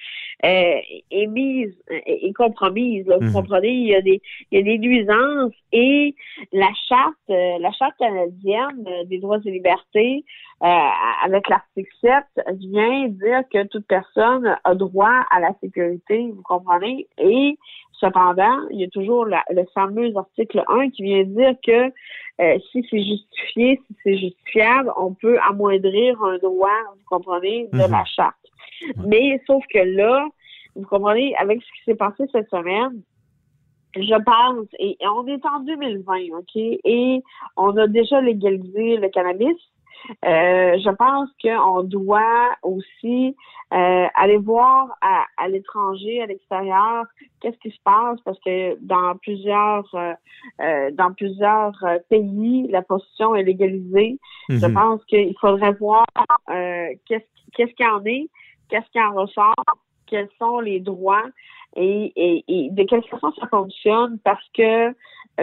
euh, 0.45 0.81
est 1.11 1.27
mise, 1.27 1.75
est, 1.91 2.33
compromise. 2.33 3.07
Là, 3.07 3.19
Vous 3.21 3.27
mhm. 3.27 3.33
comprenez? 3.33 3.69
Il 3.69 3.89
y, 3.89 3.95
a 3.95 4.01
des, 4.01 4.23
il 4.51 4.59
y 4.59 4.61
a 4.63 4.65
des 4.65 4.79
nuisances 4.79 5.53
et 5.73 6.15
la 6.53 6.71
charte, 6.89 7.15
euh, 7.31 7.59
la 7.61 7.71
charte 7.73 7.95
canadienne 7.99 8.87
des 9.07 9.19
droits 9.19 9.39
et 9.45 9.51
libertés, 9.51 10.25
euh, 10.63 10.67
avec 11.25 11.49
l'article 11.49 11.93
7, 12.01 12.13
vient 12.55 13.09
dire 13.09 13.43
que 13.53 13.65
toute 13.67 13.87
personne 13.87 14.57
a 14.65 14.75
droit 14.75 15.25
à 15.31 15.41
la 15.41 15.53
sécurité, 15.63 16.33
vous 16.35 16.43
comprenez? 16.43 17.07
Et 17.19 17.59
cependant, 18.01 18.59
il 18.71 18.81
y 18.81 18.85
a 18.85 18.89
toujours 18.89 19.25
le 19.27 19.65
fameux 19.75 20.13
article 20.17 20.63
1 20.69 20.91
qui 20.91 21.03
vient 21.03 21.25
dire 21.25 21.55
que 21.65 21.93
euh, 22.41 22.59
si 22.71 22.87
c'est 22.89 23.03
justifié, 23.03 23.81
si 23.87 23.97
c'est 24.05 24.17
justifiable, 24.17 24.93
on 24.97 25.13
peut 25.15 25.39
amoindrir 25.49 26.23
un 26.23 26.39
droit, 26.39 26.79
vous 26.95 27.05
comprenez, 27.09 27.69
de 27.73 27.79
la 27.79 27.89
mhm. 27.89 28.07
charte. 28.15 28.37
Mais 29.07 29.41
sauf 29.47 29.65
que 29.73 29.81
là, 29.81 30.27
vous 30.77 30.87
comprenez, 30.87 31.35
avec 31.37 31.61
ce 31.61 31.67
qui 31.67 31.85
s'est 31.85 31.97
passé 31.97 32.25
cette 32.31 32.49
semaine, 32.49 33.03
je 33.97 34.23
pense, 34.23 34.67
et 34.79 34.97
on 35.01 35.27
est 35.27 35.45
en 35.45 35.61
2020, 35.61 36.39
OK, 36.39 36.57
et 36.57 37.23
on 37.57 37.77
a 37.77 37.87
déjà 37.89 38.21
légalisé 38.21 38.97
le 38.99 39.09
cannabis. 39.09 39.57
Euh, 40.25 40.79
je 40.79 40.91
pense 40.97 41.29
qu'on 41.43 41.83
doit 41.83 42.51
aussi 42.63 43.37
euh, 43.73 44.07
aller 44.15 44.39
voir 44.39 44.97
à, 45.01 45.25
à 45.37 45.49
l'étranger, 45.49 46.23
à 46.23 46.27
l'extérieur, 46.27 47.05
qu'est-ce 47.41 47.59
qui 47.59 47.71
se 47.71 47.81
passe 47.85 48.19
parce 48.25 48.39
que 48.41 48.77
dans 48.81 49.17
plusieurs 49.17 49.89
euh, 49.95 50.91
dans 50.93 51.13
plusieurs 51.13 51.75
pays, 52.09 52.69
la 52.69 52.83
prostitution 52.83 53.35
est 53.35 53.43
légalisée. 53.43 54.19
Je 54.49 54.67
mhm. 54.67 54.75
pense 54.75 55.05
qu'il 55.05 55.35
faudrait 55.41 55.75
voir 55.75 56.07
qu'est-ce 56.47 57.25
qu'est-ce 57.55 57.73
qu'il 57.75 57.87
y 57.87 57.89
en 57.89 58.05
est, 58.05 58.29
qu'est-ce 58.69 58.91
qui 58.91 59.01
en 59.01 59.13
ressort, 59.13 59.55
quels 60.07 60.29
sont 60.39 60.61
les 60.61 60.81
droits 60.81 61.27
et, 61.77 62.13
et, 62.17 62.45
et 62.49 62.71
de 62.71 62.83
quelle 62.85 63.05
façon 63.05 63.31
ça 63.39 63.47
fonctionne 63.49 64.19
parce 64.25 64.45
que 64.55 64.95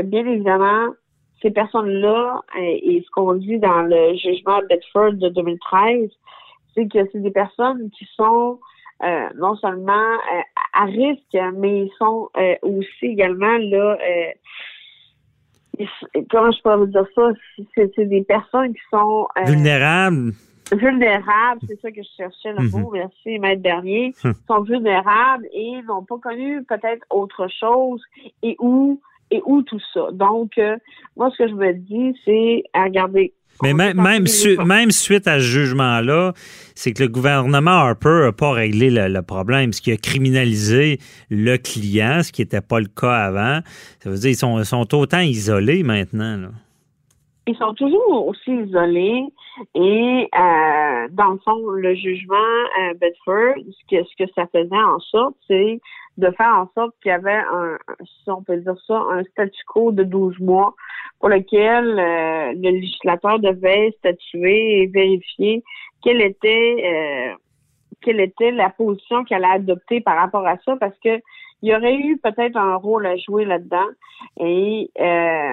bien 0.02 0.26
évidemment 0.26 0.90
ces 1.46 1.52
personnes-là, 1.52 2.42
et, 2.60 3.04
ce 3.06 3.12
qu'on 3.12 3.36
dit 3.36 3.60
dans 3.60 3.84
le 3.84 4.16
jugement 4.16 4.60
Bedford 4.68 5.14
de 5.14 5.30
2013, 5.30 6.10
c'est 6.74 6.88
que 6.88 7.08
c'est 7.12 7.22
des 7.22 7.32
personnes 7.32 7.92
qui 7.92 8.08
sont 8.16 8.60
euh, 9.04 9.30
non 9.36 9.56
seulement 9.58 9.94
euh, 9.94 10.42
à 10.74 10.86
risque, 10.86 11.38
mais 11.54 11.84
ils 11.84 11.92
sont 12.00 12.30
euh, 12.38 12.56
aussi 12.64 13.06
également 13.06 13.58
là. 13.60 13.98
comment 16.32 16.52
je 16.52 16.62
pourrais 16.64 16.78
vous 16.78 16.88
dire 16.88 17.06
ça? 17.14 17.30
C'est 17.76 18.06
des 18.06 18.24
personnes 18.24 18.74
qui 18.74 18.82
sont 18.90 19.28
vulnérables. 19.46 20.34
Vulnérables, 20.72 21.62
c'est 21.68 21.80
ça 21.80 21.92
que 21.92 22.02
je 22.02 22.10
cherchais 22.18 22.54
le 22.54 22.70
mot. 22.72 22.90
Mhm. 22.90 22.94
Merci, 22.94 23.38
Maître 23.38 23.62
Bernier. 23.62 24.16
Hum. 24.24 24.34
sont 24.48 24.62
vulnérables 24.62 25.48
et 25.54 25.80
n'ont 25.84 26.04
pas 26.04 26.18
connu 26.18 26.64
peut-être 26.64 27.06
autre 27.12 27.48
chose 27.50 28.02
et 28.42 28.56
où 28.60 29.00
et 29.32 29.42
où 29.46 29.62
tout 29.64 29.80
ça. 29.94 30.08
Donc, 30.14 30.58
euh, 30.58 30.76
moi, 31.16 31.30
ce 31.32 31.44
que 31.44 31.50
je 31.50 31.54
me 31.56 31.74
dis, 31.74 32.18
c'est, 32.26 32.64
regardez, 32.76 33.34
Mais 33.64 33.74
On 33.74 33.76
même, 33.76 34.02
même, 34.02 34.28
su- 34.28 34.58
suite 34.92 35.28
à 35.28 35.40
ce 35.40 35.44
jugement-là, 35.46 36.34
c'est 36.76 36.92
que 36.94 37.04
le 37.04 37.10
gouvernement 37.10 37.72
Harper 37.72 38.22
n'a 38.26 38.32
pas 38.32 38.52
réglé 38.52 38.90
le, 38.90 39.08
le 39.08 39.22
problème, 39.22 39.72
ce 39.74 39.82
qui 39.82 39.92
a 39.92 39.98
criminalisé 39.98 41.00
le 41.30 41.58
client, 41.58 42.22
ce 42.22 42.32
qui 42.32 42.42
n'était 42.42 42.62
pas 42.62 42.80
le 42.80 42.88
cas 42.88 43.16
avant. 43.16 43.60
Ça 44.00 44.10
veut 44.10 44.18
dire 44.18 44.32
qu'ils 44.36 44.66
sont, 44.66 44.94
autant 44.96 45.20
isolés 45.22 45.84
maintenant. 45.84 46.38
là. 46.38 46.50
Ils 47.48 47.56
sont 47.58 47.74
toujours 47.76 48.28
aussi 48.28 48.52
isolés 48.52 49.24
et 49.76 50.28
euh, 50.36 51.08
dans 51.12 51.32
le 51.32 51.40
fond, 51.46 51.70
le 51.70 51.96
jugement 51.96 52.36
à 52.82 52.94
Bedford, 52.96 53.56
ce 53.72 53.96
que, 53.96 54.04
ce 54.04 54.24
que 54.24 54.30
ça 54.36 54.48
faisait 54.52 54.76
en 54.76 55.00
sorte, 55.00 55.36
c'est 55.48 55.80
de 56.18 56.32
faire 56.32 56.54
en 56.56 56.70
sorte 56.74 56.96
qu'il 57.02 57.10
y 57.10 57.14
avait 57.14 57.34
un, 57.52 57.78
si 58.06 58.30
on 58.30 58.42
peut 58.42 58.58
dire 58.58 58.78
ça, 58.88 59.04
un 59.12 59.24
statu 59.24 59.64
quo 59.68 59.92
de 59.92 60.04
12 60.04 60.40
mois 60.40 60.74
pour 61.20 61.30
lequel 61.30 62.00
euh, 62.00 62.54
le 62.54 62.70
législateur 62.72 63.40
devait 63.40 63.94
statuer 64.00 64.82
et 64.82 64.88
vérifier 64.88 65.64
quelle 66.04 66.22
était 66.22 66.76
euh, 66.86 67.36
quelle 68.02 68.20
était 68.20 68.52
la 68.52 68.70
position 68.70 69.24
qu'elle 69.24 69.44
a 69.44 69.54
adoptée 69.54 70.00
par 70.00 70.18
rapport 70.18 70.46
à 70.46 70.58
ça, 70.64 70.76
parce 70.80 70.98
que 71.04 71.20
il 71.62 71.70
y 71.70 71.76
aurait 71.76 71.96
eu 71.96 72.18
peut-être 72.18 72.58
un 72.58 72.76
rôle 72.76 73.06
à 73.06 73.18
jouer 73.18 73.46
là-dedans. 73.46 73.88
Et 74.40 74.90
euh, 75.00 75.52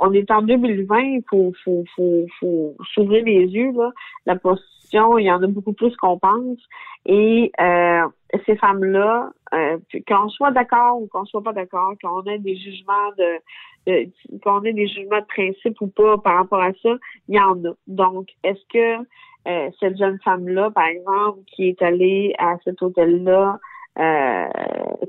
on 0.00 0.12
est 0.12 0.30
en 0.30 0.42
2020, 0.42 0.98
il 1.00 1.22
faut, 1.28 1.52
faut, 1.64 1.84
faut, 1.96 2.26
faut 2.38 2.76
s'ouvrir 2.94 3.24
les 3.24 3.46
yeux. 3.46 3.72
Là. 3.72 3.90
La 4.26 4.36
prostitution, 4.36 5.18
il 5.18 5.24
y 5.24 5.32
en 5.32 5.42
a 5.42 5.46
beaucoup 5.46 5.72
plus 5.72 5.94
qu'on 5.96 6.18
pense. 6.18 6.58
Et 7.06 7.50
euh, 7.60 8.02
ces 8.46 8.56
femmes-là, 8.56 9.30
euh, 9.54 9.78
qu'on 10.06 10.28
soit 10.28 10.50
d'accord 10.50 11.00
ou 11.00 11.08
qu'on 11.08 11.24
soit 11.24 11.42
pas 11.42 11.52
d'accord, 11.52 11.94
qu'on 12.02 12.22
ait 12.24 12.38
des 12.38 12.56
jugements 12.56 13.10
de, 13.18 13.38
de 13.86 14.10
qu'on 14.42 14.62
ait 14.64 14.72
des 14.72 14.86
jugements 14.86 15.20
de 15.20 15.26
principe 15.26 15.80
ou 15.80 15.88
pas 15.88 16.18
par 16.18 16.36
rapport 16.36 16.62
à 16.62 16.72
ça, 16.82 16.90
il 17.28 17.36
y 17.36 17.40
en 17.40 17.64
a. 17.64 17.72
Donc, 17.86 18.28
est-ce 18.44 18.60
que 18.72 19.04
euh, 19.48 19.70
cette 19.80 19.96
jeune 19.96 20.18
femme-là, 20.22 20.70
par 20.70 20.86
exemple, 20.86 21.40
qui 21.46 21.68
est 21.68 21.82
allée 21.82 22.34
à 22.38 22.56
cet 22.64 22.82
hôtel-là 22.82 23.58
euh, 24.00 24.48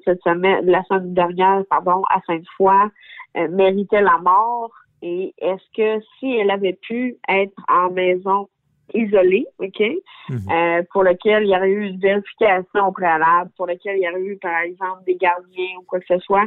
cette 0.05 0.21
semaine, 0.23 0.65
la 0.65 0.83
semaine 0.83 1.13
dernière, 1.13 1.63
pardon, 1.69 2.03
à 2.09 2.19
Sainte-Foy, 2.27 2.89
euh, 3.37 3.47
méritait 3.49 4.01
la 4.01 4.17
mort? 4.17 4.71
Et 5.01 5.33
est-ce 5.37 5.63
que 5.75 6.03
si 6.19 6.31
elle 6.35 6.51
avait 6.51 6.77
pu 6.81 7.17
être 7.27 7.55
en 7.67 7.89
maison 7.89 8.47
isolée, 8.93 9.47
OK, 9.59 9.81
euh, 9.81 10.83
pour 10.91 11.03
lequel 11.03 11.43
il 11.43 11.49
y 11.49 11.55
aurait 11.55 11.69
eu 11.69 11.87
une 11.87 11.99
vérification 11.99 12.87
au 12.87 12.91
préalable, 12.91 13.49
pour 13.55 13.67
lequel 13.67 13.97
il 13.97 14.03
y 14.03 14.09
aurait 14.09 14.21
eu, 14.21 14.37
par 14.37 14.59
exemple, 14.61 15.03
des 15.05 15.15
gardiens 15.15 15.77
ou 15.79 15.83
quoi 15.83 15.99
que 15.99 16.05
ce 16.07 16.19
soit, 16.19 16.45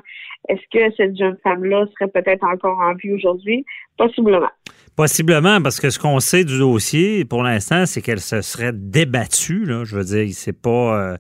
est-ce 0.48 0.62
que 0.70 0.94
cette 0.96 1.16
jeune 1.16 1.38
femme-là 1.42 1.86
serait 1.94 2.10
peut-être 2.10 2.44
encore 2.44 2.78
en 2.78 2.94
vie 2.94 3.12
aujourd'hui? 3.12 3.64
Possiblement. 3.96 4.50
Possiblement, 4.96 5.60
parce 5.60 5.80
que 5.80 5.90
ce 5.90 5.98
qu'on 5.98 6.20
sait 6.20 6.44
du 6.44 6.58
dossier 6.58 7.24
pour 7.24 7.42
l'instant, 7.42 7.84
c'est 7.84 8.00
qu'elle 8.00 8.20
se 8.20 8.42
serait 8.42 8.72
débattue. 8.72 9.64
Je 9.66 9.96
veux 9.96 10.04
dire, 10.04 10.28
c'est 10.32 10.52
pas. 10.52 10.70
euh, 10.98 11.16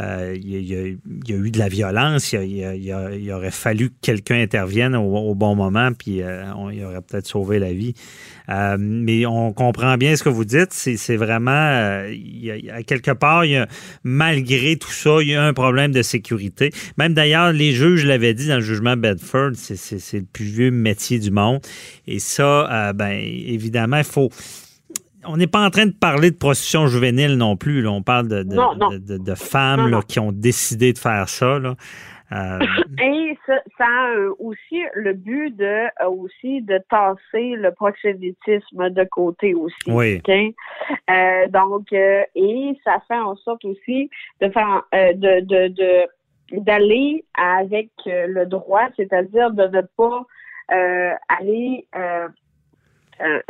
euh, 0.00 0.36
il, 0.40 0.64
y 0.64 0.74
a, 0.74 1.36
eu 1.36 1.50
de 1.50 1.58
la 1.58 1.68
violence. 1.68 2.32
Il, 2.32 2.56
y 2.56 3.32
aurait 3.32 3.50
fallu 3.50 3.90
que 3.90 3.94
quelqu'un 4.00 4.40
intervienne 4.40 4.94
au, 4.94 5.34
bon 5.34 5.54
moment, 5.54 5.90
puis 5.92 6.22
euh, 6.22 6.44
on, 6.54 6.70
il 6.70 6.84
aurait 6.84 7.02
peut-être 7.02 7.26
sauvé 7.26 7.58
la 7.58 7.72
vie. 7.72 7.94
Euh, 8.48 8.76
mais 8.78 9.26
on 9.26 9.52
comprend 9.52 9.96
bien 9.96 10.16
ce 10.16 10.22
que 10.22 10.28
vous 10.28 10.44
dites. 10.44 10.72
C'est, 10.72 11.16
vraiment. 11.16 11.50
euh, 11.50 12.14
à 12.72 12.82
quelque 12.82 13.10
part, 13.10 13.44
malgré 14.04 14.76
tout 14.76 14.90
ça, 14.90 15.18
il 15.20 15.28
y 15.28 15.34
a 15.34 15.42
un 15.42 15.52
problème 15.52 15.92
de 15.92 16.02
sécurité. 16.02 16.70
Même 16.96 17.14
d'ailleurs, 17.14 17.52
les 17.52 17.72
juges 17.72 18.04
l'avaient 18.04 18.34
dit 18.34 18.48
dans 18.48 18.56
le 18.56 18.60
jugement 18.60 18.96
Bedford, 18.96 19.52
c'est, 19.54 20.18
le 20.18 20.24
plus 20.24 20.44
vieux 20.44 20.70
métier 20.70 21.18
du 21.18 21.30
monde. 21.30 21.60
Et 22.06 22.18
ça, 22.18 22.70
euh, 22.70 22.92
ben, 23.08 23.20
évidemment, 23.20 23.96
il 23.98 24.04
faut. 24.04 24.28
On 25.26 25.36
n'est 25.36 25.46
pas 25.48 25.64
en 25.66 25.70
train 25.70 25.86
de 25.86 25.92
parler 25.92 26.30
de 26.30 26.36
prostitution 26.36 26.86
juvénile 26.86 27.34
non 27.36 27.56
plus. 27.56 27.82
là. 27.82 27.90
On 27.90 28.02
parle 28.02 28.28
de, 28.28 28.42
de, 28.44 28.54
Non, 28.54 28.74
non. 28.76 28.90
de- 28.90 28.98
de- 28.98 29.18
de 29.18 29.34
femmes 29.34 29.88
là, 29.88 30.00
qui 30.06 30.20
ont 30.20 30.32
décidé 30.32 30.92
de 30.92 30.98
faire 30.98 31.28
ça. 31.28 31.58
Là. 31.58 31.74
Euh, 32.30 32.58
Et 33.02 33.36
ça, 33.46 33.54
ça 33.78 33.86
a 33.86 34.10
euh, 34.16 34.34
aussi 34.38 34.80
le 34.94 35.14
but 35.14 35.50
de 35.56 35.64
euh, 36.02 36.08
aussi 36.08 36.60
de 36.62 36.78
tasser 36.90 37.54
le 37.56 37.72
proxénétisme 37.72 38.90
de 38.90 39.04
côté 39.04 39.54
aussi. 39.54 39.74
Oui. 39.88 40.22
Euh, 40.28 41.48
donc, 41.48 41.86
euh, 41.92 42.22
et 42.34 42.78
ça 42.84 43.02
fait 43.08 43.18
en 43.18 43.34
sorte 43.36 43.64
aussi 43.64 44.10
de 44.42 44.50
faire 44.50 44.82
de, 44.92 45.40
de, 45.40 45.68
de 45.68 46.06
d'aller 46.60 47.24
avec 47.34 47.90
le 48.06 48.44
droit, 48.44 48.88
c'est-à-dire 48.96 49.50
de 49.50 49.64
ne 49.64 49.80
pas 49.96 50.22
aller 51.28 51.86
euh, 53.20 53.40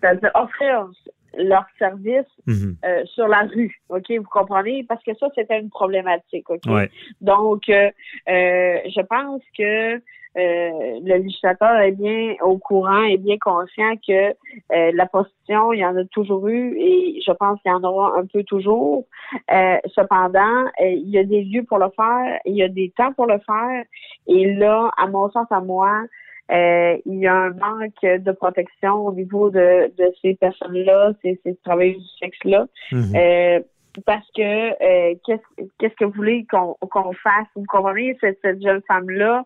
c'est-à-dire 0.00 0.30
offrir 0.34 0.88
leurs 1.36 1.66
services 1.78 2.24
mhm. 2.46 2.76
euh, 2.84 3.04
sur 3.06 3.28
la 3.28 3.42
rue, 3.42 3.80
ok, 3.88 4.10
vous 4.10 4.28
comprenez, 4.30 4.84
parce 4.84 5.02
que 5.02 5.14
ça 5.14 5.26
c'était 5.34 5.58
une 5.58 5.70
problématique, 5.70 6.48
ok? 6.48 6.62
Ouais. 6.66 6.90
Donc, 7.20 7.68
euh, 7.68 7.90
euh, 8.28 8.78
je 8.86 9.00
pense 9.02 9.42
que 9.56 10.00
euh, 10.36 11.00
le 11.04 11.18
législateur 11.18 11.76
est 11.78 11.92
bien 11.92 12.34
au 12.42 12.58
courant 12.58 13.04
et 13.04 13.18
bien 13.18 13.36
conscient 13.38 13.94
que 14.06 14.30
euh, 14.30 14.90
la 14.92 15.06
prostitution, 15.06 15.72
il 15.72 15.78
y 15.78 15.86
en 15.86 15.96
a 15.96 16.04
toujours 16.06 16.48
eu 16.48 16.76
et 16.76 17.20
je 17.24 17.30
pense 17.32 17.60
qu'il 17.62 17.70
y 17.70 17.74
en 17.74 17.84
aura 17.84 18.18
un 18.18 18.26
peu 18.26 18.42
toujours. 18.42 19.04
Euh, 19.52 19.76
cependant, 19.94 20.64
il 20.80 21.08
y 21.08 21.18
a 21.18 21.24
des 21.24 21.44
lieux 21.44 21.62
pour 21.62 21.78
le 21.78 21.88
faire, 21.94 22.40
il 22.46 22.56
y 22.56 22.64
a 22.64 22.68
des 22.68 22.92
temps 22.96 23.12
pour 23.12 23.26
le 23.26 23.38
faire. 23.46 23.84
Et 24.26 24.54
là, 24.54 24.90
à 24.96 25.06
mon 25.06 25.30
sens, 25.30 25.46
à 25.50 25.60
moi, 25.60 26.02
euh, 26.50 26.96
il 27.06 27.18
y 27.18 27.26
a 27.26 27.34
un 27.34 27.50
manque 27.50 28.02
de 28.02 28.32
protection 28.32 29.06
au 29.06 29.12
niveau 29.12 29.50
de, 29.50 29.92
de 29.96 30.12
ces 30.20 30.34
personnes-là, 30.34 31.12
ces, 31.22 31.40
ces 31.44 31.56
travailleurs 31.64 31.98
du 31.98 32.08
sexe-là. 32.20 32.66
Mhm. 32.92 33.12
Euh, 33.14 33.60
parce 34.06 34.26
que 34.36 34.42
euh, 34.42 35.14
qu'est-ce 35.24 35.64
qu'est-ce 35.78 35.94
que 35.94 36.04
vous 36.04 36.12
voulez 36.12 36.44
qu'on 36.50 36.74
qu'on 36.90 37.12
fasse? 37.12 37.46
Vous 37.54 37.64
comprenez, 37.68 38.16
cette, 38.20 38.38
cette 38.42 38.60
jeune 38.60 38.82
femme-là, 38.88 39.44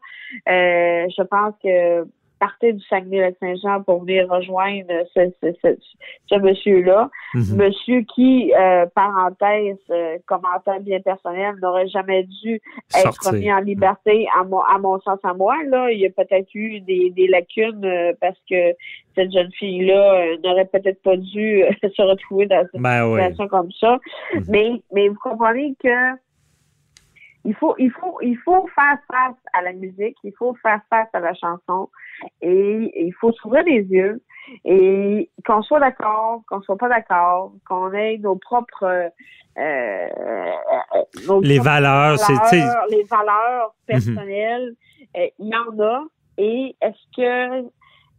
euh, 0.49 1.07
je 1.17 1.23
pense 1.23 1.55
que 1.63 2.07
partait 2.39 2.72
du 2.72 2.82
Saguenay-Lac-Saint-Jean 2.84 3.82
pour 3.82 4.01
venir 4.05 4.28
rejoindre 4.28 4.93
ce, 5.14 5.30
ce, 5.43 5.53
ce, 5.62 5.76
ce 6.26 6.34
monsieur-là. 6.39 7.11
Mhm. 7.34 7.57
Monsieur 7.57 8.01
qui, 8.14 8.53
euh, 8.55 8.86
parenthèse, 8.95 9.76
euh, 9.91 10.18
commentaire 10.26 10.80
bien 10.80 11.01
personnel, 11.01 11.55
n'aurait 11.62 11.89
jamais 11.89 12.24
dû 12.43 12.61
être 12.95 13.14
Sortir. 13.22 13.32
mis 13.32 13.53
en 13.53 13.61
liberté, 13.61 14.26
à 14.39 14.45
mon, 14.45 14.61
à 14.61 14.78
mon 14.78 15.01
sens, 15.01 15.18
à 15.22 15.34
moi. 15.34 15.57
Là, 15.66 15.91
il 15.91 16.01
y 16.01 16.07
a 16.07 16.11
peut-être 16.11 16.49
eu 16.55 16.80
des, 16.80 17.11
des 17.11 17.26
lacunes 17.26 17.84
euh, 17.84 18.12
parce 18.20 18.39
que 18.49 18.74
cette 19.14 19.32
jeune 19.32 19.51
fille-là 19.53 20.14
euh, 20.14 20.36
n'aurait 20.45 20.66
peut-être 20.66 21.03
pas 21.03 21.16
dû 21.16 21.64
euh, 21.64 21.70
se 21.97 22.03
retrouver 22.03 22.47
dans 22.47 22.64
une 22.74 22.82
Ben 22.82 23.07
oui. 23.07 23.20
situation 23.20 23.49
comme 23.49 23.72
ça. 23.72 23.99
Mhm. 24.34 24.45
Mais, 24.49 24.70
mais 24.93 25.09
vous 25.09 25.18
comprenez 25.22 25.74
que 25.82 25.89
il 27.45 27.55
faut, 27.55 27.74
il 27.78 27.91
faut, 27.93 28.18
il 28.20 28.36
faut 28.39 28.66
faire 28.74 28.99
face 29.11 29.36
à 29.53 29.62
la 29.62 29.72
musique, 29.72 30.16
il 30.24 30.32
faut 30.39 30.55
faire 30.62 30.80
face 30.91 31.09
à 31.12 31.20
la 31.20 31.34
chanson 31.34 31.89
et 32.43 32.91
il 33.07 33.12
faut 33.20 33.32
s'ouvrir 33.32 33.62
les 33.64 33.82
yeux 33.82 34.20
et 34.64 35.30
qu'on 35.47 35.62
soit 35.62 35.80
d'accord, 35.80 36.43
qu'on 36.49 36.61
soit 36.62 36.76
pas 36.76 36.89
d'accord, 36.89 37.53
qu'on 37.68 37.93
ait 37.93 38.18
nos 38.18 38.36
propres 38.36 38.84
euh, 38.84 39.09
euh, 39.59 40.07
nos 41.26 41.41
Les 41.41 41.57
propres 41.57 41.64
valeurs, 41.70 42.16
valeurs, 42.18 42.86
les 42.91 43.03
valeurs 43.05 43.74
Mhm. 43.74 43.86
personnelles, 43.86 44.74
euh, 45.16 45.26
il 45.39 45.49
y 45.49 45.57
en 45.57 45.78
a. 45.80 46.05
Et 46.39 46.76
est-ce 46.80 47.16
que 47.16 47.68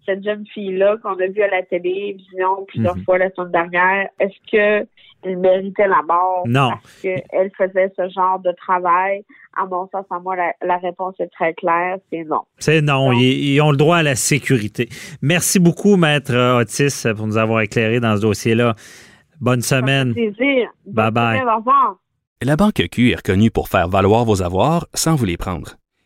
cette 0.05 0.23
jeune 0.23 0.45
fille-là 0.53 0.97
qu'on 1.03 1.13
a 1.19 1.27
vue 1.27 1.41
à 1.43 1.49
la 1.49 1.63
télévision 1.63 2.65
plusieurs 2.67 2.95
Mhm. 2.97 3.03
fois 3.03 3.17
la 3.17 3.29
semaine 3.31 3.51
dernière, 3.51 4.07
est-ce 4.19 4.51
que 4.51 4.87
elle 5.23 5.37
méritait 5.37 5.87
la 5.87 6.01
mort? 6.07 6.43
Non. 6.47 6.69
parce 6.71 7.01
qu'elle 7.01 7.51
faisait 7.57 7.91
ce 7.97 8.07
genre 8.09 8.39
de 8.39 8.51
travail? 8.53 9.23
À 9.57 9.65
mon 9.65 9.89
sens, 9.89 10.05
à 10.09 10.19
moi, 10.19 10.35
la, 10.37 10.53
la 10.65 10.77
réponse 10.77 11.15
est 11.19 11.27
très 11.27 11.53
claire, 11.53 11.97
c'est 12.09 12.23
non. 12.23 12.41
C'est 12.59 12.81
non, 12.81 13.11
ils, 13.11 13.53
ils 13.55 13.61
ont 13.61 13.71
le 13.71 13.77
droit 13.77 13.97
à 13.97 14.03
la 14.03 14.15
sécurité. 14.15 14.87
Merci 15.21 15.59
beaucoup, 15.59 15.97
Maître 15.97 16.33
Otis, 16.61 17.03
pour 17.17 17.27
nous 17.27 17.37
avoir 17.37 17.59
éclairé 17.61 17.99
dans 17.99 18.15
ce 18.15 18.21
dossier-là. 18.21 18.75
Bonne 19.41 19.61
semaine. 19.61 20.13
Plaisir. 20.13 20.69
Bye 20.85 21.05
Bonne 21.05 21.13
bye. 21.13 21.39
semaine, 21.39 21.53
Au 21.53 21.57
revoir. 21.57 21.95
La 22.41 22.55
Banque 22.55 22.81
Q 22.89 23.11
est 23.11 23.15
reconnue 23.15 23.51
pour 23.51 23.67
faire 23.67 23.89
valoir 23.89 24.23
vos 24.23 24.41
avoirs 24.41 24.87
sans 24.93 25.15
vous 25.15 25.25
les 25.25 25.35
prendre. 25.35 25.71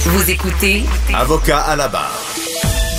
Vous 0.00 0.30
écoutez 0.30 0.84
Avocat 1.12 1.58
à 1.58 1.74
la 1.74 1.88
barre. 1.88 2.22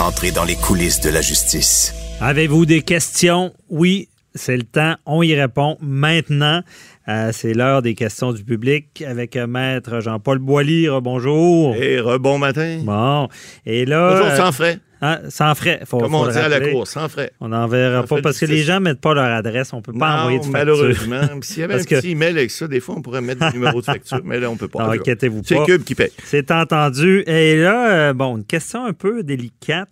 Entrez 0.02 0.32
dans 0.32 0.43
les 0.43 0.58
coulisses 0.58 1.00
de 1.00 1.10
la 1.10 1.22
justice. 1.22 1.93
Avez-vous 2.20 2.66
des 2.66 2.82
questions? 2.82 3.54
Oui, 3.70 4.10
c'est 4.36 4.58
le 4.58 4.64
temps. 4.64 4.95
On 5.06 5.24
y 5.24 5.34
répond 5.34 5.78
maintenant. 5.80 6.62
Euh, 7.08 7.32
c'est 7.32 7.54
l'heure 7.54 7.82
des 7.82 7.95
questions 7.95 8.34
du 8.34 8.43
public 8.43 9.02
avec 9.08 9.38
euh, 9.38 9.47
Maître 9.47 10.02
Jean-Paul 10.02 10.39
Boilly. 10.39 10.88
Bonjour. 11.02 11.74
Et 11.76 12.02
rebon 12.02 12.38
matin. 12.38 12.82
Bon. 12.84 13.30
Et 13.66 13.86
là. 13.86 14.12
Toujours 14.12 14.28
euh, 14.34 14.38
sans 14.38 14.52
frais. 14.52 14.80
Hein, 15.02 15.20
sans 15.30 15.54
frais. 15.56 15.82
Faut, 15.86 15.97
Comme 16.00 16.12
faut 16.12 16.18
on 16.18 16.28
dit 16.28 16.38
à 16.38 16.50
la 16.50 16.60
cour, 16.60 16.88
sans 16.88 17.08
frais. 17.10 17.32
On 17.39 17.50
n'enverra 17.50 18.04
pas 18.04 18.22
parce 18.22 18.39
que 18.39 18.45
les 18.45 18.64
gens 18.64 18.76
ne 18.76 18.86
mettent 18.86 19.02
pas 19.02 19.14
leur 19.14 19.26
adresse. 19.26 19.74
On 19.74 19.78
ne 19.78 19.82
peut 19.82 19.93
pas 19.93 20.16
Non, 20.16 20.20
envoyer 20.22 20.38
de 20.39 20.43
facture. 20.43 20.52
malheureusement. 20.60 21.22
S'il 21.41 21.60
y 21.60 21.64
avait 21.64 21.74
Parce 21.76 21.84
un 21.84 21.89
que- 21.89 21.95
petit 22.02 22.12
email 22.12 22.30
avec 22.38 22.52
ça, 22.52 22.68
des 22.68 22.80
fois, 22.80 22.95
on 22.97 23.02
pourrait 23.02 23.22
mettre 23.22 23.47
des 23.52 23.58
numéros 23.58 23.80
de 23.82 23.86
facture, 23.86 24.22
mais 24.24 24.39
là, 24.39 24.50
on 24.50 24.58
peut 24.58 24.68
pas. 24.68 24.84
Non, 24.86 24.91
inquiétez-vous 24.91 25.41
C'est 25.45 25.56
pas. 25.56 25.66
Cube 25.66 25.84
qui 25.84 25.95
paye. 25.95 26.12
C'est 26.26 26.52
entendu. 26.52 27.24
Et 27.28 27.58
là, 27.58 27.91
euh, 28.10 28.14
bon, 28.14 28.38
une 28.38 28.45
question 28.45 28.86
un 28.86 28.93
peu 28.93 29.24
délicate. 29.24 29.89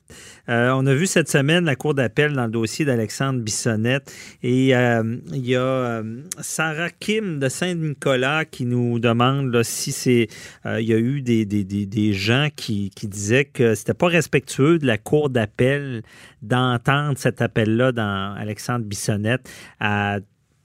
Euh, 0.49 0.72
on 0.74 0.86
a 0.86 0.93
vu 0.93 1.08
cette 1.08 1.30
semaine 1.30 1.66
la 1.66 1.76
Cour 1.76 1.93
d'appel 1.93 2.32
dans 2.32 2.45
le 2.45 2.51
dossier 2.51 2.86
d'Alexandre 2.86 3.41
Bissonnette. 3.41 4.14
Et 4.43 4.74
euh, 4.76 5.18
il 5.34 5.45
y 5.45 5.55
a 5.58 6.01
Sarah 6.39 6.89
Kim 6.89 7.39
de 7.39 7.49
Saint-Nicolas 7.49 8.45
qui 8.45 8.66
nous 8.66 8.99
demande 8.99 9.53
là, 9.53 9.64
si 9.64 9.91
c'est. 9.91 10.28
il 10.66 10.86
y 10.86 10.93
a 10.93 10.97
eu 10.97 11.22
des, 11.22 11.45
des, 11.45 11.64
des, 11.66 11.86
des 11.86 12.14
gens 12.14 12.47
qui, 12.55 12.91
qui 12.95 13.08
disaient 13.08 13.43
que 13.45 13.76
c'était 13.76 13.93
pas 13.93 14.08
respectueux 14.08 14.80
de 14.80 14.86
la 14.86 14.97
Cour 14.98 15.30
d'appel 15.30 16.02
d'entendre 16.41 17.18
cet 17.18 17.41
appel-là 17.41 17.91
dans 17.91 18.36
Alexandre 18.38 18.86
Bissonnette 18.86 19.50
à 19.80 20.18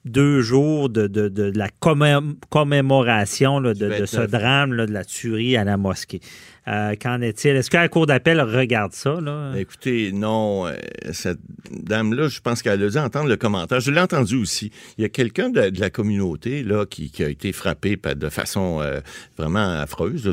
deux 0.05 0.41
jours 0.41 0.89
de, 0.89 1.07
de, 1.07 1.29
de, 1.29 1.51
de 1.51 1.59
la 1.59 1.69
commé- 1.81 2.19
commémoration 2.51 3.61
là, 3.61 3.73
de, 3.73 4.05
ce 4.07 4.17
29. 4.17 4.31
drame 4.31 4.73
là, 4.73 4.87
de 4.87 4.93
la 4.93 5.05
tuerie 5.05 5.57
à 5.57 5.63
la 5.65 5.77
mosquée. 5.77 6.21
Euh, 6.69 6.95
Qu'en 7.01 7.21
est-il? 7.23 7.57
Est-ce 7.57 7.71
que 7.71 7.77
la 7.77 7.89
Cour 7.89 8.07
d'appel 8.07 8.41
regarde 8.41 8.93
ça? 8.93 9.21
Là? 9.21 9.53
Écoutez, 9.57 10.13
non, 10.13 10.67
euh, 10.69 10.75
cette 11.13 11.41
dame-là, 11.73 12.29
je 12.29 12.41
pense 12.41 12.63
qu'elle 12.63 12.83
a 12.83 12.89
dû 12.89 12.99
entendre 12.99 13.29
le 13.29 13.37
commentaire. 13.37 13.81
Je 13.81 13.91
l'ai 13.91 14.01
entendu 14.01 14.37
aussi. 14.37 14.71
Il 14.97 15.03
y 15.03 15.05
a 15.05 15.09
quelqu'un 15.09 15.49
de, 15.51 15.71
de 15.71 15.81
la 15.81 15.91
communauté 15.91 16.63
là 16.63 16.87
qui, 16.87 17.11
qui 17.11 17.25
a 17.25 17.29
été 17.29 17.51
frappé 17.53 17.97
de 17.97 18.29
façon 18.29 18.79
euh, 18.81 19.01
vraiment 19.37 19.81
affreuse. 19.81 20.31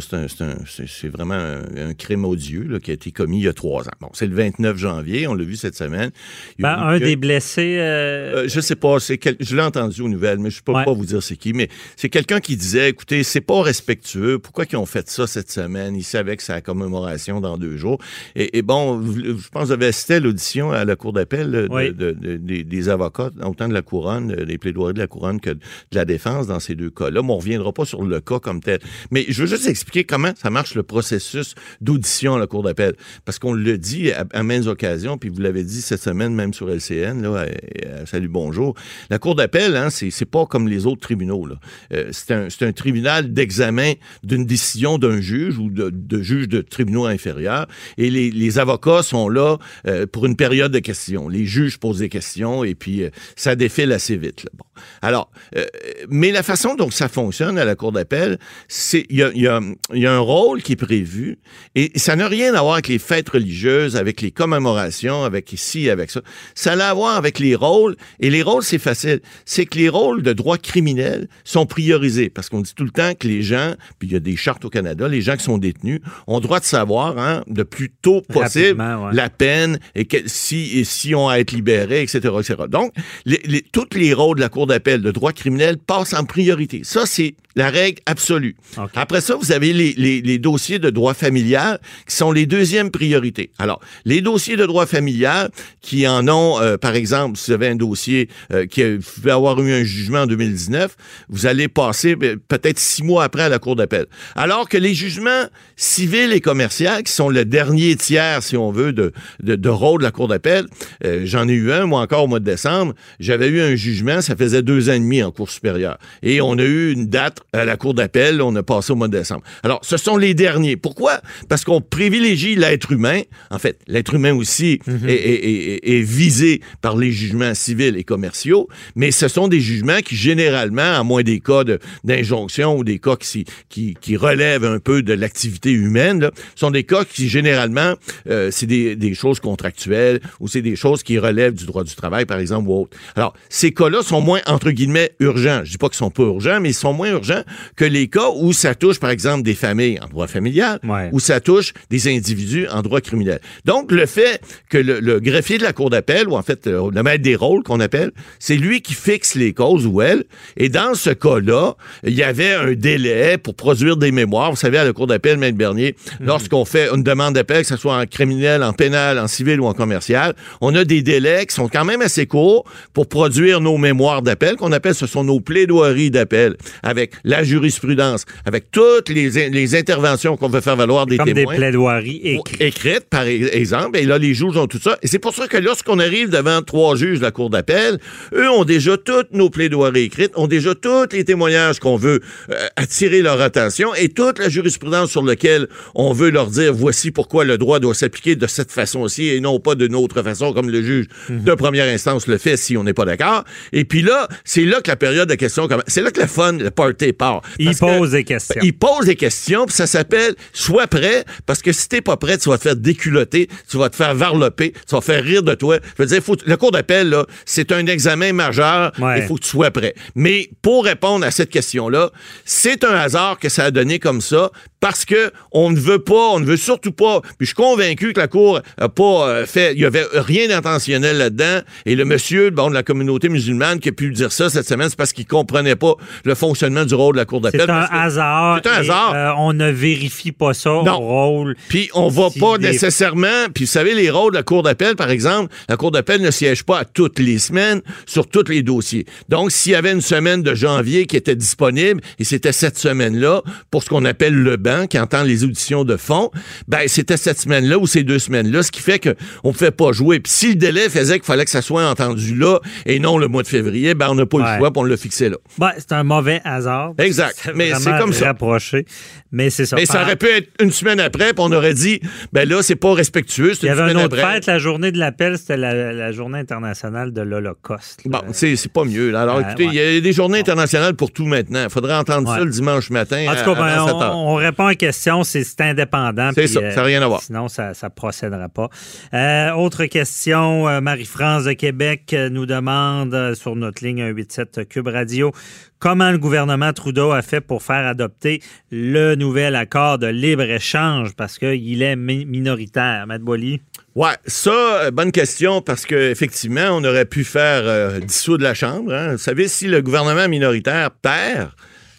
C'est 0.88 1.08
vraiment 1.10 1.34
un, 1.34 1.90
un 1.90 1.94
crime 1.94 2.26
odieux 2.26 2.64
là, 2.68 2.80
qui 2.80 2.92
a 2.92 2.94
été 2.94 3.12
commis 3.12 3.40
il 3.40 3.46
y 3.46 3.48
a 3.48 3.54
trois 3.54 3.88
ans. 3.88 3.92
Bon, 4.00 4.10
c'est 4.14 4.28
le 4.28 4.36
29 4.36 4.78
janvier, 4.78 5.28
on 5.28 5.34
l'a 5.34 5.44
vu 5.44 5.56
cette 5.56 5.76
semaine. 5.76 6.12
Ben, 6.60 6.78
un 6.78 7.00
que- 7.00 7.04
des 7.06 7.16
blessés. 7.16 7.78
euh, 7.80 8.48
je 8.48 8.60
sais 8.60 8.76
pas, 8.76 8.98
quel- 9.20 9.38
je 9.40 9.56
l'ai 9.56 9.62
entendu 9.62 10.02
aux 10.02 10.10
nouvelles, 10.10 10.40
mais 10.40 10.50
je 10.52 10.62
peux 10.62 10.74
Ouais. 10.74 10.86
pas 10.86 10.94
vous 10.94 11.06
dire 11.06 11.24
c'est 11.24 11.38
qui. 11.38 11.54
Mais 11.54 11.70
c'est 11.96 12.10
quelqu'un 12.10 12.40
qui 12.40 12.56
disait, 12.56 12.90
écoutez, 12.90 13.24
c'est 13.24 13.42
pas 13.42 13.62
respectueux. 13.64 14.38
Pourquoi 14.40 14.66
ils 14.72 14.76
ont 14.78 14.86
fait 14.86 15.10
ça 15.10 15.26
cette 15.26 15.50
semaine? 15.52 15.96
Ils 15.96 16.04
c'est 16.40 16.54
la 16.54 16.62
commémoration 16.62 17.42
dans 17.42 17.58
deux 17.58 17.78
jours. 17.78 18.00
Et, 18.36 18.58
et 18.58 18.62
bon, 18.62 19.02
je 19.04 19.50
pense 19.50 19.64
que 19.64 19.68
vous 19.68 19.72
avez 19.72 19.88
assisté 19.88 20.20
l'audition 20.20 20.72
à 20.72 20.86
la 20.86 20.96
cour 20.96 21.14
d'appel 21.14 21.54
euh, 21.56 21.68
de- 21.68 21.74
Oui. 21.74 21.94
de- 21.94 22.12
de- 22.12 22.38
des- 22.64 22.90
avocats, 22.90 23.30
autant 23.44 23.68
de 23.68 23.74
la 23.74 23.82
couronne, 23.82 24.34
euh, 24.38 24.46
des 24.46 24.58
plaidoiries 24.58 24.94
de 24.94 25.00
la 25.00 25.08
couronne 25.08 25.40
que 25.40 25.52
de 25.52 25.60
la 25.94 26.06
défense 26.06 26.48
dans 26.48 26.60
ces 26.60 26.76
deux 26.76 26.90
cas-là. 26.90 27.22
Mais 27.22 27.32
on 27.32 27.38
reviendra 27.38 27.72
pas 27.74 27.86
sur 27.86 28.04
le 28.04 28.20
cas 28.22 28.40
comme 28.40 28.62
tel. 28.62 28.80
Mais 29.12 29.26
je 29.28 29.42
veux 29.42 29.48
juste 29.48 29.68
expliquer 29.68 30.04
comment 30.06 30.32
ça 30.36 30.50
marche 30.50 30.76
le 30.76 30.84
processus 30.84 31.56
d'audition 31.82 32.36
à 32.36 32.40
la 32.40 32.48
cour 32.48 32.64
d'appel, 32.64 32.96
parce 33.26 33.38
qu'on 33.40 33.54
le 33.54 33.78
dit 33.78 34.12
à, 34.12 34.26
à 34.34 34.44
maintes 34.44 34.68
occasions, 34.68 35.18
puis 35.18 35.30
vous 35.30 35.42
l'avez 35.42 35.64
dit 35.64 35.82
cette 35.82 36.02
semaine 36.02 36.34
même 36.34 36.54
sur 36.54 36.70
LCN, 36.70 37.22
là, 37.22 37.46
à- 37.46 38.02
à 38.02 38.06
Salut 38.06 38.28
Bonjour. 38.28 38.76
La 39.10 39.20
cour 39.20 39.36
d'appel, 39.36 39.76
hein, 39.76 39.90
c'est 39.90 40.26
pas 40.26 40.46
comme 40.46 40.68
les 40.68 40.86
autres 40.86 41.02
tribunaux. 41.02 41.46
là. 41.46 41.56
Euh, 41.94 42.10
c'est 42.12 42.32
un, 42.32 42.50
c'est 42.50 42.66
un 42.66 42.72
tribunal 42.72 43.34
d'examen 43.34 43.94
d'une 44.24 44.46
décision 44.46 44.98
d'un 44.98 45.22
juge 45.22 45.58
ou 45.58 45.70
de, 45.70 45.90
de 46.10 46.22
juge 46.22 46.50
de 46.50 46.62
tribunaux 46.62 47.06
inférieurs, 47.06 47.68
et 47.98 48.10
les, 48.10 48.32
les 48.32 48.60
avocats 48.60 49.04
sont 49.04 49.30
là 49.30 49.58
euh, 49.88 50.06
pour 50.06 50.26
une 50.26 50.36
période 50.36 50.72
de 50.72 50.80
questions. 50.80 51.30
Les 51.30 51.46
juges 51.46 51.78
posent 51.78 52.00
des 52.00 52.10
questions 52.10 52.64
et 52.64 52.76
puis 52.76 53.04
euh, 53.04 53.10
ça 53.36 53.56
défile 53.56 53.92
assez 53.92 54.18
vite. 54.18 54.44
là. 54.44 54.50
Bon. 54.58 54.66
Alors, 55.02 55.32
euh, 55.56 55.66
mais 56.10 56.32
la 56.32 56.44
façon 56.44 56.76
dont 56.76 56.92
ça 56.92 57.08
fonctionne 57.10 57.58
à 57.58 57.66
la 57.66 57.76
cour 57.76 57.92
d'appel, 57.92 58.38
c'est 58.68 59.06
il 59.10 59.18
y 59.18 59.24
a, 59.24 59.32
il 59.34 59.42
y 59.42 59.48
a- 59.48 59.62
il 59.94 60.02
y 60.02 60.06
a 60.08 60.14
un 60.14 60.20
rôle 60.20 60.62
qui 60.62 60.74
est 60.74 60.76
prévu 60.76 61.40
et 61.76 61.92
ça 61.96 62.16
n'a 62.16 62.28
rien 62.28 62.54
à 62.54 62.62
voir 62.62 62.74
avec 62.74 62.88
les 62.88 63.00
fêtes 63.00 63.30
religieuses, 63.30 63.96
avec 63.96 64.22
les 64.22 64.32
commémorations, 64.32 65.24
avec 65.24 65.52
ici, 65.54 65.90
avec 65.90 66.12
ça. 66.12 66.22
Ça 66.56 66.74
a 66.74 66.90
à 66.90 66.94
voir 66.94 67.16
avec 67.18 67.40
les 67.40 67.56
rôles 67.56 67.96
et 68.20 68.30
les 68.30 68.42
rôles 68.42 68.64
c'est 68.64 68.78
facile. 68.80 69.22
C'est 69.46 69.66
que 69.66 69.78
les 69.78 69.90
rôles 69.90 70.24
de 70.24 70.34
droit 70.34 70.58
criminel 70.58 71.28
sont 71.44 71.66
priorisés 71.66 72.30
parce 72.30 72.50
qu'on 72.50 72.62
dit 72.62 72.74
tout 72.76 72.84
le 72.86 72.92
temps 72.92 73.14
que 73.16 73.28
les 73.28 73.42
gens, 73.42 73.74
puis 73.98 74.08
il 74.10 74.14
y 74.14 74.16
a 74.16 74.20
des 74.20 74.36
chartes 74.36 74.66
au 74.66 74.70
Canada, 74.70 75.08
les 75.08 75.22
gens 75.22 75.36
qui 75.36 75.44
sont 75.44 75.58
détenus 75.58 76.00
ont 76.28 76.40
droit 76.40 76.60
de 76.60 76.66
savoir 76.66 77.18
hein, 77.18 77.44
de 77.48 77.64
plus 77.64 77.90
tôt 77.90 78.22
possible 78.22 78.82
ouais. 78.82 79.14
la 79.14 79.30
peine 79.30 79.80
et 79.96 80.06
que, 80.06 80.18
si, 80.26 80.80
et 80.80 80.84
si 80.84 81.16
on 81.16 81.28
a 81.28 81.34
à 81.34 81.40
être 81.40 81.52
libéré, 81.52 82.02
etc., 82.02 82.18
etc. 82.40 82.56
Donc, 82.70 82.94
les, 83.26 83.40
les, 83.46 83.62
tous 83.62 83.86
les 83.96 84.14
rôles 84.14 84.38
de 84.38 84.42
la 84.42 84.50
Cour 84.50 84.66
d'appel 84.70 85.02
de 85.02 85.12
droit 85.12 85.34
criminel 85.34 85.78
passent 85.78 86.14
en 86.14 86.24
priorité. 86.24 86.82
Ça, 86.84 87.06
c'est 87.06 87.36
la 87.56 87.70
règle 87.70 88.00
absolue. 88.06 88.56
Après 88.96 89.20
ça, 89.20 89.36
vous 89.36 89.52
avez 89.52 89.74
les, 89.74 89.94
les, 89.98 90.22
les 90.22 90.38
dossiers 90.38 90.80
de 90.80 90.90
droit 90.90 91.14
familial 91.14 91.80
qui 92.08 92.16
sont 92.16 92.32
les 92.32 92.46
deuxièmes 92.46 92.90
priorités. 92.92 93.50
Alors, 93.60 93.82
les 94.06 94.22
dossiers 94.22 94.56
de 94.56 94.66
droit 94.66 94.86
familial 94.86 95.50
qui 95.82 96.08
en 96.08 96.28
ont, 96.30 96.62
euh, 96.62 96.78
par 96.78 96.96
exemple, 96.96 97.38
si 97.38 97.48
vous 97.48 97.56
avez 97.56 97.68
un 97.68 97.76
dossier 97.76 98.30
euh, 98.54 98.66
qui 98.66 98.82
a- 98.84 98.96
vous 98.96 99.02
pouvez 99.16 99.32
avoir 99.32 99.60
eu 99.62 99.74
un 99.74 99.84
jugement 99.84 100.20
en 100.20 100.28
2019, 100.28 100.96
vous 101.28 101.46
allez 101.48 101.68
passer 101.68 102.16
ben, 102.16 102.38
peut-être 102.48 102.80
six 102.80 103.04
mois 103.04 103.24
après 103.26 103.44
à 103.44 103.50
la 103.50 103.60
Cour 103.60 103.76
d'appel. 103.76 104.06
Alors 104.36 104.70
que 104.70 104.78
les 104.78 104.94
jugements 104.94 105.46
civils 105.76 106.32
et 106.32 106.40
commerciaux, 106.42 107.02
qui 107.04 107.12
sont 107.12 107.30
le 107.30 107.44
dernier 107.46 107.96
tiers, 107.96 108.44
si 108.44 108.56
on 108.56 108.72
veut, 108.72 108.94
de, 108.94 109.12
de, 109.44 109.56
de 109.56 109.70
rôle 109.70 110.00
de 110.00 110.06
la 110.06 110.12
Cour 110.12 110.28
d'appel, 110.30 110.66
euh, 111.04 111.22
j'en 111.26 111.48
ai 111.50 111.54
eu 111.54 111.72
un, 111.74 111.86
moi 111.88 112.02
encore 112.02 112.24
au 112.24 112.28
mois 112.28 112.40
de 112.40 112.46
décembre, 112.46 112.94
j'avais 113.20 113.48
eu 113.50 113.60
un 113.60 113.76
jugement, 113.76 114.22
ça 114.22 114.36
faisait 114.36 114.59
deux 114.62 114.90
ans 114.90 114.94
et 114.94 115.00
demi 115.00 115.22
en 115.24 115.32
Cour 115.32 115.50
supérieure. 115.50 115.98
Et 116.24 116.42
on 116.42 116.58
a 116.58 116.64
eu 116.64 116.92
une 116.92 117.08
date 117.08 117.40
à 117.54 117.66
la 117.66 117.78
Cour 117.78 117.94
d'appel, 117.94 118.42
on 118.42 118.56
a 118.56 118.64
passé 118.64 118.92
au 118.92 118.96
mois 118.96 119.08
de 119.08 119.18
décembre. 119.18 119.44
Alors, 119.64 119.80
ce 119.84 119.98
sont 119.98 120.18
les 120.18 120.34
derniers. 120.34 120.76
Pourquoi? 120.78 121.22
Parce 121.48 121.64
qu'on 121.64 121.82
privilégie 121.82 122.56
l'être 122.56 122.92
humain. 122.92 123.22
En 123.52 123.60
fait, 123.60 123.80
l'être 123.88 124.14
humain 124.16 124.34
aussi 124.34 124.80
est, 125.08 125.12
est- 125.14 125.50
est- 125.86 125.98
est 125.98 126.02
visé 126.02 126.62
par 126.82 126.98
les 126.98 127.12
jugements 127.12 127.54
civils 127.54 127.96
et 127.98 128.04
commerciaux, 128.04 128.68
mais 128.96 129.12
ce 129.12 129.28
sont 129.28 129.48
des 129.48 129.60
jugements 129.60 130.00
qui, 130.00 130.16
généralement, 130.16 130.82
à 131.00 131.04
moins 131.04 131.24
des 131.24 131.40
cas 131.40 131.64
de- 131.64 131.80
d'injonction 132.04 132.78
ou 132.78 132.84
des 132.84 133.00
cas 133.00 133.16
qui, 133.16 133.46
qui, 133.70 133.96
qui 134.00 134.18
relèvent 134.18 134.66
un 134.66 134.80
peu 134.80 135.02
de 135.04 135.14
l'activité 135.14 135.72
humaine, 135.72 136.20
là, 136.22 136.32
sont 136.56 136.72
des 136.72 136.84
cas 136.84 137.04
qui, 137.06 137.30
généralement, 137.30 137.94
euh, 138.30 138.50
c'est 138.52 138.66
des, 138.66 138.96
des 138.96 139.14
choses 139.14 139.40
contractuelles 139.40 140.20
ou 140.40 140.48
c'est 140.48 140.62
des 140.62 140.76
choses 140.76 141.04
qui 141.04 141.18
relèvent 141.20 141.54
du 141.54 141.66
droit 141.66 141.84
du 141.84 141.96
travail, 141.96 142.26
par 142.26 142.40
exemple, 142.40 142.70
ou 142.70 142.82
autre. 142.82 142.98
Alors, 143.16 143.34
ces 143.50 143.72
cas-là 143.72 144.02
sont 144.04 144.22
moins, 144.22 144.40
entre 144.50 144.72
guillemets, 144.72 145.12
urgents. 145.20 145.62
Je 145.64 145.72
dis 145.72 145.78
pas 145.78 145.88
qu'ils 145.88 145.98
sont 145.98 146.10
pas 146.10 146.24
urgents, 146.24 146.60
mais 146.60 146.70
ils 146.70 146.74
sont 146.74 146.94
moins 146.94 147.12
urgents 147.12 147.44
que 147.76 147.86
les 147.86 148.08
cas 148.08 148.30
où 148.36 148.52
ça 148.54 148.76
touche, 148.76 149.00
par 149.00 149.10
exemple, 149.10 149.44
des 149.44 149.56
familles 149.56 150.00
en 150.04 150.08
droit 150.08 150.28
familial, 150.28 150.80
Ouais. 150.84 151.10
où 151.12 151.20
ça 151.20 151.40
touche 151.40 151.74
des 151.90 152.08
individus 152.08 152.68
en 152.70 152.82
droit 152.82 153.02
criminel. 153.02 153.40
Donc, 153.66 153.92
le 153.92 154.06
fait 154.06 154.42
que 154.70 154.78
le, 154.78 155.00
le 155.00 155.20
greffier 155.20 155.58
de 155.58 155.64
la 155.64 155.74
Cour 155.74 155.90
d'appel, 155.90 156.28
ou 156.28 156.36
en 156.36 156.42
fait, 156.42 156.68
euh, 156.68 156.90
le 156.94 157.04
maître 157.04 157.24
des 157.24 157.36
rôles 157.36 157.64
qu'on 157.64 157.80
appelle, 157.80 158.12
c'est 158.40 158.56
lui 158.56 158.82
qui 158.82 158.94
fixe 158.94 159.36
les 159.36 159.54
causes 159.54 159.86
ou 159.86 160.02
elle. 160.02 160.24
Et 160.58 160.70
dans 160.70 160.94
ce 160.96 161.10
cas-là, 161.12 161.76
il 162.04 162.14
y 162.14 162.24
avait 162.24 162.54
un 162.54 162.74
délai 162.74 163.38
pour 163.38 163.56
produire 163.56 163.98
des 163.98 164.12
mémoires. 164.12 164.50
Vous 164.52 164.58
savez, 164.58 164.78
à 164.78 164.84
la 164.84 164.94
Cour 164.94 165.08
d'appel, 165.08 165.38
Maître 165.38 165.58
Bernier, 165.58 165.96
lorsqu'on 166.20 166.66
fait 166.66 166.90
une 166.94 167.04
demande 167.04 167.36
d'appel, 167.36 167.62
que 167.62 167.68
ce 167.68 167.78
soit 167.78 167.98
en 167.98 168.06
criminel, 168.06 168.64
en 168.64 168.74
pénal, 168.74 169.20
en 169.20 169.28
civil 169.28 169.60
ou 169.62 169.66
en 169.66 169.74
commercial, 169.74 170.34
on 170.62 170.74
a 170.76 170.84
des 170.84 171.02
délais 171.02 171.46
qui 171.46 171.56
sont 171.56 171.68
quand 171.70 171.86
même 171.86 172.02
assez 172.02 172.26
courts 172.26 172.66
pour 172.94 173.08
produire 173.08 173.62
nos 173.62 173.78
mémoires 173.78 174.22
d'appel, 174.30 174.58
qu'on 174.58 174.72
appelle, 174.72 174.94
ce 174.94 175.08
sont 175.08 175.24
nos 175.24 175.40
plaidoiries 175.40 176.12
d'appel, 176.12 176.56
avec 176.84 177.14
la 177.24 177.44
jurisprudence, 177.44 178.26
avec 178.46 178.70
toutes 178.70 179.10
les, 179.10 179.50
les 179.50 179.76
interventions 179.76 180.38
qu'on 180.38 180.50
veut 180.50 180.62
faire 180.62 180.76
valoir 180.76 181.08
des 181.08 181.18
comme 181.18 181.26
témoins 181.26 181.54
des 181.54 181.58
plaidoiries 181.58 182.22
écrites. 182.24 182.62
écrites, 182.62 183.06
par 183.10 183.26
e- 183.26 183.56
exemple. 183.56 183.98
Et 183.98 184.04
là, 184.04 184.20
les 184.20 184.36
juges 184.36 184.56
ont 184.56 184.68
tout 184.68 184.80
ça. 184.80 184.98
Et 185.02 185.08
c'est 185.08 185.18
pour 185.20 185.34
ça 185.34 185.48
que 185.48 185.58
lorsqu'on 185.58 185.98
arrive 185.98 186.30
devant 186.30 186.62
trois 186.62 186.96
juges 186.96 187.18
de 187.18 187.24
la 187.24 187.32
Cour 187.32 187.50
d'appel, 187.50 187.98
eux 188.34 188.50
ont 188.52 188.66
déjà 188.66 188.98
toutes 188.98 189.34
nos 189.34 189.50
plaidoiries 189.50 190.04
écrites, 190.04 190.32
ont 190.36 190.48
déjà 190.48 190.76
tous 190.76 191.08
les 191.12 191.24
témoignages 191.24 191.80
qu'on 191.80 191.98
veut 191.98 192.20
euh, 192.52 192.68
attirer 192.76 193.24
leur 193.24 193.42
attention 193.42 193.96
et 193.96 194.10
toute 194.10 194.38
la 194.38 194.50
jurisprudence 194.50 195.10
sur 195.10 195.24
laquelle 195.24 195.68
on 195.96 196.14
veut 196.14 196.30
leur 196.30 196.48
dire 196.48 196.74
voici 196.74 197.10
pourquoi 197.10 197.46
le 197.46 197.58
droit 197.58 197.80
doit 197.80 197.96
s'appliquer 197.96 198.36
de 198.36 198.46
cette 198.46 198.72
façon-ci 198.72 199.30
et 199.30 199.40
non 199.40 199.60
pas 199.60 199.74
d'une 199.74 199.96
autre 199.96 200.22
façon 200.22 200.54
comme 200.54 200.70
le 200.70 200.84
juge 200.84 201.08
de 201.30 201.54
première 201.56 201.92
instance 201.92 202.28
le 202.28 202.38
fait 202.38 202.58
si 202.58 202.78
on 202.78 202.84
n'est 202.84 202.94
pas 202.94 203.06
d'accord. 203.06 203.44
Et 203.74 203.86
puis 203.86 204.02
là, 204.02 204.19
c'est 204.44 204.66
là 204.66 204.82
que 204.82 204.90
la 204.90 204.96
période 204.96 205.30
de 205.30 205.36
questions 205.36 205.68
commence. 205.68 205.84
C'est 205.88 206.02
là 206.02 206.12
que 206.12 206.22
le 206.22 206.28
fun, 206.28 206.54
le 206.54 206.72
party 206.72 207.14
part. 207.14 207.42
Il 207.58 207.76
pose 207.76 208.12
des 208.12 208.24
questions. 208.24 208.62
il 208.64 208.74
pose 208.78 209.06
des 209.06 209.16
questions, 209.16 209.66
puis 209.66 209.76
ça 209.76 209.88
s'appelle 209.88 210.36
Sois 210.54 210.88
prêt, 210.88 211.24
parce 211.46 211.62
que 211.62 211.72
si 211.72 211.88
t'es 211.90 212.02
pas 212.02 212.18
prêt, 212.18 212.38
tu 212.38 212.50
vas 212.50 212.58
te 212.58 212.64
faire 212.64 212.76
déculoter, 212.76 213.48
tu 213.70 213.78
vas 213.78 213.90
te 213.90 213.96
faire 213.96 214.16
varloper, 214.16 214.72
tu 214.72 214.96
vas 214.96 215.02
faire 215.02 215.24
rire 215.24 215.44
de 215.44 215.54
toi. 215.56 215.78
Je 215.98 216.04
veux 216.04 216.08
dire, 216.10 216.22
faut, 216.24 216.36
le 216.46 216.58
cours 216.58 216.72
d'appel, 216.72 217.10
là, 217.10 217.26
c'est 217.46 217.72
un 217.72 217.86
examen 217.86 218.34
majeur, 218.34 218.92
il 218.98 219.04
Ouais. 219.04 219.22
faut 219.28 219.36
que 219.36 219.42
tu 219.44 219.50
sois 219.50 219.72
prêt. 219.72 219.94
Mais 220.16 220.50
pour 220.62 220.86
répondre 220.86 221.26
à 221.26 221.32
cette 221.32 221.50
question-là, 221.50 222.12
c'est 222.46 222.84
un 222.84 222.94
hasard 222.96 223.40
que 223.40 223.50
ça 223.50 223.66
a 223.66 223.72
donné 223.72 224.00
comme 224.00 224.22
ça, 224.22 224.52
parce 224.80 225.06
que 225.06 225.32
on 225.52 225.70
ne 225.72 225.78
veut 225.80 226.00
pas, 226.00 226.30
on 226.34 226.40
ne 226.40 226.46
veut 226.46 226.58
surtout 226.58 226.92
pas. 226.92 227.22
Puis 227.22 227.36
je 227.42 227.46
suis 227.48 227.56
convaincu 227.56 228.14
que 228.14 228.20
la 228.20 228.28
Cour 228.28 228.62
a 228.78 228.90
pas 228.90 229.28
euh, 229.30 229.46
fait, 229.46 229.74
il 229.74 229.80
y 229.82 229.86
avait 229.86 230.06
rien 230.14 230.48
d'intentionnel 230.48 231.18
là-dedans. 231.18 231.60
Et 231.86 231.96
le 231.96 232.06
monsieur, 232.06 232.50
bon, 232.50 232.70
de 232.70 232.74
la 232.74 232.84
communauté 232.84 233.30
musulmane 233.30 233.80
qui 233.80 233.90
a 233.90 233.92
pu 233.92 234.12
dire 234.12 234.32
ça 234.32 234.50
cette 234.50 234.68
semaine, 234.68 234.90
c'est 234.90 234.96
parce 234.98 235.14
qu'il 235.14 235.26
comprenait 235.28 235.76
pas 235.76 235.94
le 236.24 236.36
fonctionnement 236.36 236.86
du 236.86 236.96
rôle 236.96 237.16
de 237.16 237.20
la 237.20 237.26
Cour 237.26 237.42
d'appel. 237.42 237.62
C'est 237.66 237.70
un 237.72 237.88
hasard. 237.92 238.60
C'est 238.64 238.70
un 238.70 238.74
hasard. 238.74 239.14
euh, 239.16 239.32
on 239.38 239.54
ne 239.54 239.70
vérifie 239.70 240.32
pas 240.32 240.54
ça 240.54 240.70
Non. 240.70 240.94
au 240.96 240.98
rôle. 241.00 241.56
Puis 241.68 241.90
on 241.94 242.08
va 242.08 242.30
Si 242.30 242.40
pas 242.40 242.58
des- 242.58 242.68
nécessairement. 242.72 243.48
Puis 243.54 243.66
vous 243.66 243.72
savez, 243.72 243.94
les 243.96 244.10
rôles 244.10 244.32
de 244.32 244.38
la 244.38 244.44
Cour 244.44 244.64
d'appel, 244.64 244.96
par 244.96 245.10
exemple, 245.10 245.54
la 245.68 245.78
Cour 245.78 245.92
d'appel 245.92 246.22
ne 246.22 246.32
siège 246.32 246.64
pas 246.64 246.80
à 246.80 246.86
toutes 246.86 247.20
les 247.20 247.38
semaines 247.40 247.82
sur 248.06 248.28
tous 248.28 248.48
les 248.50 248.64
dossiers. 248.64 249.06
Donc, 249.28 249.52
s'il 249.52 249.74
y 249.74 249.76
avait 249.76 249.92
une 249.92 250.02
semaine 250.02 250.42
de 250.44 250.54
janvier 250.56 251.06
qui 251.06 251.18
était 251.18 251.36
disponible, 251.36 252.02
et 252.20 252.24
c'était 252.24 252.52
cette 252.52 252.78
semaine-là, 252.78 253.42
pour 253.72 253.84
ce 253.84 253.90
qu'on 253.90 254.06
appelle 254.06 254.34
le 254.36 254.58
banc, 254.70 254.88
qui 254.88 255.00
entend 255.00 255.24
les 255.24 255.44
auditions 255.44 255.84
de 255.84 255.98
fond, 255.98 256.32
ben 256.68 256.82
c'était 256.88 257.18
cette 257.18 257.40
semaine-là 257.40 257.78
ou 257.78 257.88
ces 257.88 258.04
deux 258.04 258.20
semaines-là, 258.20 258.64
ce 258.64 258.72
qui 258.72 258.82
fait 258.82 259.00
qu'on 259.00 259.50
ne 259.50 259.54
pouvait 259.54 259.72
pas 259.72 259.92
jouer. 259.92 260.20
Puis 260.20 260.32
si 260.32 260.50
le 260.50 260.56
délai 260.56 260.90
faisait 260.90 261.16
qu'il 261.20 261.26
fallait 261.26 261.46
que 261.46 261.52
ça 261.52 261.62
soit 261.62 261.86
entendu 261.88 262.36
là 262.36 262.60
et 262.86 263.00
non 263.00 263.18
le 263.18 263.28
mois 263.28 263.44
de 263.44 263.48
février, 263.48 263.94
ben 263.96 264.08
on 264.10 264.16
n'a 264.16 264.26
pas 264.26 264.38
Ouais. 264.38 264.52
le 264.54 264.58
choix, 264.60 264.72
puis 264.72 264.82
on 264.82 264.84
l'a 264.84 264.98
fixé 264.98 265.30
là. 265.30 265.38
Ben, 265.58 265.72
c'est 265.78 265.92
un 265.94 266.04
mauvais 266.04 266.42
hasard. 266.44 266.94
Exact. 266.98 267.52
Mais 267.56 267.72
c'est 267.76 267.98
comme 267.98 268.14
ça. 268.14 268.26
rapproché. 268.28 268.86
Mais 269.32 269.50
c'est 269.50 269.66
ça. 269.66 269.76
Mais 269.76 269.86
ça 269.86 269.94
Par- 269.94 270.04
aurait 270.04 270.16
pu 270.16 270.28
être 270.28 270.50
une 270.60 270.72
semaine 270.72 271.00
après, 271.00 271.34
puis 271.34 271.40
on 271.46 271.52
aurait 271.52 271.74
dit, 271.74 272.00
ben 272.34 272.48
là, 272.50 272.62
c'est 272.64 272.76
pas 272.76 272.94
respectueux, 272.94 273.54
Il 273.62 273.66
y 273.66 273.70
avait 273.70 273.92
une 273.92 273.98
autre 273.98 274.18
après. 274.20 274.34
fête, 274.36 274.46
la 274.48 274.58
journée 274.60 274.92
de 274.92 274.98
l'appel, 274.98 275.38
c'était 275.38 275.58
la, 275.58 275.94
la 275.94 276.12
journée 276.12 276.40
internationale 276.40 277.14
de 277.14 277.22
l'Holocauste. 277.22 278.02
Bon, 278.06 278.20
c'est 278.32 278.56
pas 278.72 278.84
mieux. 278.86 279.12
là. 279.12 279.22
Alors, 279.22 279.38
Euh, 279.38 279.42
écoutez, 279.42 279.66
il 279.66 279.74
y 279.74 279.80
a 279.80 280.00
des 280.02 280.14
journées 280.14 280.40
internationales 280.40 280.96
pour 280.96 281.12
tout 281.12 281.26
maintenant. 281.26 281.64
Il 281.64 281.70
faudrait 281.70 281.96
entendre 281.96 282.28
ça 282.28 282.44
le 282.44 282.50
dimanche 282.50 282.90
matin. 282.90 283.26
En 283.30 283.36
tout 283.36 283.44
cas, 283.46 283.52
à- 283.52 283.56
ben, 283.56 283.64
avant 283.66 283.86
7 283.88 283.96
on, 283.96 284.02
heures. 284.02 284.18
on 284.18 284.36
répond 284.36 284.59
à 284.68 284.76
question, 284.76 285.24
c'est 285.24 285.44
indépendant. 285.62 286.32
C'est 286.36 286.48
ça, 286.48 286.60
ça 286.72 286.76
n'a 286.78 286.84
rien 286.84 287.02
à 287.02 287.08
voir. 287.08 287.22
Sinon, 287.22 287.48
ça 287.48 287.72
ne 287.84 287.88
procédera 287.90 288.50
pas. 288.50 288.70
Euh, 289.14 289.52
autre 289.54 289.86
question, 289.86 290.68
euh, 290.68 290.82
Marie-France 290.82 291.46
de 291.46 291.54
Québec 291.54 292.12
euh, 292.14 292.30
nous 292.30 292.46
demande 292.46 293.14
euh, 293.14 293.36
sur 293.36 293.56
notre 293.56 293.84
ligne 293.86 294.00
187 294.16 294.68
Cube 294.70 294.88
Radio 294.88 295.32
comment 295.80 296.12
le 296.12 296.18
gouvernement 296.18 296.74
Trudeau 296.74 297.12
a 297.12 297.22
fait 297.22 297.40
pour 297.40 297.64
faire 297.64 297.88
adopter 297.88 298.42
le 298.70 299.16
nouvel 299.16 299.56
accord 299.56 299.98
de 299.98 300.08
libre-échange? 300.08 301.16
Parce 301.16 301.38
qu'il 301.38 301.82
est 301.82 301.96
mi- 301.96 302.26
minoritaire. 302.26 303.06
Matt 303.08 303.22
Boily. 303.22 303.62
Ouais, 303.96 304.16
ça, 304.26 304.52
euh, 304.84 304.92
bonne 304.92 305.12
question, 305.12 305.62
parce 305.62 305.86
qu'effectivement, 305.86 306.68
on 306.72 306.84
aurait 306.84 307.06
pu 307.06 307.24
faire 307.24 307.62
euh, 307.64 308.00
dissoudre 308.00 308.44
la 308.44 308.54
Chambre. 308.54 308.94
hein. 308.94 309.12
Vous 309.14 309.18
savez, 309.18 309.48
si 309.48 309.68
le 309.68 309.82
gouvernement 309.82 310.28
minoritaire 310.28 310.92
perd, 310.92 311.50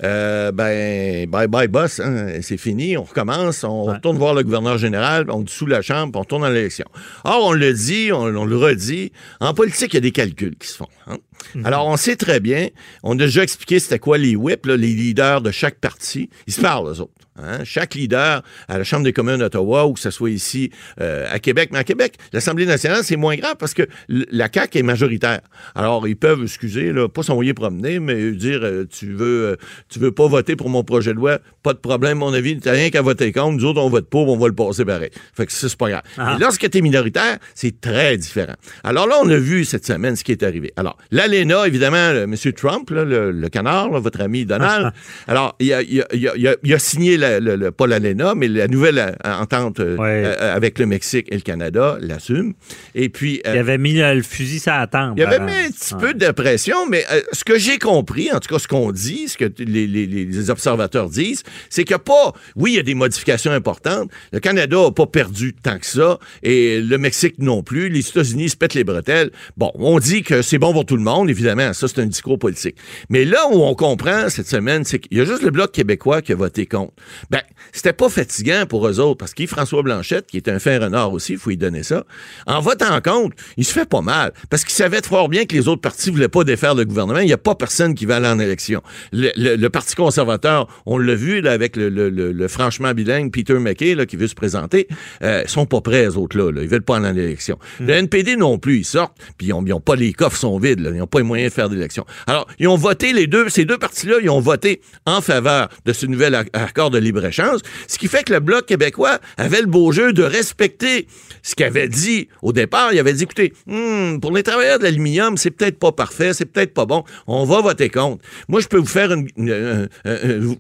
euh, 0.02 0.52
ben, 0.52 1.28
bye 1.28 1.46
bye 1.48 1.68
boss, 1.68 2.00
hein, 2.00 2.26
c'est 2.42 2.56
fini, 2.56 2.96
on 2.96 3.02
recommence, 3.04 3.64
on 3.64 3.86
Ouais. 3.88 3.94
retourne 3.94 4.16
voir 4.18 4.34
le 4.34 4.42
gouverneur 4.42 4.78
général, 4.78 5.30
on 5.30 5.40
dissout 5.42 5.66
la 5.66 5.82
Chambre, 5.82 6.18
on 6.18 6.22
retourne 6.22 6.42
dans 6.42 6.48
l'élection. 6.48 6.86
Or, 7.24 7.46
on 7.48 7.52
le 7.52 7.72
dit, 7.72 8.10
on, 8.12 8.22
on 8.22 8.44
le 8.44 8.56
redit, 8.56 9.12
en 9.40 9.52
politique, 9.54 9.92
il 9.92 9.96
y 9.96 9.98
a 9.98 10.00
des 10.00 10.12
calculs 10.12 10.56
qui 10.58 10.68
se 10.68 10.76
font. 10.76 10.88
hein. 11.06 11.18
Alors, 11.64 11.86
on 11.86 11.96
sait 11.96 12.16
très 12.16 12.40
bien, 12.40 12.68
on 13.02 13.12
a 13.14 13.22
déjà 13.22 13.42
expliqué 13.42 13.78
c'était 13.78 13.98
quoi 13.98 14.18
les 14.18 14.36
whips, 14.36 14.66
là, 14.66 14.76
les 14.76 14.88
leaders 14.94 15.40
de 15.40 15.50
chaque 15.50 15.78
parti. 15.80 16.30
Ils 16.46 16.52
se 16.52 16.60
parlent, 16.60 16.86
eux 16.88 17.00
autres. 17.00 17.12
hein. 17.36 17.60
Chaque 17.64 17.94
leader 17.94 18.42
à 18.68 18.78
la 18.78 18.84
Chambre 18.84 19.04
des 19.04 19.12
communes 19.12 19.38
d'Ottawa 19.38 19.86
ou 19.86 19.94
que 19.94 20.00
ce 20.00 20.10
soit 20.10 20.30
ici 20.30 20.70
euh, 21.00 21.26
à 21.30 21.38
Québec. 21.38 21.70
Mais 21.72 21.78
à 21.78 21.84
Québec, 21.84 22.14
l'Assemblée 22.32 22.66
nationale, 22.66 23.02
c'est 23.04 23.16
moins 23.16 23.36
grave 23.36 23.56
parce 23.58 23.74
que 23.74 23.82
la 24.08 24.48
CAQ 24.52 24.78
est 24.78 24.82
majoritaire. 24.82 25.40
Alors, 25.74 26.06
ils 26.06 26.16
peuvent, 26.16 26.42
excusez, 26.42 26.92
là, 26.92 27.08
pas 27.08 27.22
s'envoyer 27.22 27.54
promener, 27.54 27.98
mais 28.00 28.32
dire 28.32 28.60
euh, 28.62 28.84
tu 28.90 29.12
veux 29.12 29.46
euh, 29.52 29.56
tu 29.88 29.98
veux 29.98 30.12
pas 30.12 30.26
voter 30.28 30.56
pour 30.56 30.68
mon 30.68 30.84
projet 30.84 31.12
de 31.12 31.16
loi, 31.16 31.38
pas 31.62 31.72
de 31.72 31.78
problème, 31.78 32.18
mon 32.18 32.32
avis, 32.32 32.58
t'as 32.58 32.72
rien 32.72 32.90
qu'à 32.90 33.02
voter 33.02 33.32
contre. 33.32 33.56
Nous 33.56 33.64
autres, 33.64 33.80
on 33.80 33.88
vote 33.88 34.08
pour, 34.08 34.28
on 34.28 34.36
va 34.36 34.48
le 34.48 34.54
passer 34.54 34.84
pareil. 34.84 35.10
Fait 35.34 35.46
que 35.46 35.52
ça, 35.52 35.68
c'est 35.68 35.78
pas 35.78 35.88
grave. 35.90 36.02
Ah. 36.16 36.34
Mais 36.34 36.40
lorsque 36.44 36.68
tu 36.68 36.78
es 36.78 36.80
minoritaire, 36.80 37.38
c'est 37.54 37.80
très 37.80 38.16
différent. 38.16 38.54
Alors 38.84 39.06
là, 39.06 39.16
on 39.22 39.28
a 39.30 39.36
vu 39.36 39.64
cette 39.64 39.86
semaine 39.86 40.16
ce 40.16 40.24
qui 40.24 40.32
est 40.32 40.42
arrivé. 40.42 40.72
Alors, 40.76 40.96
l'ALENA, 41.30 41.66
évidemment, 41.66 42.12
le, 42.12 42.22
M. 42.22 42.34
Trump, 42.54 42.90
là, 42.90 43.04
le, 43.04 43.30
le 43.32 43.48
canard, 43.48 43.90
là, 43.90 43.98
votre 44.00 44.20
ami 44.20 44.44
Donald, 44.44 44.92
alors, 45.26 45.56
il 45.60 45.72
a, 45.72 45.82
il 45.82 46.00
a- 46.02 46.06
il 46.12 46.28
a- 46.28 46.32
il 46.36 46.48
a- 46.48 46.56
il 46.62 46.74
a 46.74 46.78
signé, 46.78 47.16
la- 47.16 47.40
le- 47.40 47.70
pas 47.70 47.86
l'ALENA, 47.86 48.34
mais 48.34 48.48
la 48.48 48.68
nouvelle 48.68 48.98
euh, 48.98 49.12
entente 49.24 49.80
euh, 49.80 49.96
Ouais. 49.96 50.22
euh, 50.26 50.54
avec 50.56 50.78
le 50.78 50.86
Mexique 50.86 51.26
et 51.30 51.34
le 51.36 51.40
Canada, 51.42 51.96
l'assume. 52.00 52.54
Et 52.94 53.08
puis... 53.08 53.40
Il 53.44 53.58
avait 53.58 53.78
mis 53.78 53.94
le, 53.94 54.22
fusil 54.22 54.58
sur 54.60 54.72
la 54.72 54.86
tempe. 54.86 55.14
il 55.16 55.20
y 55.20 55.24
avait 55.24 55.38
mis 55.40 55.52
un 55.52 55.70
petit 55.70 55.94
Ouais. 55.94 56.00
peu 56.00 56.14
de 56.14 56.30
pression, 56.32 56.86
mais 56.88 57.04
ce 57.32 57.44
que 57.44 57.58
j'ai 57.58 57.78
compris, 57.78 58.30
en 58.32 58.38
tout 58.40 58.52
cas 58.52 58.58
ce 58.58 58.68
qu'on 58.68 58.92
dit, 58.92 59.28
ce 59.28 59.36
que 59.36 59.44
les- 59.58 59.86
les 59.86 60.50
observateurs 60.50 61.08
disent, 61.08 61.42
c'est 61.68 61.84
qu'il 61.84 61.94
n'y 61.94 62.00
a 62.00 62.04
pas, 62.04 62.32
oui, 62.56 62.72
il 62.72 62.76
y 62.76 62.80
a 62.80 62.82
des 62.82 62.94
modifications 62.94 63.52
importantes. 63.52 64.10
Le 64.32 64.40
Canada 64.40 64.76
n'a 64.84 64.90
pas 64.90 65.06
perdu 65.06 65.54
tant 65.54 65.78
que 65.78 65.86
ça, 65.86 66.18
et 66.42 66.80
le 66.80 66.98
Mexique 66.98 67.36
non 67.38 67.62
plus. 67.62 67.88
Les 67.88 68.00
États-Unis 68.08 68.50
se 68.50 68.56
pètent 68.56 68.74
les 68.74 68.84
bretelles. 68.84 69.30
Bon, 69.56 69.70
on 69.74 69.98
dit 69.98 70.22
que 70.22 70.42
c'est 70.42 70.58
bon 70.58 70.72
pour 70.72 70.84
tout 70.86 70.96
le 70.96 71.02
monde, 71.02 71.19
évidemment, 71.28 71.72
ça 71.72 71.88
c'est 71.88 72.00
un 72.00 72.06
discours 72.06 72.38
politique. 72.38 72.76
Mais 73.08 73.24
là 73.24 73.46
où 73.50 73.62
on 73.62 73.74
comprend 73.74 74.28
cette 74.28 74.48
semaine, 74.48 74.84
c'est 74.84 74.98
qu'il 74.98 75.16
y 75.18 75.20
a 75.20 75.24
juste 75.24 75.42
le 75.42 75.50
Bloc 75.50 75.72
québécois 75.72 76.22
qui 76.22 76.32
a 76.32 76.36
voté 76.36 76.66
contre. 76.66 76.92
Ben, 77.30 77.40
c'était 77.72 77.92
pas 77.92 78.08
fatigant 78.08 78.64
pour 78.68 78.86
eux 78.88 79.00
autres, 79.00 79.18
parce 79.18 79.34
qu'il 79.34 79.46
François 79.48 79.82
Blanchette, 79.82 80.26
qui 80.26 80.36
est 80.36 80.48
un 80.48 80.58
fin 80.58 80.78
renard 80.78 81.12
aussi, 81.12 81.32
il 81.32 81.38
faut 81.38 81.50
lui 81.50 81.56
donner 81.56 81.82
ça, 81.82 82.04
en 82.46 82.60
votant 82.60 83.00
contre, 83.00 83.36
il 83.56 83.64
se 83.64 83.72
fait 83.72 83.88
pas 83.88 84.00
mal, 84.02 84.32
parce 84.48 84.64
qu'il 84.64 84.74
savait 84.74 85.00
fort 85.02 85.28
bien 85.28 85.44
que 85.44 85.54
les 85.54 85.68
autres 85.68 85.80
partis 85.80 86.10
voulaient 86.10 86.28
pas 86.28 86.44
défaire 86.44 86.74
le 86.74 86.84
gouvernement. 86.84 87.20
Il 87.20 87.26
n'y 87.26 87.32
a 87.32 87.38
pas 87.38 87.54
personne 87.54 87.94
qui 87.94 88.06
va 88.06 88.16
aller 88.16 88.28
en 88.28 88.38
élection. 88.38 88.82
Le, 89.12 89.30
le- 89.36 89.56
le 89.56 89.70
Parti 89.70 89.94
conservateur, 89.94 90.66
on 90.86 90.98
l'a 90.98 91.14
vu 91.14 91.40
là, 91.40 91.52
avec 91.52 91.76
le, 91.76 92.48
franchement 92.48 92.92
bilingue 92.92 93.32
Peter 93.32 93.54
McKay 93.54 93.94
là, 93.94 94.06
qui 94.06 94.16
veut 94.16 94.26
se 94.28 94.34
présenter, 94.34 94.88
euh, 95.22 95.42
ils 95.44 95.50
sont 95.50 95.66
pas 95.66 95.80
prêts, 95.80 96.02
les 96.06 96.16
autres-là. 96.16 96.50
Là. 96.52 96.62
Ils 96.62 96.68
veulent 96.68 96.82
pas 96.82 96.96
aller 96.96 97.06
en 97.08 97.16
élection. 97.16 97.58
Le 97.80 97.92
NPD 97.92 98.36
non 98.36 98.58
plus, 98.58 98.78
ils 98.78 98.84
sortent, 98.84 99.16
puis 99.38 99.48
ils 99.48 99.52
ont, 99.52 99.64
ils 99.64 99.72
ont 99.72 99.80
pas 99.80 99.96
les 99.96 100.12
coffres 100.12 100.36
sont 100.38 100.58
vides, 100.58 100.80
là. 100.80 100.90
ils 100.90 100.96
n'ont 100.98 101.06
pas 101.10 101.18
les 101.18 101.24
moyens 101.24 101.50
de 101.50 101.54
faire 101.54 101.68
d'élection. 101.68 102.04
Alors, 102.26 102.46
ils 102.58 102.68
ont 102.68 102.76
voté, 102.76 103.12
les 103.12 103.26
deux, 103.26 103.48
ces 103.48 103.64
deux 103.64 103.78
partis-là, 103.78 104.16
ils 104.22 104.30
ont 104.30 104.40
voté 104.40 104.80
en 105.06 105.20
faveur 105.20 105.68
de 105.84 105.92
ce 105.92 106.06
nouvel 106.06 106.34
ac- 106.34 106.48
accord 106.52 106.90
de 106.90 106.98
libre-échange, 106.98 107.60
ce 107.88 107.98
qui 107.98 108.08
fait 108.08 108.24
que 108.24 108.32
le 108.32 108.40
Bloc 108.40 108.66
québécois 108.66 109.18
avait 109.36 109.60
le 109.60 109.66
beau 109.66 109.92
jeu 109.92 110.12
de 110.12 110.22
respecter 110.22 111.06
ce 111.42 111.54
qu'il 111.54 111.66
avait 111.66 111.88
dit 111.88 112.28
au 112.42 112.52
départ. 112.52 112.92
Il 112.92 112.98
avait 112.98 113.12
dit, 113.12 113.24
écoutez, 113.24 113.52
hmm, 113.66 114.18
pour 114.20 114.32
les 114.34 114.42
travailleurs 114.42 114.78
de 114.78 114.84
l'aluminium, 114.84 115.36
c'est 115.36 115.50
peut-être 115.50 115.78
pas 115.78 115.92
parfait, 115.92 116.32
c'est 116.32 116.44
peut-être 116.46 116.72
pas 116.74 116.86
bon, 116.86 117.04
on 117.26 117.44
va 117.44 117.60
voter 117.60 117.88
contre. 117.90 118.24
Moi, 118.48 118.60
je 118.60 118.68
peux 118.68 118.78
vous 118.78 118.86
faire 118.86 119.12
une, 119.12 119.28
une, 119.36 119.50
euh, 119.50 119.86
euh, 120.06 120.54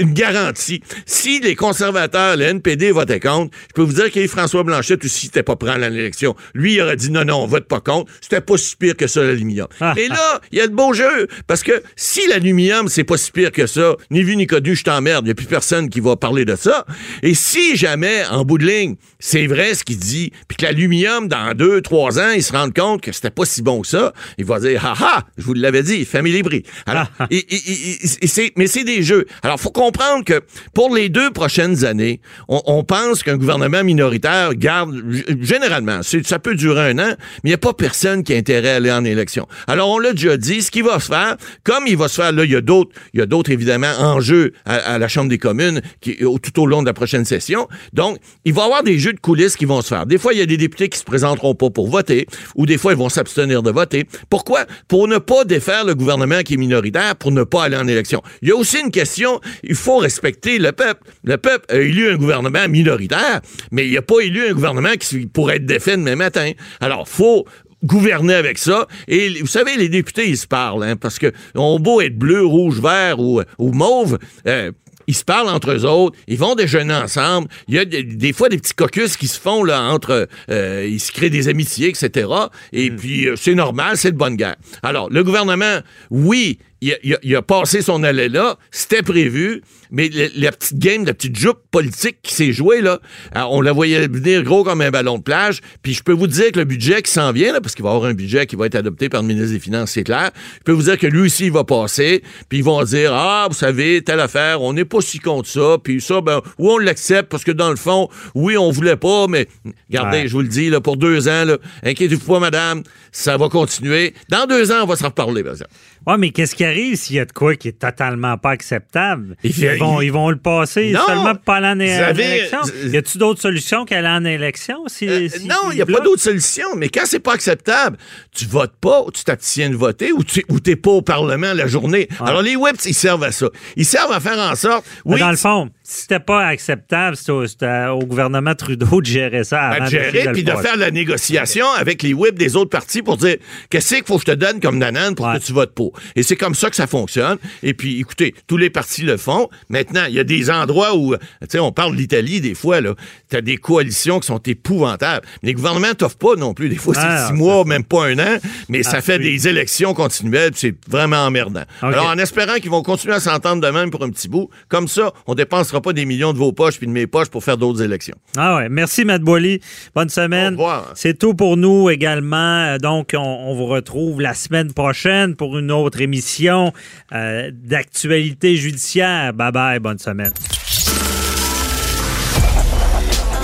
garantie. 0.00 0.82
Si 1.06 1.40
les 1.40 1.54
conservateurs, 1.54 2.36
le 2.36 2.44
NPD 2.44 2.90
votaient 2.90 3.20
contre, 3.20 3.56
je 3.68 3.74
peux 3.74 3.82
vous 3.82 3.92
dire 3.92 4.10
que 4.10 4.26
François 4.26 4.62
Blanchette 4.62 5.04
aussi 5.04 5.26
n'était 5.26 5.42
pas 5.42 5.56
prêt 5.56 5.70
à 5.70 5.78
l'élection. 5.88 6.34
Lui, 6.54 6.74
il 6.74 6.80
aurait 6.82 6.96
dit 6.96 7.10
non, 7.10 7.24
non, 7.24 7.42
on 7.42 7.46
vote 7.46 7.66
pas 7.68 7.80
contre. 7.80 8.10
C'était 8.20 8.40
pas 8.40 8.56
si 8.56 8.76
pire 8.76 8.96
que 8.96 9.06
ça, 9.06 9.22
l'aluminium. 9.22 9.59
Et 9.96 10.08
là, 10.08 10.40
il 10.52 10.58
y 10.58 10.60
a 10.60 10.66
de 10.66 10.74
beaux 10.74 10.92
jeux. 10.92 11.26
Parce 11.46 11.62
que 11.62 11.82
si 11.96 12.26
l'aluminium, 12.28 12.88
c'est 12.88 13.04
pas 13.04 13.16
si 13.16 13.30
pire 13.32 13.52
que 13.52 13.66
ça, 13.66 13.94
ni 14.10 14.22
vu 14.22 14.36
ni 14.36 14.46
connu, 14.46 14.74
je 14.76 14.84
t'emmerde. 14.84 15.24
Il 15.24 15.28
n'y 15.28 15.32
a 15.32 15.34
plus 15.34 15.46
personne 15.46 15.88
qui 15.88 16.00
va 16.00 16.16
parler 16.16 16.44
de 16.44 16.56
ça. 16.56 16.84
Et 17.22 17.34
si 17.34 17.76
jamais, 17.76 18.24
en 18.30 18.44
bout 18.44 18.58
de 18.58 18.66
ligne, 18.66 18.96
c'est 19.18 19.46
vrai 19.46 19.74
ce 19.74 19.84
qu'il 19.84 19.98
dit, 19.98 20.32
puis 20.48 20.56
que 20.56 20.64
l'aluminium, 20.64 21.28
dans 21.28 21.54
deux, 21.54 21.80
trois 21.82 22.18
ans, 22.18 22.30
il 22.34 22.42
se 22.42 22.52
rend 22.52 22.70
compte 22.70 23.02
que 23.02 23.12
c'était 23.12 23.30
pas 23.30 23.44
si 23.44 23.62
bon 23.62 23.80
que 23.82 23.86
ça, 23.88 24.12
il 24.38 24.44
va 24.44 24.60
dire, 24.60 24.84
ha 24.84 24.94
ha, 24.98 25.24
je 25.38 25.44
vous 25.44 25.54
l'avais 25.54 25.82
dit, 25.82 26.04
famille 26.04 26.42
bris. 26.42 26.62
Alors, 26.86 27.06
et- 27.30 27.46
et- 27.54 28.52
mais 28.56 28.66
c'est 28.66 28.84
des 28.84 29.02
jeux. 29.02 29.26
Alors, 29.42 29.60
faut 29.60 29.70
comprendre 29.70 30.24
que 30.24 30.40
pour 30.74 30.94
les 30.94 31.08
deux 31.08 31.30
prochaines 31.30 31.84
années, 31.84 32.20
on, 32.48 32.62
on 32.66 32.84
pense 32.84 33.22
qu'un 33.22 33.36
gouvernement 33.36 33.84
minoritaire 33.84 34.54
garde, 34.54 34.94
généralement, 35.40 36.00
ça 36.02 36.38
peut 36.38 36.54
durer 36.54 36.90
un 36.90 36.98
an, 36.98 37.14
mais 37.42 37.44
il 37.44 37.48
n'y 37.50 37.54
a 37.54 37.58
pas 37.58 37.72
personne 37.72 38.22
qui 38.22 38.32
a 38.32 38.36
intérêt 38.36 38.70
à 38.70 38.76
aller 38.76 38.92
en 38.92 39.04
élection. 39.04 39.46
Alors, 39.66 39.90
on 39.90 39.98
l'a 39.98 40.12
déjà 40.12 40.36
dit, 40.36 40.62
ce 40.62 40.70
qui 40.70 40.82
va 40.82 41.00
se 41.00 41.06
faire, 41.06 41.36
comme 41.64 41.86
il 41.86 41.96
va 41.96 42.08
se 42.08 42.16
faire, 42.16 42.32
là, 42.32 42.44
il 42.44 42.50
y 42.50 42.56
a 42.56 42.60
d'autres, 42.60 42.90
il 43.14 43.20
y 43.20 43.22
a 43.22 43.26
d'autres, 43.26 43.50
évidemment, 43.50 43.92
enjeux 43.98 44.52
à, 44.64 44.76
à 44.76 44.98
la 44.98 45.08
Chambre 45.08 45.28
des 45.28 45.38
communes 45.38 45.80
tout 46.02 46.60
au 46.60 46.66
long 46.66 46.82
de 46.82 46.86
la 46.86 46.92
prochaine 46.92 47.24
session. 47.24 47.68
Donc, 47.92 48.18
il 48.44 48.52
va 48.52 48.62
y 48.62 48.64
avoir 48.64 48.82
des 48.82 48.98
jeux 48.98 49.12
de 49.12 49.20
coulisses 49.20 49.56
qui 49.56 49.64
vont 49.64 49.82
se 49.82 49.88
faire. 49.88 50.06
Des 50.06 50.18
fois, 50.18 50.32
il 50.32 50.38
y 50.38 50.42
a 50.42 50.46
des 50.46 50.56
députés 50.56 50.88
qui 50.88 50.98
se 50.98 51.04
présenteront 51.04 51.54
pas 51.54 51.70
pour 51.70 51.88
voter, 51.88 52.26
ou 52.54 52.66
des 52.66 52.78
fois, 52.78 52.92
ils 52.92 52.98
vont 52.98 53.08
s'abstenir 53.08 53.62
de 53.62 53.70
voter. 53.70 54.06
Pourquoi? 54.28 54.66
Pour 54.88 55.08
ne 55.08 55.18
pas 55.18 55.44
défaire 55.44 55.84
le 55.84 55.94
gouvernement 55.94 56.40
qui 56.42 56.54
est 56.54 56.56
minoritaire, 56.56 57.16
pour 57.16 57.32
ne 57.32 57.44
pas 57.44 57.64
aller 57.64 57.76
en 57.76 57.86
élection. 57.88 58.22
Il 58.42 58.48
y 58.48 58.52
a 58.52 58.56
aussi 58.56 58.80
une 58.80 58.90
question, 58.90 59.40
il 59.62 59.74
faut 59.74 59.98
respecter 59.98 60.58
le 60.58 60.72
peuple. 60.72 61.02
Le 61.24 61.36
peuple 61.36 61.64
a 61.68 61.76
élu 61.76 62.10
un 62.10 62.16
gouvernement 62.16 62.68
minoritaire, 62.68 63.40
mais 63.70 63.86
il 63.86 63.94
n'a 63.94 64.02
pas 64.02 64.20
élu 64.20 64.46
un 64.46 64.52
gouvernement 64.52 64.92
qui 64.98 65.26
pourrait 65.26 65.56
être 65.56 65.66
défait 65.66 65.96
demain 65.96 66.16
matin. 66.16 66.52
Alors, 66.80 67.08
faut 67.08 67.44
gouverner 67.84 68.34
avec 68.34 68.58
ça. 68.58 68.86
Et 69.08 69.40
vous 69.40 69.46
savez, 69.46 69.76
les 69.76 69.88
députés, 69.88 70.28
ils 70.28 70.36
se 70.38 70.46
parlent, 70.46 70.82
hein, 70.84 70.96
parce 70.96 71.18
que 71.18 71.32
on 71.54 71.78
beau 71.78 72.00
être 72.00 72.16
bleu, 72.18 72.44
rouge, 72.44 72.80
vert 72.80 73.18
ou, 73.20 73.40
ou 73.58 73.72
mauve, 73.72 74.18
euh, 74.46 74.70
ils 75.06 75.14
se 75.14 75.24
parlent 75.24 75.48
entre 75.48 75.72
eux 75.72 75.84
autres, 75.86 76.16
ils 76.28 76.38
vont 76.38 76.54
déjeuner 76.54 76.94
ensemble. 76.94 77.48
Il 77.66 77.74
y 77.74 77.78
a 77.78 77.84
des, 77.84 78.02
des 78.04 78.32
fois 78.32 78.48
des 78.48 78.58
petits 78.58 78.74
caucus 78.74 79.16
qui 79.16 79.26
se 79.26 79.40
font 79.40 79.64
là 79.64 79.82
entre, 79.82 80.28
euh, 80.50 80.86
ils 80.88 81.00
se 81.00 81.10
créent 81.10 81.30
des 81.30 81.48
amitiés, 81.48 81.88
etc. 81.88 82.28
Et 82.72 82.90
puis 82.92 83.26
euh, 83.26 83.34
c'est 83.36 83.54
normal, 83.54 83.96
c'est 83.96 84.12
de 84.12 84.16
bonne 84.16 84.36
guerre. 84.36 84.56
Alors 84.84 85.10
le 85.10 85.24
gouvernement, 85.24 85.80
oui, 86.10 86.58
il 86.80 86.92
a, 86.92 86.96
il 87.02 87.14
a- 87.14 87.18
il 87.22 87.34
a 87.34 87.42
passé 87.42 87.82
son 87.82 88.04
allée 88.04 88.28
là, 88.28 88.56
c'était 88.70 89.02
prévu. 89.02 89.62
Mais 89.90 90.08
le- 90.08 90.30
la 90.36 90.52
petite 90.52 90.78
game, 90.78 91.04
la 91.04 91.14
petite 91.14 91.36
jupe 91.36 91.58
politique 91.70 92.18
qui 92.22 92.34
s'est 92.34 92.52
jouée, 92.52 92.80
là, 92.80 93.00
euh, 93.36 93.40
on 93.50 93.60
la 93.60 93.72
voyait 93.72 94.06
venir 94.08 94.42
gros 94.42 94.64
comme 94.64 94.80
un 94.80 94.90
ballon 94.90 95.18
de 95.18 95.22
plage. 95.22 95.60
Puis 95.82 95.94
je 95.94 96.02
peux 96.02 96.12
vous 96.12 96.26
dire 96.26 96.52
que 96.52 96.58
le 96.58 96.64
budget 96.64 97.02
qui 97.02 97.10
s'en 97.10 97.32
vient, 97.32 97.52
là, 97.52 97.60
parce 97.60 97.74
qu'il 97.74 97.82
va 97.84 97.90
y 97.90 97.94
avoir 97.94 98.10
un 98.10 98.14
budget 98.14 98.46
qui 98.46 98.56
va 98.56 98.66
être 98.66 98.74
adopté 98.74 99.08
par 99.08 99.22
le 99.22 99.28
ministre 99.28 99.52
des 99.52 99.60
Finances, 99.60 99.90
c'est 99.92 100.04
clair. 100.04 100.30
Je 100.58 100.64
peux 100.64 100.72
vous 100.72 100.82
dire 100.84 100.98
que 100.98 101.06
lui 101.06 101.22
aussi, 101.26 101.46
il 101.46 101.52
va 101.52 101.64
passer. 101.64 102.22
Puis 102.48 102.58
ils 102.58 102.64
vont 102.64 102.82
dire, 102.84 103.12
ah, 103.14 103.46
vous 103.48 103.56
savez, 103.56 104.02
telle 104.02 104.20
affaire, 104.20 104.62
on 104.62 104.72
n'est 104.72 104.84
pas 104.84 105.00
si 105.00 105.18
contre 105.18 105.48
ça. 105.48 105.76
Puis 105.82 106.00
ça, 106.00 106.20
ben, 106.20 106.40
oui, 106.58 106.68
on 106.72 106.78
l'accepte 106.78 107.28
parce 107.30 107.44
que 107.44 107.52
dans 107.52 107.70
le 107.70 107.76
fond, 107.76 108.08
oui, 108.34 108.56
on 108.56 108.70
voulait 108.70 108.96
pas, 108.96 109.26
mais 109.28 109.46
regardez, 109.88 110.18
Ouais. 110.18 110.28
je 110.28 110.32
vous 110.32 110.42
le 110.42 110.48
dis, 110.48 110.70
là, 110.70 110.80
pour 110.80 110.96
deux 110.96 111.28
ans, 111.28 111.44
là, 111.44 111.58
inquiétez-vous 111.82 112.26
pas, 112.26 112.40
madame, 112.40 112.82
ça 113.12 113.36
va 113.36 113.48
continuer. 113.48 114.14
Dans 114.28 114.46
deux 114.46 114.72
ans, 114.72 114.82
on 114.82 114.86
va 114.86 114.96
se 114.96 115.04
reparler, 115.04 115.42
par 115.42 115.52
exemple. 115.52 115.70
Ouais, 116.06 116.16
mais 116.18 116.30
qu'est-ce 116.30 116.54
qui 116.54 116.64
arrive 116.64 116.96
s'il 116.96 117.16
y 117.16 117.20
a 117.20 117.24
de 117.24 117.32
quoi 117.32 117.56
qui 117.56 117.68
est 117.68 117.78
totalement 117.78 118.38
pas 118.38 118.50
acceptable? 118.50 119.36
Il 119.44 119.50
Ils, 119.50 119.78
vont, 119.78 120.00
il- 120.00 120.06
ils 120.06 120.12
vont 120.12 120.30
le 120.30 120.36
passer 120.36 120.92
Non! 120.92 121.00
seulement 121.06 121.34
pour 121.34 121.44
pas 121.44 121.56
aller 121.56 121.66
en 121.94 122.02
avez- 122.08 122.24
élection. 122.38 122.58
Y 122.86 122.96
a-tu 122.96 123.18
d'autres 123.18 123.40
solutions 123.40 123.84
qu'aller 123.84 124.08
en 124.08 124.24
élection? 124.24 124.84
Si, 124.86 125.06
Euh, 125.08 125.28
si- 125.28 125.46
non, 125.46 125.70
il 125.70 125.76
n'y 125.76 125.82
a 125.82 125.86
pas 125.86 125.92
bloquent? 125.92 126.04
d'autre 126.04 126.22
solution. 126.22 126.66
Mais 126.76 126.88
quand 126.88 127.02
c'est 127.04 127.20
pas 127.20 127.34
acceptable, 127.34 127.96
tu 128.34 128.46
votes 128.46 128.74
pas, 128.80 129.02
ou 129.02 129.10
tu 129.10 129.24
t'abstiens 129.24 129.70
de 129.70 129.76
voter, 129.76 130.12
ou 130.12 130.24
tu 130.24 130.42
n'es 130.66 130.76
pas 130.76 130.90
au 130.90 131.02
Parlement 131.02 131.52
la 131.52 131.66
journée. 131.66 132.08
Alors, 132.20 132.42
les 132.42 132.56
whips, 132.56 132.84
ils 132.86 132.94
servent 132.94 133.24
à 133.24 133.32
ça. 133.32 133.48
Ils 133.76 133.84
servent 133.86 134.12
à 134.12 134.20
faire 134.20 134.38
en 134.38 134.54
sorte. 134.56 134.84
Mais 135.04 135.14
Oui, 135.14 135.20
dans 135.20 135.30
le 135.30 135.36
fond, 135.36 135.70
c'était 135.92 136.20
pas 136.20 136.46
acceptable, 136.46 137.16
c'était 137.16 137.86
au, 137.88 137.98
gouvernement 138.00 138.54
Trudeau 138.54 139.00
de 139.00 139.06
gérer 139.06 139.44
ça 139.44 139.60
avant 139.70 139.84
d'essayer 139.86 140.10
gérer, 140.22 140.32
puis 140.32 140.44
de 140.44 140.52
faire 140.52 140.76
la 140.76 140.90
négociation 140.90 141.66
avec 141.76 142.02
les 142.02 142.14
whips 142.14 142.36
des 142.38 142.54
autres 142.56 142.70
partis 142.70 143.02
pour 143.02 143.16
dire 143.16 143.36
qu'est-ce 143.70 143.96
qu'il 143.96 144.04
faut 144.04 144.16
que 144.18 144.20
je 144.26 144.32
te 144.32 144.36
donne 144.36 144.60
comme 144.60 144.78
nanane 144.78 145.14
pour 145.14 145.26
Ouais. 145.26 145.38
que 145.38 145.44
tu 145.44 145.52
votes 145.52 145.74
pour? 145.74 145.92
Et 146.16 146.22
c'est 146.22 146.36
comme 146.36 146.54
ça 146.54 146.70
que 146.70 146.76
ça 146.76 146.86
fonctionne. 146.86 147.38
Et 147.62 147.74
puis, 147.74 147.98
écoutez, 148.00 148.34
tous 148.46 148.56
les 148.56 148.70
partis 148.70 149.02
le 149.02 149.16
font. 149.16 149.48
Maintenant, 149.68 150.04
il 150.08 150.14
y 150.14 150.20
a 150.20 150.24
des 150.24 150.50
endroits 150.50 150.96
où, 150.96 151.14
tu 151.16 151.20
sais, 151.48 151.58
on 151.58 151.72
parle 151.72 151.92
de 151.92 151.96
l'Italie 151.98 152.40
des 152.40 152.54
fois, 152.54 152.80
là. 152.80 152.94
Tu 153.28 153.36
as 153.36 153.40
des 153.40 153.56
coalitions 153.56 154.20
qui 154.20 154.26
sont 154.28 154.38
épouvantables. 154.44 155.26
Les 155.42 155.54
gouvernements 155.54 155.94
t'offrent 155.94 156.18
pas 156.18 156.36
non 156.36 156.54
plus. 156.54 156.68
Des 156.68 156.76
fois, 156.76 156.94
c'est 156.94 157.00
Ah, 157.02 157.18
six 157.22 157.28
ça- 157.28 157.32
mois, 157.34 157.64
même 157.64 157.84
pas 157.84 158.06
un 158.06 158.18
an, 158.18 158.38
mais 158.68 158.82
ça 158.82 158.96
Ah, 158.98 159.00
fait 159.02 159.18
oui. 159.18 159.24
des 159.32 159.48
élections 159.48 159.94
continuelles, 159.94 160.52
puis 160.52 160.60
c'est 160.60 160.74
vraiment 160.90 161.24
emmerdant. 161.26 161.64
Alors, 161.82 162.06
en 162.06 162.18
espérant 162.18 162.54
qu'ils 162.56 162.70
vont 162.70 162.82
continuer 162.82 163.14
à 163.14 163.20
s'entendre 163.20 163.60
de 163.66 163.68
même 163.72 163.90
pour 163.90 164.02
un 164.04 164.10
petit 164.10 164.28
bout, 164.28 164.48
comme 164.68 164.88
ça, 164.88 165.12
on 165.26 165.34
dépensera 165.34 165.79
pas 165.80 165.92
des 165.92 166.04
millions 166.04 166.32
de 166.32 166.38
vos 166.38 166.52
poches 166.52 166.78
puis 166.78 166.86
de 166.86 166.92
mes 166.92 167.06
poches 167.06 167.28
pour 167.28 167.42
faire 167.44 167.56
d'autres 167.56 167.82
élections. 167.82 168.14
Ah 168.36 168.56
ouais. 168.56 168.68
Merci, 168.68 169.04
Matt 169.04 169.22
Boily. 169.22 169.60
Bonne 169.94 170.08
semaine. 170.08 170.54
Au 170.54 170.58
revoir. 170.58 170.92
C'est 170.94 171.18
tout 171.18 171.34
pour 171.34 171.56
nous 171.56 171.90
également. 171.90 172.36
Euh, 172.74 172.78
Donc, 172.78 173.10
on, 173.14 173.18
on 173.18 173.54
vous 173.54 173.66
retrouve 173.66 174.20
la 174.20 174.34
semaine 174.34 174.72
prochaine 174.72 175.34
pour 175.36 175.58
une 175.58 175.70
autre 175.70 176.00
émission 176.00 176.72
euh, 177.12 177.50
d'actualité 177.52 178.56
judiciaire. 178.56 179.32
Bye 179.34 179.52
bye. 179.52 179.78
Bonne 179.78 179.98
semaine. 179.98 180.32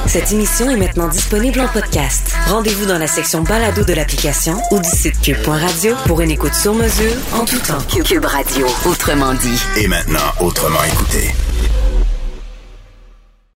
Cette 0.06 0.32
émission 0.32 0.70
est 0.70 0.76
maintenant 0.76 1.08
disponible 1.08 1.60
en 1.60 1.68
podcast. 1.68 2.32
Rendez-vous 2.46 2.86
dans 2.86 2.96
la 2.98 3.06
section 3.08 3.42
balado 3.42 3.84
de 3.84 3.92
l'application 3.92 4.56
ou 4.70 4.78
du 4.78 4.88
site 4.88 5.20
cube.radio 5.20 5.94
pour 6.06 6.20
une 6.22 6.30
écoute 6.30 6.54
sur 6.54 6.74
mesure 6.74 7.12
en 7.34 7.44
tout 7.44 7.58
temps. 7.58 7.82
Cube 8.04 8.24
Radio, 8.24 8.66
autrement 8.86 9.34
dit. 9.34 9.60
Et 9.76 9.88
maintenant, 9.88 10.32
autrement 10.40 10.82
écouté. 10.84 11.32